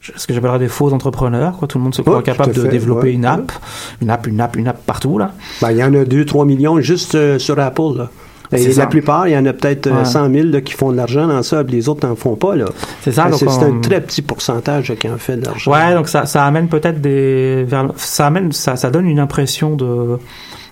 ce 0.00 0.26
que 0.26 0.32
j'appellerais 0.34 0.58
des 0.58 0.68
faux 0.68 0.92
entrepreneurs. 0.92 1.56
Quoi. 1.58 1.68
Tout 1.68 1.78
le 1.78 1.84
monde 1.84 1.94
se 1.94 2.02
croit 2.02 2.18
Ouais, 2.18 2.22
capable 2.22 2.52
de 2.54 2.62
fait, 2.62 2.68
développer 2.68 3.08
ouais, 3.08 3.12
une 3.14 3.24
app, 3.24 3.52
une 4.00 4.10
app, 4.10 4.26
une 4.26 4.40
app, 4.40 4.56
une 4.56 4.68
app 4.68 4.84
partout 4.86 5.18
là. 5.18 5.32
Ben, 5.60 5.70
il 5.72 5.78
y 5.78 5.84
en 5.84 5.92
a 5.94 6.04
2-3 6.04 6.46
millions 6.46 6.80
juste 6.80 7.14
euh, 7.14 7.38
sur 7.38 7.58
Apple. 7.58 7.96
Là. 7.96 8.10
Et 8.50 8.66
la 8.68 8.72
ça. 8.72 8.86
plupart, 8.86 9.28
il 9.28 9.32
y 9.34 9.36
en 9.36 9.44
a 9.44 9.52
peut-être 9.52 9.88
euh, 9.88 9.98
Ouais. 9.98 10.04
100 10.06 10.32
000 10.32 10.46
là, 10.46 10.60
qui 10.62 10.72
font 10.72 10.90
de 10.90 10.96
l'argent 10.96 11.26
dans 11.26 11.42
ça, 11.42 11.62
puis 11.64 11.74
les 11.76 11.88
autres 11.90 12.06
n'en 12.08 12.16
font 12.16 12.34
pas. 12.34 12.54
C'est 13.02 13.12
ça. 13.12 13.28
C'est 13.32 13.46
on- 13.46 13.76
un 13.76 13.80
très 13.80 14.00
petit 14.00 14.22
pourcentage 14.22 14.94
qui 14.98 15.06
en 15.08 15.18
fait 15.18 15.36
de 15.36 15.44
l'argent. 15.44 15.70
Ouais, 15.70 15.92
donc 15.94 16.08
ça, 16.08 16.24
ça 16.24 16.46
amène 16.46 16.68
peut-être 16.68 17.00
des, 17.02 17.64
vers, 17.64 17.88
ça 17.96 18.26
amène, 18.28 18.50
ça, 18.52 18.76
ça 18.76 18.88
donne 18.90 19.06
une 19.06 19.18
impression 19.18 19.76
de, 19.76 20.16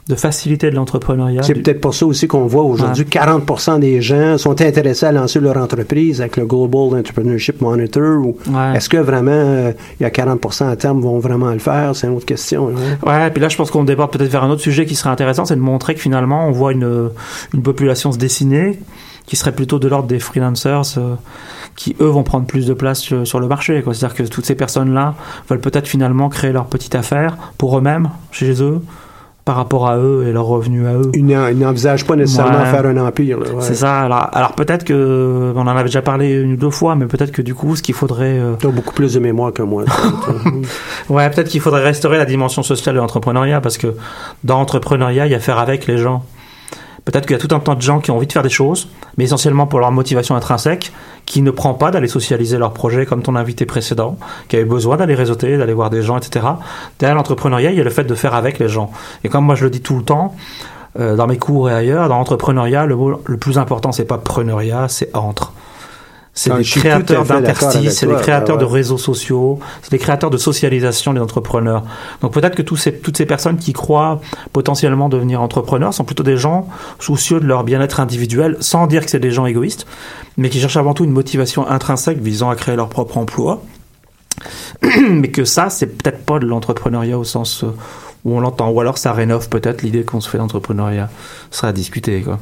de 0.08 0.14
facilité 0.14 0.70
de 0.70 0.76
l'entrepreneuriat. 0.76 1.42
C'est 1.42 1.54
Du- 1.54 1.62
peut-être 1.62 1.80
pour 1.80 1.92
ça 1.94 2.06
aussi 2.06 2.28
qu'on 2.28 2.46
voit 2.46 2.62
aujourd'hui 2.62 3.04
40% 3.04 3.78
des 3.80 4.00
gens 4.00 4.38
sont 4.38 4.60
intéressés 4.60 5.06
à 5.06 5.10
lancer 5.12 5.40
leur 5.40 5.56
entreprise 5.56 6.20
avec 6.20 6.36
le 6.36 6.46
Global 6.46 7.00
Entrepreneurship 7.00 7.60
Monitor. 7.60 8.18
Ou 8.24 8.36
Ouais. 8.46 8.76
Est-ce 8.76 8.88
que 8.88 8.98
vraiment 8.98 9.32
euh, 9.32 9.72
il 9.98 10.04
y 10.04 10.06
a 10.06 10.10
40% 10.10 10.68
à 10.68 10.76
terme 10.76 11.00
vont 11.00 11.18
vraiment 11.18 11.50
le 11.50 11.58
faire? 11.58 11.96
C'est 11.96 12.06
une 12.06 12.14
autre 12.14 12.24
question. 12.26 12.68
hein. 12.68 12.98
Ouais, 13.06 13.30
puis 13.30 13.40
là, 13.42 13.48
je 13.48 13.56
pense 13.56 13.70
qu'on 13.72 13.82
déborde 13.84 14.12
peut-être 14.12 14.30
vers 14.30 14.44
un 14.44 14.50
autre 14.50 14.62
sujet 14.62 14.86
qui 14.86 14.94
serait 14.94 15.10
intéressant, 15.10 15.44
c'est 15.44 15.56
de 15.56 15.60
montrer 15.60 15.94
que 15.94 16.00
finalement, 16.00 16.46
on 16.46 16.52
voit 16.52 16.72
une, 16.72 17.10
une 17.52 17.62
population 17.62 18.12
se 18.12 18.18
dessiner 18.18 18.78
qui 19.26 19.34
serait 19.34 19.50
plutôt 19.50 19.80
de 19.80 19.88
l'ordre 19.88 20.06
des 20.06 20.20
freelancers 20.20 20.98
euh, 20.98 21.14
qui, 21.74 21.96
eux, 22.00 22.06
vont 22.06 22.22
prendre 22.22 22.46
plus 22.46 22.64
de 22.64 22.74
place 22.74 23.00
sur, 23.00 23.26
sur 23.26 23.40
le 23.40 23.48
marché. 23.48 23.82
C'est-à-dire 23.84 24.14
que 24.14 24.22
toutes 24.22 24.46
ces 24.46 24.54
personnes-là 24.54 25.16
veulent 25.50 25.58
peut-être 25.60 25.88
finalement 25.88 26.28
créer 26.28 26.52
leur 26.52 26.66
petite 26.66 26.94
affaire 26.94 27.36
pour 27.58 27.76
eux-mêmes, 27.76 28.08
chez 28.30 28.62
eux, 28.62 28.80
par 29.46 29.54
rapport 29.56 29.86
à 29.88 29.96
eux 29.96 30.24
et 30.28 30.32
leurs 30.32 30.44
revenus 30.44 30.84
à 30.86 30.94
eux. 30.94 31.10
Ils 31.14 31.24
n'en- 31.24 31.46
ils 31.46 31.56
n'envisagent 31.58 32.04
pas 32.04 32.16
nécessairement 32.16 32.58
Ouais. 32.58 32.66
faire 32.70 32.84
un 32.84 32.96
empire. 32.98 33.38
ouais. 33.38 33.46
C'est 33.60 33.76
ça. 33.76 34.00
Alors, 34.00 34.28
alors 34.32 34.52
peut-être 34.54 34.84
que, 34.84 35.52
on 35.54 35.60
en 35.60 35.68
avait 35.68 35.84
déjà 35.84 36.02
parlé 36.02 36.32
une 36.32 36.54
ou 36.54 36.56
deux 36.56 36.70
fois, 36.70 36.96
mais 36.96 37.06
peut-être 37.06 37.30
que 37.30 37.42
du 37.42 37.54
coup, 37.54 37.76
ce 37.76 37.80
qu'il 37.82 37.94
faudrait... 37.94 38.38
euh, 38.40 38.54
Tu 38.58 38.66
as 38.66 38.70
beaucoup 38.70 38.92
plus 38.92 39.14
de 39.14 39.20
mémoire 39.20 39.52
que 39.52 39.62
moi. 39.62 39.84
Ouais, 41.08 41.30
peut-être 41.30 41.48
qu'il 41.48 41.60
faudrait 41.60 41.82
restaurer 41.84 42.18
la 42.18 42.24
dimension 42.24 42.62
sociale 42.62 42.96
de 42.96 43.00
l'entrepreneuriat 43.00 43.60
parce 43.60 43.78
que 43.78 43.94
dans 44.44 44.58
l'entrepreneuriat, 44.58 45.26
il 45.26 45.32
y 45.32 45.34
a 45.34 45.40
faire 45.40 45.58
avec 45.58 45.86
les 45.86 45.98
gens. 45.98 46.24
Peut-être 47.06 47.24
qu'il 47.24 47.36
y 47.36 47.40
a 47.40 47.42
tout 47.42 47.54
un 47.54 47.60
tas 47.60 47.76
de 47.76 47.80
gens 47.80 48.00
qui 48.00 48.10
ont 48.10 48.16
envie 48.16 48.26
de 48.26 48.32
faire 48.32 48.42
des 48.42 48.50
choses, 48.50 48.88
mais 49.16 49.24
essentiellement 49.24 49.68
pour 49.68 49.78
leur 49.78 49.92
motivation 49.92 50.34
intrinsèque, 50.34 50.92
qui 51.24 51.40
ne 51.40 51.52
prend 51.52 51.72
pas 51.72 51.92
d'aller 51.92 52.08
socialiser 52.08 52.58
leur 52.58 52.72
projet 52.72 53.06
comme 53.06 53.22
ton 53.22 53.36
invité 53.36 53.64
précédent, 53.64 54.18
qui 54.48 54.56
avait 54.56 54.64
besoin 54.64 54.96
d'aller 54.96 55.14
réseauter, 55.14 55.56
d'aller 55.56 55.72
voir 55.72 55.88
des 55.88 56.02
gens, 56.02 56.18
etc. 56.18 56.44
Derrière 56.98 57.14
l'entrepreneuriat, 57.14 57.70
il 57.70 57.78
y 57.78 57.80
a 57.80 57.84
le 57.84 57.90
fait 57.90 58.04
de 58.04 58.14
faire 58.16 58.34
avec 58.34 58.58
les 58.58 58.68
gens. 58.68 58.90
Et 59.22 59.28
comme 59.28 59.44
moi 59.44 59.54
je 59.54 59.64
le 59.64 59.70
dis 59.70 59.80
tout 59.80 59.96
le 59.96 60.02
temps, 60.02 60.34
euh, 60.98 61.14
dans 61.14 61.28
mes 61.28 61.38
cours 61.38 61.70
et 61.70 61.74
ailleurs, 61.74 62.08
dans 62.08 62.18
l'entrepreneuriat, 62.18 62.86
le 62.86 62.96
mot 62.96 63.20
le 63.24 63.36
plus 63.36 63.56
important, 63.56 63.92
c'est 63.92 64.04
pas 64.04 64.18
preneuriat, 64.18 64.88
c'est 64.88 65.14
entre. 65.14 65.52
C'est 66.38 66.50
à 66.50 66.62
créateurs 66.62 67.24
d'interstices, 67.24 67.98
c'est 67.98 68.04
les 68.04 68.12
toi, 68.12 68.20
créateurs 68.20 68.58
de 68.58 68.66
réseaux 68.66 68.98
sociaux, 68.98 69.58
c'est 69.82 69.90
les 69.90 69.98
créateurs 69.98 70.28
de 70.28 70.36
socialisation 70.36 71.14
des 71.14 71.20
entrepreneurs. 71.20 71.82
Donc 72.20 72.34
peut-être 72.34 72.54
que 72.54 72.60
tous 72.60 72.76
ces, 72.76 72.92
toutes 72.98 73.16
ces 73.16 73.24
personnes 73.24 73.56
qui 73.56 73.72
croient 73.72 74.20
potentiellement 74.52 75.08
devenir 75.08 75.40
entrepreneurs 75.40 75.94
sont 75.94 76.04
plutôt 76.04 76.22
des 76.22 76.36
gens 76.36 76.68
soucieux 76.98 77.40
de 77.40 77.46
leur 77.46 77.64
bien-être 77.64 78.00
individuel, 78.00 78.58
sans 78.60 78.86
dire 78.86 79.06
que 79.06 79.10
c'est 79.10 79.18
des 79.18 79.30
gens 79.30 79.46
égoïstes, 79.46 79.86
mais 80.36 80.50
qui 80.50 80.60
cherchent 80.60 80.76
avant 80.76 80.92
tout 80.92 81.04
une 81.04 81.10
motivation 81.10 81.66
intrinsèque 81.66 82.18
visant 82.18 82.50
à 82.50 82.54
créer 82.54 82.76
leur 82.76 82.90
propre 82.90 83.16
emploi. 83.16 83.62
mais 85.10 85.28
que 85.28 85.46
ça, 85.46 85.70
c'est 85.70 85.86
peut-être 85.86 86.26
pas 86.26 86.38
de 86.38 86.44
l'entrepreneuriat 86.44 87.18
au 87.18 87.24
sens 87.24 87.64
euh, 87.64 87.68
où 88.26 88.36
on 88.36 88.40
l'entend. 88.40 88.68
Ou 88.68 88.78
alors 88.80 88.98
ça 88.98 89.14
rénove 89.14 89.48
peut-être 89.48 89.80
l'idée 89.80 90.04
qu'on 90.04 90.20
se 90.20 90.28
fait 90.28 90.36
d'entrepreneuriat. 90.36 91.08
Ce 91.50 91.58
serait 91.58 91.68
à 91.68 91.72
discuter, 91.72 92.20
quoi. 92.20 92.38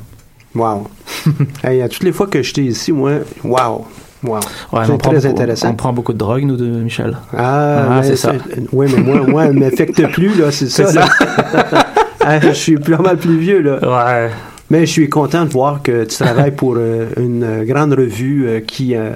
Wow. 0.57 0.89
Hey, 1.64 1.83
à 1.83 1.89
toutes 1.89 2.03
les 2.05 2.12
fois 2.12 2.27
que 2.27 2.43
j'étais 2.43 2.62
ici, 2.62 2.93
moi, 2.93 3.12
wow. 3.45 3.87
Wow. 4.22 4.37
Ouais, 4.72 4.81
C'est 4.87 4.99
très 4.99 5.12
beaucoup- 5.14 5.27
intéressant. 5.27 5.68
On 5.70 5.75
prend 5.75 5.93
beaucoup 5.93 6.12
de 6.14 6.18
drogue, 6.18 6.45
nous, 6.45 6.57
de 6.57 6.64
Michel. 6.66 7.16
Ah, 7.37 7.99
Ah, 7.99 8.03
c'est 8.03 8.16
ça. 8.16 8.33
Oui, 8.72 8.87
mais 8.95 9.03
moi, 9.03 9.20
moi, 9.27 9.45
elle 9.45 9.53
m'affecte 9.53 10.07
plus, 10.12 10.35
là, 10.39 10.51
c'est 10.51 10.68
ça. 10.70 10.91
Là. 10.93 12.41
Je 12.41 12.53
suis 12.53 12.77
pas 12.77 12.97
mal 12.99 13.18
plus 13.18 13.37
vieux, 13.37 13.61
là. 13.61 13.79
Ouais. 13.83 14.31
Mais 14.70 14.87
je 14.87 14.91
suis 14.93 15.11
content 15.11 15.45
de 15.45 15.51
voir 15.51 15.83
que 15.83 16.05
tu 16.05 16.16
travailles 16.16 16.53
pour 16.53 16.77
euh, 16.79 17.05
une 17.18 17.43
euh, 17.45 17.64
grande 17.66 17.93
revue 17.93 18.47
euh, 18.49 18.61
qui 18.61 18.97
euh, 18.97 19.11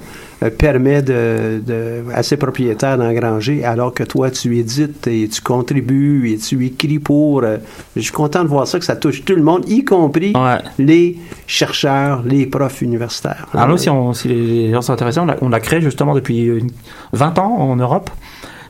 permet 0.56 1.02
de, 1.02 1.60
de- 1.66 2.02
à 2.14 2.22
ses 2.22 2.36
propriétaires 2.36 2.96
d'engranger, 2.96 3.64
alors 3.64 3.92
que 3.92 4.04
toi, 4.04 4.30
tu 4.30 4.56
édites 4.56 5.06
et 5.08 5.28
tu 5.28 5.40
contribues 5.42 6.30
et 6.30 6.38
tu 6.38 6.64
écris 6.64 6.98
pour. 7.00 7.42
euh, 7.42 7.56
je 7.96 8.02
suis 8.02 8.12
content 8.12 8.44
de 8.44 8.48
voir 8.48 8.66
ça, 8.68 8.78
que 8.78 8.84
ça 8.84 8.94
touche 8.96 9.24
tout 9.24 9.34
le 9.34 9.42
monde, 9.42 9.68
y 9.68 9.84
compris 9.84 10.32
les 10.78 11.16
chercheurs, 11.48 12.22
les 12.24 12.46
profs 12.46 12.82
universitaires. 12.82 13.46
Alors 13.52 13.68
nous, 13.68 13.78
si, 13.78 13.90
on- 13.90 14.12
si 14.12 14.28
les 14.28 14.70
gens 14.72 14.82
sont 14.82 14.92
intéressés, 14.92 15.18
on 15.20 15.26
l'a 15.26 15.36
on 15.40 15.48
l'a 15.48 15.60
créé 15.60 15.80
justement 15.80 16.14
depuis 16.14 16.44
une- 16.44 16.70
20 17.12 17.38
ans 17.38 17.56
en 17.58 17.76
Europe. 17.76 18.10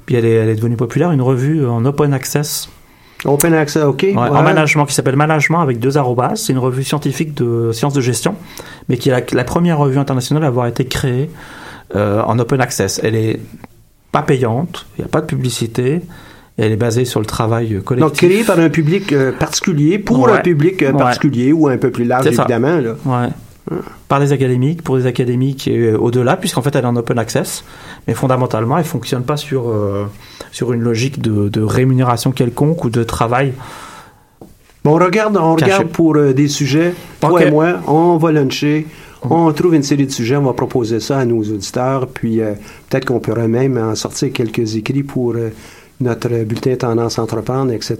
Puis 0.07 0.17
elle 0.17 0.25
est, 0.25 0.33
elle 0.35 0.49
est 0.49 0.55
devenue 0.57 0.77
populaire, 0.77 1.13
une 1.13 1.21
revue 1.21 1.67
en 1.67 1.85
open 1.85 2.15
access. 2.15 2.71
Open 3.25 3.53
access, 3.53 3.83
OK. 3.83 4.03
Ouais, 4.05 4.15
ouais. 4.15 4.29
En 4.29 4.43
management, 4.43 4.87
qui 4.87 4.95
s'appelle 4.95 5.17
Management 5.17 5.61
avec 5.61 5.81
deux 5.81 5.99
arrobas. 5.99 6.37
C'est 6.37 6.53
une 6.53 6.59
revue 6.61 6.85
scientifique 6.85 7.35
de 7.35 7.73
sciences 7.73 7.93
de 7.93 8.01
gestion, 8.01 8.37
mais 8.89 8.97
qui 8.97 9.09
est 9.09 9.13
la, 9.13 9.21
la 9.33 9.45
première 9.45 9.77
revue 9.79 9.99
internationale 9.99 10.45
à 10.45 10.47
avoir 10.47 10.67
été 10.69 10.87
créée 10.87 11.29
euh, 11.97 12.23
en 12.23 12.39
open 12.39 12.61
access. 12.61 13.01
Elle 13.03 13.15
est 13.15 13.41
pas 14.13 14.23
payante, 14.23 14.87
il 14.97 15.03
n'y 15.03 15.05
a 15.05 15.09
pas 15.09 15.21
de 15.21 15.27
publicité, 15.27 16.01
elle 16.57 16.73
est 16.73 16.77
basée 16.77 17.05
sur 17.05 17.21
le 17.21 17.27
travail 17.27 17.81
collectif. 17.85 18.11
Donc, 18.11 18.17
créé 18.19 18.43
par 18.45 18.59
un 18.59 18.69
public 18.71 19.13
euh, 19.13 19.33
particulier, 19.33 19.99
pour 19.99 20.21
Ouais. 20.21 20.33
un 20.33 20.39
public 20.41 20.83
euh, 20.83 20.93
Ouais. 20.93 20.99
particulier 20.99 21.53
ou 21.53 21.69
un 21.69 21.77
peu 21.79 21.91
plus 21.91 22.05
large, 22.05 22.27
évidemment. 22.27 22.79
Là. 22.79 22.95
Ouais. 23.05 23.29
Par 24.09 24.19
des 24.19 24.33
académiques, 24.33 24.83
pour 24.83 24.97
des 24.97 25.05
académiques 25.05 25.69
et 25.69 25.93
au-delà, 25.93 26.37
puisqu'en 26.39 26.63
fait 26.63 26.75
elle 26.75 26.85
est 26.85 26.89
en 26.89 26.97
open 26.97 27.19
access. 27.19 27.65
Mais 28.07 28.15
fondamentalement, 28.15 28.79
elle 28.79 28.85
fonctionne 28.85 29.25
pas 29.25 29.37
sur, 29.37 29.71
sur 30.53 30.73
une 30.73 30.81
logique 30.81 31.21
de, 31.21 31.51
de 31.51 31.61
rémunération 31.61 32.33
quelconque 32.33 32.85
ou 32.87 32.91
de 32.91 33.03
travail. 33.05 33.53
Bon, 34.85 34.93
on 34.93 35.05
regarde, 35.05 35.37
on 35.37 35.55
Caché. 35.57 35.73
regarde 35.73 35.89
pour 35.93 36.17
euh, 36.17 36.33
des 36.33 36.49
sujets. 36.49 36.95
Toi 37.21 37.33
Ok. 37.33 37.43
et 37.43 37.51
moi, 37.51 37.75
on 37.87 38.17
va 38.17 38.33
luncher. 38.33 38.87
On 39.23 39.53
trouve 39.53 39.75
une 39.75 39.83
série 39.83 40.07
de 40.07 40.13
sujets, 40.13 40.37
on 40.37 40.43
va 40.45 40.53
proposer 40.53 41.01
ça 41.01 41.19
à 41.19 41.25
nos 41.25 41.41
auditeurs, 41.43 42.07
puis 42.07 42.41
euh, 42.41 42.53
peut-être 42.89 43.05
qu'on 43.07 43.19
pourrait 43.21 43.49
même 43.49 43.77
en 43.77 43.95
sortir 43.95 44.33
quelques 44.33 44.77
écrits 44.77 45.03
pour 45.03 45.35
euh, 45.35 45.51
notre 46.01 46.29
bulletin 46.45 46.77
Tendance 46.77 47.19
Entreprendre, 47.19 47.73
etc. 47.73 47.97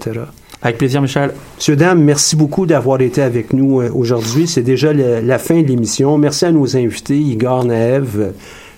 Avec 0.61 0.77
plaisir, 0.77 1.01
Michel. 1.01 1.31
Monsieur, 1.57 1.75
dame, 1.75 2.01
merci 2.03 2.35
beaucoup 2.35 2.65
d'avoir 2.65 3.01
été 3.01 3.21
avec 3.21 3.51
nous 3.53 3.81
euh, 3.81 3.89
aujourd'hui. 3.93 4.47
C'est 4.47 4.61
déjà 4.61 4.93
le- 4.93 5.19
la 5.21 5.37
fin 5.39 5.61
de 5.61 5.67
l'émission. 5.67 6.17
Merci 6.17 6.45
à 6.45 6.51
nos 6.51 6.75
invités, 6.77 7.17
Igor 7.17 7.65
Naev, 7.65 8.31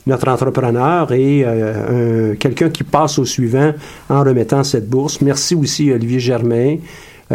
notre 0.08 0.28
entrepreneur, 0.28 1.12
et 1.12 1.44
euh, 1.46 2.32
un- 2.32 2.36
quelqu'un 2.36 2.70
qui 2.70 2.84
passe 2.84 3.20
au 3.20 3.26
suivant 3.26 3.72
en 4.10 4.24
remettant 4.24 4.64
cette 4.64 4.90
bourse. 4.90 5.22
Merci 5.22 5.54
aussi 5.54 5.92
Olivier 5.92 6.20
Germain, 6.20 6.78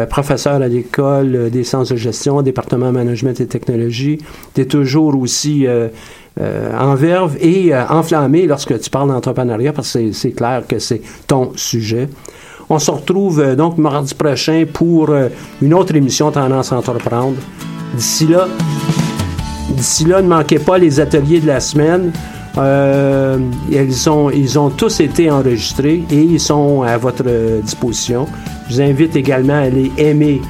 professeur 0.05 0.61
à 0.61 0.69
l'École 0.69 1.35
euh, 1.35 1.49
des 1.49 1.65
sciences 1.65 1.89
de 1.91 1.97
gestion, 1.97 2.43
département 2.43 2.93
management 2.93 3.41
et 3.41 3.47
technologie. 3.47 4.19
Tu 4.55 4.61
es 4.61 4.65
toujours 4.67 5.17
aussi 5.19 5.67
euh, 5.67 5.89
euh, 6.39 6.71
en 6.79 6.95
verve 6.97 7.37
et 7.41 7.75
euh, 7.75 7.87
enflammé 7.89 8.47
lorsque 8.47 8.79
tu 8.79 8.91
parles 8.91 9.09
d'entrepreneuriat 9.09 9.73
parce 9.73 9.93
que 9.95 10.13
c'est- 10.13 10.33
clair 10.33 10.65
que 10.69 10.79
c'est 10.79 11.01
ton 11.27 11.53
sujet. 11.57 12.09
On 12.69 12.79
se 12.79 12.91
retrouve 12.91 13.41
euh, 13.41 13.55
donc 13.57 13.79
mardi 13.79 14.13
prochain 14.15 14.65
pour 14.71 15.09
euh, 15.11 15.29
une 15.63 15.73
autre 15.73 15.95
émission 15.95 16.31
Tendance 16.31 16.73
à 16.73 16.77
entreprendre. 16.79 17.37
D'ici 17.95 18.27
là, 18.27 18.49
d'ici 19.71 20.05
là, 20.05 20.21
ne 20.21 20.29
manquez 20.29 20.59
pas 20.59 20.77
les 20.77 21.01
ateliers 21.01 21.41
de 21.41 21.47
la 21.47 21.61
semaine. 21.61 22.13
Euh, 22.59 23.39
ils, 23.71 24.11
ont, 24.11 24.31
ils 24.31 24.59
ont 24.59 24.71
tous 24.71 25.01
été 25.01 25.31
enregistrés 25.31 26.05
et 26.11 26.21
ils 26.21 26.41
sont 26.41 26.83
à 26.83 26.97
votre 26.97 27.25
disposition. 27.61 28.27
Je 28.69 28.75
vous 28.75 28.81
invite 28.81 29.15
également 29.17 29.55
à 29.55 29.67
aller 29.67 29.93
aimer 29.99 30.41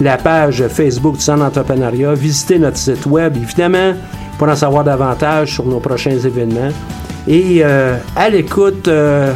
la 0.00 0.16
page 0.16 0.66
Facebook 0.68 1.16
du 1.16 1.20
Centre 1.20 1.40
d'entrepreneuriat, 1.40 2.14
visiter 2.14 2.58
notre 2.58 2.78
site 2.78 3.06
web, 3.06 3.36
évidemment, 3.36 3.92
pour 4.38 4.48
en 4.48 4.56
savoir 4.56 4.84
davantage 4.84 5.54
sur 5.54 5.66
nos 5.66 5.78
prochains 5.78 6.18
événements. 6.18 6.70
Et 7.28 7.60
euh, 7.62 7.96
à 8.16 8.28
l'écoute, 8.28 8.88
euh, 8.88 9.32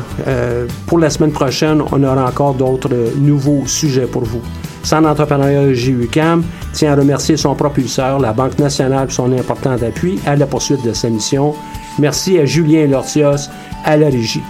pour 0.86 0.98
la 0.98 1.08
semaine 1.10 1.30
prochaine, 1.30 1.80
on 1.92 2.02
aura 2.02 2.26
encore 2.26 2.54
d'autres 2.54 2.90
nouveaux 3.16 3.62
sujets 3.66 4.06
pour 4.06 4.24
vous. 4.24 4.40
Centre 4.82 5.02
d'entrepreneuriat 5.02 5.72
GUCAM 5.72 6.42
tient 6.72 6.92
à 6.92 6.96
remercier 6.96 7.36
son 7.36 7.54
propulseur, 7.54 8.18
la 8.18 8.32
Banque 8.32 8.58
nationale, 8.58 9.06
pour 9.06 9.14
son 9.14 9.32
important 9.32 9.72
appui 9.72 10.18
à 10.26 10.34
la 10.34 10.46
poursuite 10.46 10.84
de 10.84 10.92
sa 10.92 11.08
mission. 11.10 11.54
Merci 11.98 12.38
à 12.38 12.44
Julien 12.44 12.86
Lortios 12.86 13.48
à 13.84 13.96
la 13.96 14.08
régie. 14.08 14.42